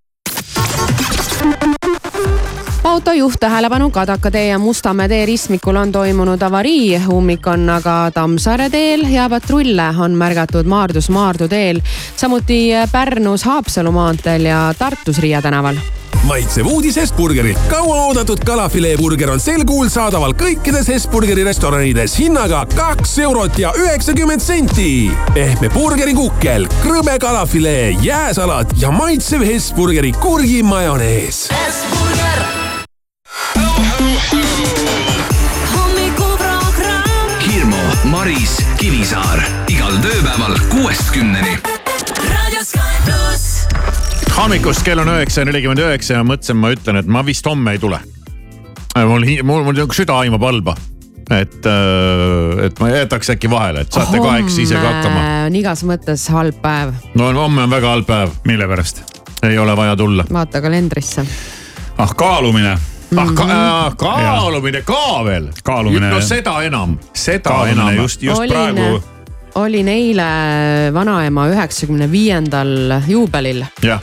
autojuht 2.83 3.39
tähelepanu, 3.39 3.89
Kadaka 3.89 4.31
tee 4.31 4.47
ja 4.47 4.59
Mustamäe 4.59 5.07
tee 5.07 5.25
ristmikul 5.25 5.75
on 5.75 5.91
toimunud 5.91 6.41
avarii, 6.41 7.01
ummik 7.09 7.47
on 7.47 7.69
aga 7.69 8.11
Tammsaare 8.13 8.69
teel 8.69 9.07
ja 9.11 9.29
patrulle 9.29 9.89
on 9.97 10.17
märgatud 10.19 10.67
Maardus-Maardu 10.67 11.47
teel, 11.47 11.81
samuti 12.15 12.69
Pärnus 12.91 13.43
Haapsalu 13.43 13.91
maanteel 13.91 14.45
ja 14.45 14.73
Tartus 14.77 15.19
Riia 15.19 15.41
tänaval 15.41 15.79
maitsev 16.23 16.65
uudis 16.65 16.95
Hesburgerilt. 16.95 17.59
kauaoodatud 17.67 18.39
kalafileeburger 18.45 19.31
on 19.31 19.39
sel 19.39 19.65
kuul 19.67 19.89
saadaval 19.91 20.31
kõikides 20.39 20.87
Hesburgeri 20.87 21.43
restoranides 21.43 22.15
hinnaga 22.19 22.63
kaks 22.75 23.17
eurot 23.25 23.59
ja 23.59 23.73
üheksakümmend 23.77 24.41
senti. 24.41 25.11
pehme 25.33 25.69
burgerikukkel, 25.69 26.67
krõbe 26.83 27.19
kalafilee, 27.19 27.97
jääsalat 28.01 28.75
ja 28.79 28.91
maitsev 28.91 29.43
Hesburgeri 29.43 30.11
kurgimajonees. 30.11 31.47
Hommikuprogramm. 35.73 37.29
Hirmu, 37.45 37.81
Maris, 38.11 38.57
Kivisaar 38.77 39.41
igal 39.71 39.95
tööpäeval 40.03 40.57
kuuest 40.69 41.11
kümneni. 41.13 41.57
raadio 42.29 42.63
Sky 42.63 42.79
pluss. 43.05 43.67
hommikust 44.37 44.83
kell 44.85 44.99
on 44.99 45.09
üheksa 45.15 45.45
nelikümmend 45.45 45.79
üheksa 45.79 46.19
ja 46.19 46.23
mõtlesin, 46.27 46.59
ma 46.59 46.73
ütlen, 46.75 47.01
et 47.01 47.07
ma 47.07 47.25
vist 47.25 47.45
homme 47.45 47.71
ei 47.71 47.79
tule. 47.79 47.99
mul, 48.95 49.25
mul, 49.43 49.63
mul 49.63 49.73
nagu 49.73 49.93
süda 49.93 50.19
aimab 50.21 50.41
halba. 50.41 50.75
et, 51.31 51.65
et 52.65 52.79
ma 52.79 52.89
jätaks 52.89 53.29
äkki 53.33 53.49
vahele, 53.49 53.81
et 53.81 53.91
saate 53.91 54.19
kaheksa 54.19 54.61
ise 54.61 54.75
ka 54.75 54.87
hakkama. 54.91 55.45
on 55.47 55.55
igas 55.55 55.83
mõttes 55.83 56.29
halb 56.29 56.61
päev. 56.61 56.93
no 57.15 57.33
homme 57.33 57.63
on 57.63 57.69
väga 57.69 57.87
halb 57.89 58.07
päev. 58.07 58.29
mille 58.45 58.67
pärast? 58.67 59.03
ei 59.43 59.57
ole 59.57 59.77
vaja 59.77 59.95
tulla. 59.95 60.25
vaata 60.33 60.61
kalendrisse. 60.61 61.25
ah 61.97 62.15
kaalumine 62.15 62.77
ah 63.19 63.31
ka, 63.35 63.43
äh, 63.43 63.95
kaalumine 63.97 64.81
ka 64.81 65.23
veel. 65.25 65.49
kaalumine. 65.63 66.09
no 66.09 66.21
seda 66.21 66.61
enam, 66.63 66.97
seda 67.13 67.49
kaalumine 67.49 67.91
enam. 67.91 68.03
just, 68.03 68.21
just 68.23 68.39
olin, 68.39 68.49
praegu. 68.49 69.03
olin 69.55 69.87
eile 69.87 70.29
vanaema 70.93 71.47
üheksakümne 71.53 72.11
viiendal 72.11 73.01
juubelil 73.07 73.65
jah 73.83 74.01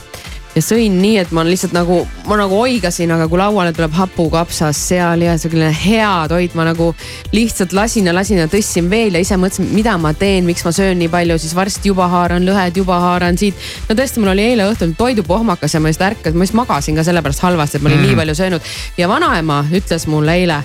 ja 0.55 0.61
sõin 0.63 0.97
nii, 0.99 1.15
et 1.21 1.31
ma 1.35 1.43
lihtsalt 1.47 1.73
nagu, 1.75 2.01
ma 2.27 2.37
nagu 2.39 2.57
oigasin, 2.59 3.11
aga 3.15 3.27
kui 3.31 3.39
lauale 3.39 3.71
tuleb 3.75 3.93
hapukapsas, 3.95 4.79
seal 4.91 5.23
ja 5.25 5.37
selline 5.39 5.71
hea 5.75 6.11
toit, 6.31 6.55
ma 6.57 6.65
nagu 6.67 6.91
lihtsalt 7.35 7.75
lasin 7.77 8.09
ja 8.09 8.15
lasin 8.15 8.41
ja 8.41 8.49
tõstsin 8.51 8.89
veel 8.91 9.15
ja 9.15 9.23
ise 9.23 9.37
mõtlesin, 9.39 9.71
mida 9.75 9.95
ma 10.01 10.13
teen, 10.17 10.45
miks 10.47 10.65
ma 10.67 10.73
söön 10.75 10.99
nii 11.01 11.11
palju, 11.13 11.39
siis 11.41 11.55
varsti 11.57 11.91
juba 11.93 12.09
haaran 12.11 12.45
lõhed, 12.47 12.81
juba 12.83 12.99
haaran 13.03 13.39
siit. 13.39 13.55
no 13.87 13.95
tõesti, 13.95 14.23
mul 14.23 14.33
oli 14.33 14.49
eile 14.51 14.67
õhtul 14.71 14.93
toidupohmakas 14.99 15.77
ja 15.77 15.83
ma 15.83 15.93
just 15.93 16.03
ärkasin, 16.03 16.37
ma 16.37 16.47
just 16.47 16.59
magasin 16.59 16.99
ka 16.99 17.07
sellepärast 17.07 17.47
halvasti, 17.47 17.79
et 17.79 17.85
ma 17.85 17.91
olin 17.91 18.01
mm. 18.01 18.11
nii 18.11 18.21
palju 18.21 18.37
söönud. 18.43 18.71
ja 18.99 19.09
vanaema 19.11 19.63
ütles 19.71 20.07
mulle 20.11 20.35
eile 20.41 20.61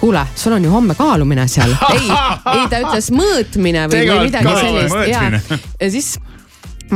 kuule, 0.00 0.24
sul 0.36 0.52
on 0.56 0.64
ju 0.64 0.70
homme 0.72 0.94
kaalumine 0.96 1.48
seal. 1.48 1.72
ei, 1.92 2.08
ei 2.56 2.66
ta 2.72 2.80
ütles 2.84 3.10
mõõtmine 3.12 3.88
või, 3.92 4.04
või 4.08 4.28
midagi 4.28 4.56
sellist 4.56 5.08
ja, 5.08 5.24
ja 5.80 5.90
siis 5.92 6.14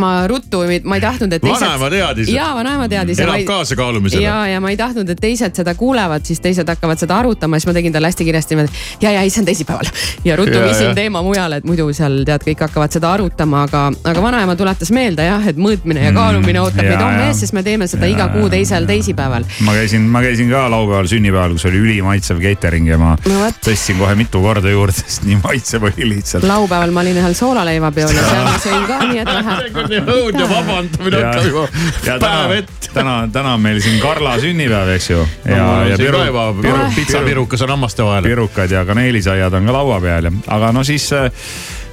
ma 0.00 0.26
ruttu, 0.30 0.62
ma 0.84 0.96
ei 0.98 1.02
tahtnud, 1.04 1.32
et 1.32 1.42
teised. 1.42 1.64
Vanaema 1.66 1.90
teadis, 1.90 2.28
ja 2.32 2.50
vanaema 2.56 2.88
teadis. 2.88 3.18
Elab 3.24 3.44
kaasakaalumisele. 3.48 4.22
ja, 4.22 4.36
ja 4.46 4.60
ma 4.60 4.70
ei 4.70 4.76
tahtnud, 4.76 5.08
et 5.10 5.20
teised 5.20 5.54
seda 5.56 5.74
kuulevad, 5.74 6.24
siis 6.26 6.40
teised 6.44 6.68
hakkavad 6.68 6.98
seda 6.98 7.18
arutama, 7.22 7.58
siis 7.58 7.66
ma 7.70 7.72
tegin 7.76 7.92
talle 7.92 8.10
hästi 8.10 8.24
kiiresti 8.24 8.54
niimoodi. 8.54 8.72
ja, 9.02 9.10
ja 9.18 9.20
ei, 9.22 9.30
see 9.30 9.40
on 9.42 9.46
teisipäeval 9.50 9.90
ja 10.24 10.36
ruttu 10.36 10.58
viisin 10.64 10.94
teema 10.94 11.22
mujale, 11.22 11.56
et 11.62 11.64
muidu 11.68 11.88
seal 11.96 12.22
tead, 12.24 12.44
kõik 12.46 12.60
hakkavad 12.68 12.92
seda 12.92 13.12
arutama, 13.12 13.62
aga, 13.68 13.84
aga 14.04 14.22
vanaema 14.22 14.56
tuletas 14.56 14.90
meelde 14.94 15.24
jah, 15.26 15.46
et 15.48 15.56
mõõtmine 15.56 16.04
ja 16.08 16.12
kaalumine 16.16 16.60
ootab 16.60 16.84
Mm, 16.84 16.90
meid 16.90 17.00
homme 17.00 17.26
ees, 17.30 17.38
sest 17.40 17.52
me 17.56 17.62
teeme 17.62 17.86
seda 17.88 18.04
Ja, 18.06 18.12
iga 18.16 18.24
kuu 18.34 18.48
teisel 18.52 18.84
teisipäeval. 18.86 19.44
ma 19.64 19.72
käisin, 19.72 20.02
ma 20.10 20.20
käisin 20.20 20.50
ka 20.50 20.66
laupäeval 20.70 21.06
sünnipäeval, 21.08 21.52
kus 21.56 21.64
oli 21.70 21.78
ülimaitsev 21.80 22.40
catering 22.42 22.88
ja 22.90 22.98
ma 22.98 23.14
No 23.24 23.38
vot. 23.40 23.54
tõstsin 23.64 23.96
kohe 23.98 24.14
mitu 24.18 24.42
korda 24.42 24.68
juurde, 24.70 24.92
sest 24.92 25.22
nii 25.24 25.38
maitsev 25.42 25.82
oli 25.88 26.08
lihtsalt. 26.10 26.44
laupäeval 26.44 26.90
ma 26.92 27.00
olin 27.00 27.16
ühel 27.22 27.34
soolaleivapeol 27.38 28.10
ja 28.12 28.24
seal 28.26 28.44
ma 28.44 28.56
sõin 28.66 28.84
ka 28.90 28.98
nii, 29.06 29.18
et 29.22 29.30
vähe. 29.32 29.83
Õudne 29.90 30.48
vabandamine 30.50 31.22
hakkab 31.22 31.48
juba 31.48 31.68
ja 32.06 32.18
päev 32.18 32.20
täna 32.24 32.58
ette., 32.58 32.90
täna, 32.94 33.14
täna 33.32 33.54
on 33.58 33.64
meil 33.64 33.80
siin 33.84 34.00
Karla 34.02 34.36
sünnipäev, 34.42 34.92
eks 34.96 35.10
ju. 35.10 35.22
ja, 35.48 35.68
ja 35.90 35.98
piru, 36.00 36.20
piru, 36.62 36.90
pitsapirukas 36.96 37.64
on 37.66 37.74
hammaste 37.74 38.04
vahel. 38.06 38.28
pirukad 38.28 38.70
ja 38.70 38.84
kaneelisaiad 38.84 39.54
on 39.54 39.66
ka 39.70 39.78
laua 39.78 40.00
peal 40.04 40.30
ja, 40.30 40.34
aga 40.56 40.72
no 40.72 40.84
siis, 40.86 41.08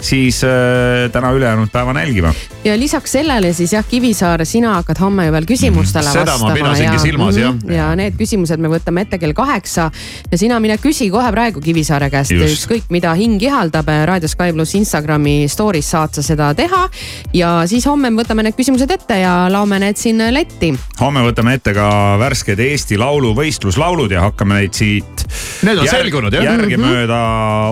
siis 0.02 0.42
äh, 0.44 1.10
täna 1.14 1.32
ülejäänud 1.38 1.70
päeva 1.72 1.94
nälgima. 1.94 2.34
ja 2.64 2.76
lisaks 2.80 3.12
sellele 3.12 3.54
siis 3.54 3.74
jah, 3.74 3.86
Kivisaar, 3.90 4.46
sina 4.46 4.74
hakkad 4.80 5.00
homme 5.02 5.26
ju 5.26 5.32
veel 5.32 5.46
küsimustele 5.46 6.06
Mhm. 6.12 6.14
Seda 6.14 6.38
ma 6.38 6.50
vastama. 6.50 6.54
pidasingi 6.56 7.00
silmas, 7.00 7.38
jah. 7.38 7.56
ja 7.70 7.90
need 7.96 8.18
küsimused 8.20 8.58
me 8.58 8.68
võtame 8.72 9.02
ette 9.06 9.18
kell 9.22 9.34
kaheksa 9.34 9.92
ja 10.32 10.38
sina 10.38 10.60
mine 10.60 10.78
küsi 10.82 11.10
kohe 11.12 11.32
praegu 11.32 11.62
Kivisaare 11.62 12.10
käest 12.10 12.32
ükskõik 12.32 12.90
mida 12.90 13.14
hing 13.14 13.42
ihaldab. 13.42 13.88
raadio 14.06 14.28
Sky 14.30 14.54
pluss 14.54 14.76
Instagrami 14.76 15.46
story's 15.48 15.90
saad 15.92 16.14
sa 16.14 16.22
seda 16.24 16.54
teha 16.54 16.88
ja 17.34 17.64
siis 17.68 17.86
homme 17.86 18.10
me 18.10 18.24
võtame 18.24 18.44
need 18.44 18.56
küsimused 18.58 18.92
ette 18.92 19.20
ja 19.22 19.48
laome 19.50 19.80
need 19.80 19.98
siin 19.98 20.18
letti. 20.34 20.74
homme 21.00 21.22
võtame 21.32 21.54
ette 21.60 21.74
ka 21.74 22.18
värsked 22.20 22.60
Eesti 22.60 22.98
Laulu 22.98 23.34
võistluslaulud 23.38 24.12
ja 24.12 24.22
hakkame 24.22 24.62
neid 24.62 24.74
siit. 24.74 25.26
Need 25.64 25.78
on 25.78 25.88
selgunud, 25.88 26.34
jah? 26.34 26.44
järgemööda 26.44 27.18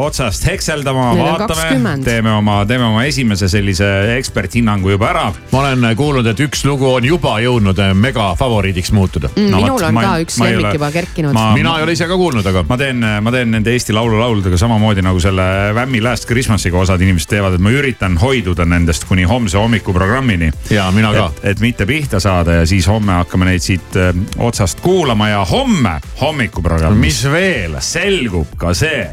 otsast 0.05 0.45
hekseldama, 0.47 1.13
Neid 1.13 1.25
on 1.25 1.39
vaatame 1.39 1.69
20., 1.69 2.18
teeme 2.19 2.31
oma, 2.35 2.65
teeme 2.67 2.83
oma 2.83 3.03
esimese 3.07 3.47
sellise 3.47 3.87
eksperthinnangu 4.17 4.89
juba 4.91 5.07
ära. 5.13 5.27
ma 5.51 5.59
olen 5.61 5.85
kuulnud, 5.95 6.27
et 6.27 6.39
üks 6.43 6.65
lugu 6.67 6.89
on 6.91 7.05
juba 7.05 7.37
jõudnud 7.39 7.79
eh, 7.79 7.93
megafavoriidiks 7.95 8.91
muutuda. 8.91 9.29
Mm, 9.37 9.55
minul 9.55 9.85
on 9.87 9.99
ka 10.01 10.17
üks 10.25 10.39
lemmik 10.43 10.75
juba 10.75 10.89
kerkinud. 10.91 11.37
mina 11.55 11.77
ei 11.79 11.85
ole 11.87 11.95
ise 11.95 12.09
ka 12.09 12.17
kuulnud, 12.19 12.43
aga. 12.51 12.65
ma 12.67 12.77
teen, 12.81 13.05
ma 13.23 13.31
teen 13.31 13.55
nende 13.55 13.71
Eesti 13.71 13.95
Laulu 13.95 14.19
lauludega 14.19 14.59
samamoodi 14.59 15.05
nagu 15.05 15.23
selle 15.23 15.47
Whammy 15.77 16.03
Last 16.03 16.27
Christmas'iga 16.27 16.81
osad 16.83 16.99
inimesed 17.05 17.31
teevad, 17.31 17.55
et 17.55 17.63
ma 17.63 17.71
üritan 17.71 18.19
hoiduda 18.19 18.67
nendest 18.67 19.07
kuni 19.07 19.23
homse 19.29 19.57
hommikuprogrammini. 19.57 20.51
ja 20.75 20.91
mina 20.91 21.13
ka. 21.15 21.31
et, 21.31 21.41
et 21.53 21.63
mitte 21.63 21.87
pihta 21.87 22.19
saada 22.19 22.59
ja 22.59 22.67
siis 22.67 22.87
homme 22.91 23.15
hakkame 23.21 23.47
neid 23.53 23.63
siit 23.63 23.95
äh, 23.95 24.11
otsast 24.43 24.83
kuulama 24.83 25.31
ja 25.31 25.45
homme 25.47 26.01
hommikuprogrammis. 26.19 26.99
mis 26.99 27.25
veel? 27.31 27.79
selgub 27.79 28.59
ka 28.59 28.75
see, 28.75 29.07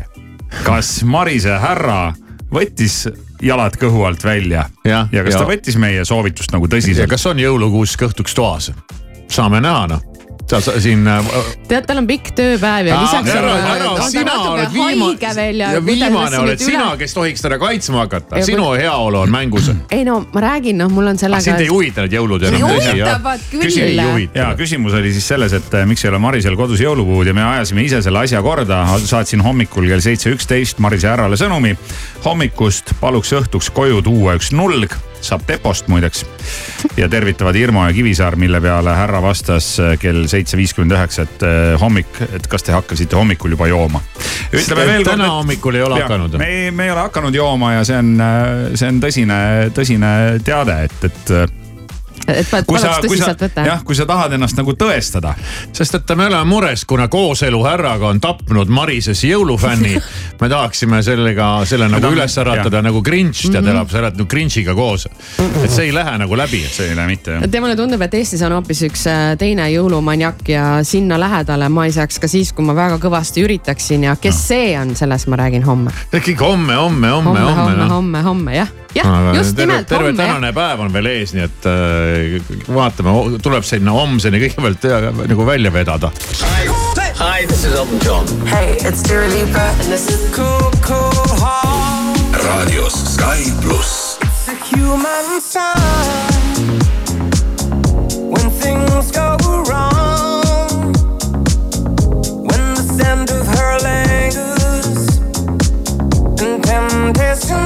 kas 0.66 1.04
Marise 1.07 1.54
härra 1.62 2.16
võttis 2.53 3.07
jalad 3.42 3.76
kõhu 3.80 4.05
alt 4.09 4.24
välja 4.24 4.66
ja, 4.84 5.07
ja 5.12 5.24
kas 5.24 5.36
ja. 5.36 5.42
ta 5.42 5.49
võttis 5.49 5.78
meie 5.80 6.05
soovitust 6.09 6.55
nagu 6.55 6.68
ja 6.68 6.76
tõsiselt. 6.76 7.11
kas 7.11 7.26
on 7.28 7.40
jõulukuusk 7.42 8.07
õhtuks 8.09 8.36
toas? 8.36 8.70
saame 9.32 9.61
näha 9.61 9.86
noh. 9.90 10.15
Sa 10.51 10.61
sa- 10.61 10.80
siin 10.80 11.07
äh, 11.07 11.26
tead, 11.68 11.86
tal 11.88 11.99
on 11.99 12.07
pikk 12.07 12.30
tööpäev 12.38 12.86
ja 12.90 12.99
lisaks 13.03 13.32
ära, 13.34 13.55
ära, 13.72 13.94
sina 14.11 14.34
oled 14.38 14.62
natuke 14.62 14.74
viima- 14.76 15.09
haige 15.11 15.32
veel 15.34 15.62
ja. 15.62 15.70
viimane 15.82 16.38
oled 16.38 16.62
sina, 16.62 16.84
kes 17.01 17.16
tohiks 17.16 17.42
teda 17.42 17.59
kaitsma 17.59 18.05
hakata, 18.05 18.42
sinu 18.47 18.68
heaolu 18.78 19.24
on 19.24 19.32
mängus. 19.32 19.70
ei 19.97 20.05
no 20.07 20.20
ma 20.32 20.44
räägin, 20.44 20.78
noh, 20.78 20.92
mul 20.92 21.11
on 21.11 21.18
sellega. 21.18 21.42
sind 21.42 21.64
ei 21.64 21.70
huvita 21.72 22.07
need 22.07 22.14
jõulud 22.14 22.47
enam 22.47 22.68
huvitavad 22.68 23.49
küll. 23.51 23.66
ei 23.66 23.99
huvita. 23.99 24.38
ja 24.38 24.53
küsimus 24.59 24.94
oli 25.01 25.11
siis 25.16 25.26
selles, 25.34 25.57
et 25.59 25.74
äh, 25.74 25.86
miks 25.88 26.07
ei 26.07 26.12
ole 26.12 26.22
Marisel 26.22 26.59
kodus 26.59 26.82
jõulupuud 26.84 27.26
ja 27.26 27.34
me 27.34 27.42
ajasime 27.57 27.82
ise 27.88 28.03
selle 28.07 28.22
asja 28.22 28.42
korda. 28.47 28.84
saatsin 29.03 29.42
hommikul 29.42 29.90
kell 29.90 30.05
seitse 30.05 30.30
üksteist 30.30 30.78
Marise 30.78 31.11
härrale 31.11 31.38
sõnumi. 31.40 31.74
hommikust 32.24 32.94
paluks 33.01 33.34
õhtuks 33.34 33.72
koju 33.74 34.03
tuua 34.07 34.38
üks 34.38 34.53
nulg, 34.55 34.94
saab 35.28 35.46
depost 35.48 35.88
muideks. 35.92 36.24
ja 36.96 37.08
tervitavad 37.08 37.56
Irmo 37.56 37.86
ja 37.86 37.92
Kivisaar, 37.92 38.36
mille 38.36 38.60
peale 38.60 38.94
härra 38.96 39.22
vastas 39.22 39.74
äh, 39.80 39.98
kell 39.98 40.26
seitse 40.30 40.56
viiskümmend 40.56 40.96
üheksa, 40.96 41.26
et 41.26 41.42
äh, 41.46 41.74
hommik, 41.80 42.20
et 42.32 42.46
kas 42.46 42.66
te 42.66 42.72
hakkasite 42.72 43.16
hommikul 43.16 43.56
juba 43.56 43.66
jooma. 43.66 44.00
ütleme 44.52 44.86
veel 44.86 45.04
täna 45.04 45.26
kord, 45.26 45.36
hommikul 45.42 45.80
ei 45.80 45.86
ole 45.86 46.00
Jaa, 46.00 46.08
hakanud. 46.08 46.38
me 46.38 46.50
ei, 46.50 46.70
me 46.70 46.88
ei 46.88 46.94
ole 46.94 47.06
hakanud 47.08 47.34
jooma 47.34 47.72
ja 47.76 47.84
see 47.84 47.98
on, 47.98 48.16
see 48.74 48.88
on 48.88 49.00
tõsine, 49.02 49.38
tõsine 49.74 50.16
teade, 50.44 50.82
et, 50.88 51.08
et 51.10 51.65
et 52.28 52.46
kui 52.66 52.78
sa 52.80 52.96
kui 53.00 53.18
sa 53.18 53.32
tõsiselt, 53.32 53.42
võtta. 53.46 53.66
jah, 53.66 53.82
kui 53.84 53.94
sa 53.98 54.06
tahad 54.06 54.32
ennast 54.36 54.56
nagu 54.58 54.72
tõestada, 54.78 55.34
sest 55.72 55.94
et 55.94 56.14
me 56.16 56.26
oleme 56.26 56.44
mures, 56.48 56.84
kuna 56.84 57.08
kooselu 57.08 57.60
härraga 57.64 58.08
on 58.08 58.20
tapnud 58.20 58.68
Marises 58.68 59.22
jõulufänni. 59.24 59.94
me 60.40 60.48
tahaksime 60.48 61.02
sellega, 61.02 61.50
selle 61.66 61.88
nagu 61.88 62.10
üles 62.12 62.38
äratada 62.38 62.82
nagu 62.82 63.02
Grinch, 63.02 63.46
tead 63.50 63.62
Mhm. 63.62 63.70
elab, 63.74 63.90
sa 63.90 63.98
elad 63.98 64.16
nagu 64.16 64.28
Grinchiga 64.28 64.74
koos. 64.74 65.06
et 65.64 65.70
see 65.70 65.84
ei 65.86 65.92
lähe 65.94 66.18
nagu 66.18 66.36
läbi. 66.36 66.62
see 66.70 66.88
ei 66.90 66.96
lähe 66.96 67.06
mitte 67.06 67.38
temale 67.50 67.76
tundub, 67.76 68.02
et 68.02 68.14
Eestis 68.14 68.42
on 68.42 68.52
hoopis 68.52 68.82
üks 68.88 69.06
äh, 69.06 69.36
teine 69.38 69.68
jõulumaniak 69.70 70.48
ja 70.48 70.64
sinna 70.84 71.18
lähedale 71.20 71.68
ma 71.68 71.84
ei 71.86 71.92
saaks 71.92 72.18
ka 72.18 72.28
siis, 72.28 72.52
kui 72.52 72.64
ma 72.64 72.74
väga 72.74 72.98
kõvasti 73.02 73.44
üritaksin 73.44 74.04
ja 74.04 74.16
kes 74.20 74.40
see 74.48 74.74
on, 74.78 74.94
sellest 74.96 75.26
ma 75.32 75.36
räägin 75.36 75.64
homme. 75.66 75.90
kõik 76.12 76.40
homme, 76.40 76.74
homme, 76.74 77.08
homme, 77.10 77.40
homme, 77.40 77.40
homme 77.40 77.86
homme, 77.88 78.18
noh. 78.18 78.24
homme, 78.24 78.54
jah, 78.56 78.68
jah, 78.94 79.34
just 79.36 79.56
terve, 79.56 79.72
nimelt 79.72 79.88
terve 79.88 80.12
tänane 80.16 80.52
päev 80.56 80.80
on 80.80 80.92
veel 80.92 81.06
ees, 81.06 81.32
nii 81.36 81.44
et 81.46 81.66
äh, 81.70 82.05
vaatame, 82.68 83.38
tuleb 83.42 83.64
sinna 83.66 83.94
homseni 83.96 84.40
kõigepealt 84.44 84.86
nagu 85.30 85.46
välja 85.48 85.70
vedada. 85.74 86.12
Hi, 87.16 87.46
this 87.46 87.64
is 87.64 87.72
Elton 87.74 87.98
John. 88.04 88.26
Hey, 88.46 88.76
it's 88.84 89.02
Dua 89.02 89.26
Lipa, 89.26 89.72
and 89.80 89.92
this 89.92 90.09
is 90.09 90.20
Cool 90.36 90.70
Cool 90.84 91.24
Heart. 91.40 91.96
raadios 92.44 92.92
Sky 93.14 93.50
pluss. 93.62 94.18
It's 94.22 94.48
a 94.48 94.54
human 94.68 95.40
sign 95.40 96.78
when 98.30 98.50
things 98.50 99.11
go 99.11 99.36
wrong. 99.68 100.92
When 102.46 102.74
the 102.76 102.84
scent 102.96 103.30
of 103.30 103.46
her 103.57 103.78
lingers 103.80 105.18
and 106.42 106.62
temptation 106.62 107.65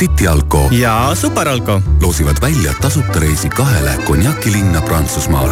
City 0.00 0.28
Alko 0.28 0.68
ja 0.72 1.10
Super 1.14 1.48
Alko 1.48 1.82
loosivad 2.02 2.36
välja 2.40 2.72
tasuta 2.80 3.20
reisi 3.20 3.48
kahele 3.48 3.90
konjakilinna 4.04 4.82
Prantsusmaal. 4.82 5.48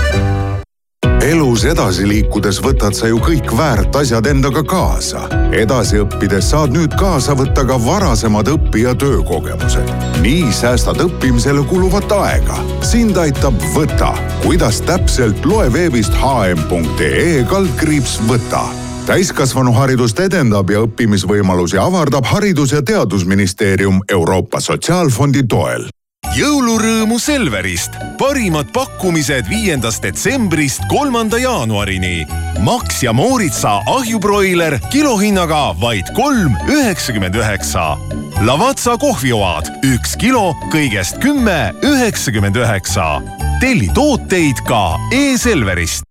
elus 1.23 1.63
edasi 1.63 2.03
liikudes 2.07 2.57
võtad 2.63 2.95
sa 2.97 3.07
ju 3.07 3.19
kõik 3.23 3.51
väärt 3.55 3.95
asjad 3.95 4.25
endaga 4.27 4.63
kaasa. 4.63 5.21
edasi 5.55 6.01
õppides 6.03 6.49
saad 6.51 6.73
nüüd 6.75 6.95
kaasa 6.99 7.35
võtta 7.39 7.63
ka 7.67 7.77
varasemad 7.85 8.47
õpi- 8.51 8.83
ja 8.83 8.95
töökogemused. 8.95 9.87
nii 10.21 10.51
säästad 10.51 10.99
õppimisele 10.99 11.63
kuluvat 11.67 12.11
aega. 12.11 12.57
sind 12.81 13.17
aitab 13.17 13.53
Võta. 13.75 14.13
kuidas 14.43 14.81
täpselt, 14.81 15.45
loe 15.45 15.73
veebist 15.73 16.13
hm.ee 16.13 17.45
kaldkriips 17.49 18.19
Võta 18.27 18.67
täiskasvanuharidust 19.05 20.19
edendab 20.19 20.69
ja 20.69 20.79
õppimisvõimalusi 20.79 21.77
avardab 21.79 22.25
Haridus- 22.25 22.71
ja 22.71 22.81
Teadusministeerium 22.81 23.99
Euroopa 24.11 24.59
Sotsiaalfondi 24.59 25.43
toel 25.47 25.87
jõulurõõmu 26.31 27.19
Selverist. 27.19 27.91
parimad 28.17 28.71
pakkumised 28.73 29.49
viiendast 29.49 30.03
detsembrist 30.03 30.81
kolmanda 30.89 31.37
jaanuarini. 31.37 32.25
Max 32.59 33.03
ja 33.03 33.13
Mooritsa 33.13 33.81
ahjubroiler 33.85 34.79
kilohinnaga 34.91 35.75
vaid 35.81 36.13
kolm 36.15 36.55
üheksakümmend 36.67 37.35
üheksa. 37.35 37.97
Lavazza 38.41 38.97
kohvioad 38.97 39.69
üks 39.83 40.15
kilo 40.17 40.55
kõigest 40.71 41.19
kümme 41.21 41.73
üheksakümmend 41.83 42.55
üheksa. 42.55 43.21
telli 43.59 43.89
tooteid 43.93 44.63
ka 44.67 44.97
e-Selverist. 45.11 46.03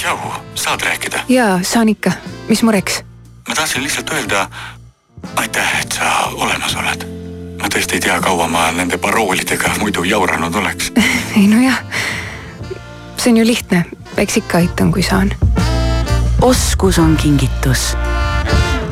tšau, 0.00 0.18
saad 0.54 0.82
rääkida? 0.82 1.24
jaa, 1.28 1.62
saan 1.62 1.88
ikka. 1.88 2.12
mis 2.48 2.62
mureks? 2.62 3.02
ma 3.48 3.54
tahtsin 3.54 3.82
lihtsalt 3.82 4.10
öelda 4.10 4.48
aitäh, 5.36 5.80
et 5.80 5.92
sa 5.92 6.28
olemas 6.34 6.76
oled. 6.76 7.19
Ma 7.60 7.68
tõesti 7.68 7.98
ei 7.98 8.04
tea, 8.06 8.18
kaua 8.24 8.48
ma 8.48 8.70
nende 8.74 8.98
paroolidega 8.98 9.76
muidu 9.80 10.04
jauranud 10.08 10.54
oleks. 10.54 10.92
ei 11.38 11.46
nojah, 11.46 11.80
see 13.16 13.32
on 13.32 13.40
ju 13.42 13.46
lihtne, 13.46 13.84
eks 14.16 14.40
ikka 14.42 14.58
aitan, 14.64 14.92
kui 14.92 15.02
saan. 15.06 15.32
oskus 16.42 16.98
on 16.98 17.16
kingitus. 17.20 17.92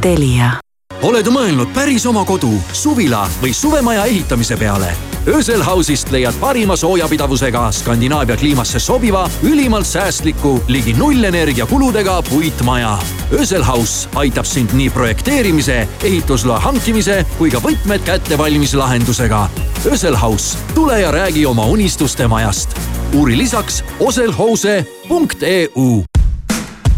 Telia 0.01 0.59
oled 1.03 1.29
mõelnud 1.31 1.71
päris 1.75 2.07
oma 2.11 2.25
kodu, 2.27 2.51
suvila 2.73 3.27
või 3.43 3.55
suvemaja 3.55 4.05
ehitamise 4.11 4.57
peale? 4.59 5.07
Ösel 5.27 5.62
House'ist 5.62 6.11
leiad 6.11 6.35
parima 6.41 6.77
soojapidavusega 6.77 7.73
Skandinaavia 7.73 8.37
kliimasse 8.37 8.79
sobiva, 8.79 9.31
ülimalt 9.43 9.87
säästliku, 9.87 10.64
ligi 10.69 10.93
nullenergia 10.93 11.66
kuludega 11.66 12.23
puitmaja. 12.23 12.99
Ösel 13.33 13.64
House 13.64 14.09
aitab 14.14 14.45
sind 14.45 14.71
nii 14.73 14.91
projekteerimise, 14.91 15.89
ehitusloa 16.03 16.61
hankimise 16.61 17.27
kui 17.39 17.51
ka 17.51 17.59
võtmed 17.64 18.05
kätte 18.05 18.39
valmislahendusega. 18.39 19.49
Ösel 19.93 20.16
House, 20.16 20.59
tule 20.75 21.01
ja 21.01 21.11
räägi 21.11 21.47
oma 21.47 21.66
unistuste 21.66 22.29
majast. 22.29 22.79
uuri 23.14 23.39
lisaks 23.39 23.85
oselhouse.eu. 24.01 26.05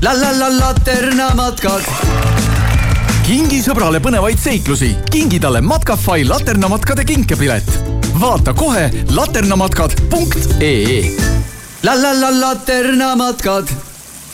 la 0.03 0.21
la 0.21 0.39
la 0.39 0.59
Laterna 0.59 1.35
matkad 1.35 1.83
kingi 3.31 3.61
sõbrale 3.62 4.01
põnevaid 4.03 4.41
seiklusi, 4.43 4.89
kingi 5.11 5.39
talle 5.41 5.61
Matkafai 5.61 6.25
laternamatkade 6.25 7.05
kinkepilet. 7.05 7.99
Vaata 8.21 8.55
kohe 8.55 8.91
laternamatkad.ee. 9.14 11.16
la 11.83 12.03
la 12.03 12.21
la 12.21 12.41
Laterna 12.41 13.16
matkad. 13.16 13.68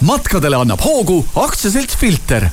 matkadele 0.01 0.57
annab 0.57 0.81
hoogu 0.85 1.27
aktsiaselts 1.35 1.97
Filter 1.97 2.49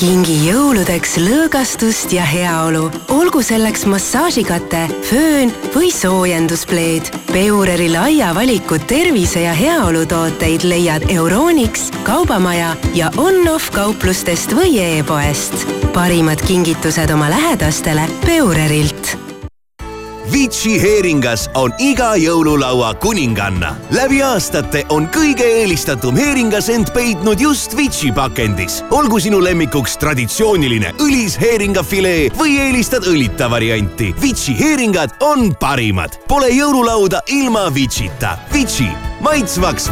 kingi 0.00 0.32
jõuludeks 0.46 1.18
lõõgastust 1.20 2.14
ja 2.16 2.24
heaolu, 2.24 2.86
olgu 3.12 3.42
selleks 3.44 3.84
massaažikate, 3.84 4.86
föön 5.04 5.52
või 5.74 5.90
soojenduspleed. 5.92 7.10
Peureri 7.28 7.90
laia 7.92 8.30
valiku 8.34 8.80
tervise 8.80 9.44
ja 9.44 9.52
heaolu 9.52 10.06
tooteid 10.08 10.64
leiad 10.64 11.04
Euronix, 11.12 11.90
Kaubamaja 12.08 12.72
ja 12.96 13.12
On-Off 13.20 13.68
kauplustest 13.76 14.56
või 14.56 14.78
e-poest. 14.80 15.68
parimad 15.92 16.40
kingitused 16.48 17.10
oma 17.10 17.28
lähedastele 17.28 18.08
Peurerilt 18.24 19.29
Vichy 20.30 20.76
heeringas 20.78 21.48
on 21.58 21.72
iga 21.82 22.12
jõululaua 22.14 22.92
kuninganna. 23.02 23.72
läbi 23.90 24.20
aastate 24.22 24.84
on 24.88 25.08
kõige 25.10 25.42
eelistatum 25.42 26.16
heeringas 26.16 26.68
end 26.70 26.92
peitnud 26.94 27.40
just 27.40 27.76
Vichy 27.76 28.12
pakendis. 28.14 28.84
olgu 28.90 29.20
sinu 29.20 29.40
lemmikuks 29.42 29.96
traditsiooniline 29.98 30.92
õlis 30.98 31.38
heeringafilee 31.40 32.30
või 32.38 32.58
eelistad 32.60 33.02
õlita 33.10 33.50
varianti. 33.50 34.14
Vichy 34.20 34.54
heeringad 34.58 35.10
on 35.20 35.54
parimad. 35.54 36.10
Pole 36.28 36.48
jõululauda 36.54 37.20
ilma 37.26 37.74
Vichyta. 37.74 38.38
Vichy, 38.52 38.86
maitsvaks 39.20 39.60
vaid 39.60 39.88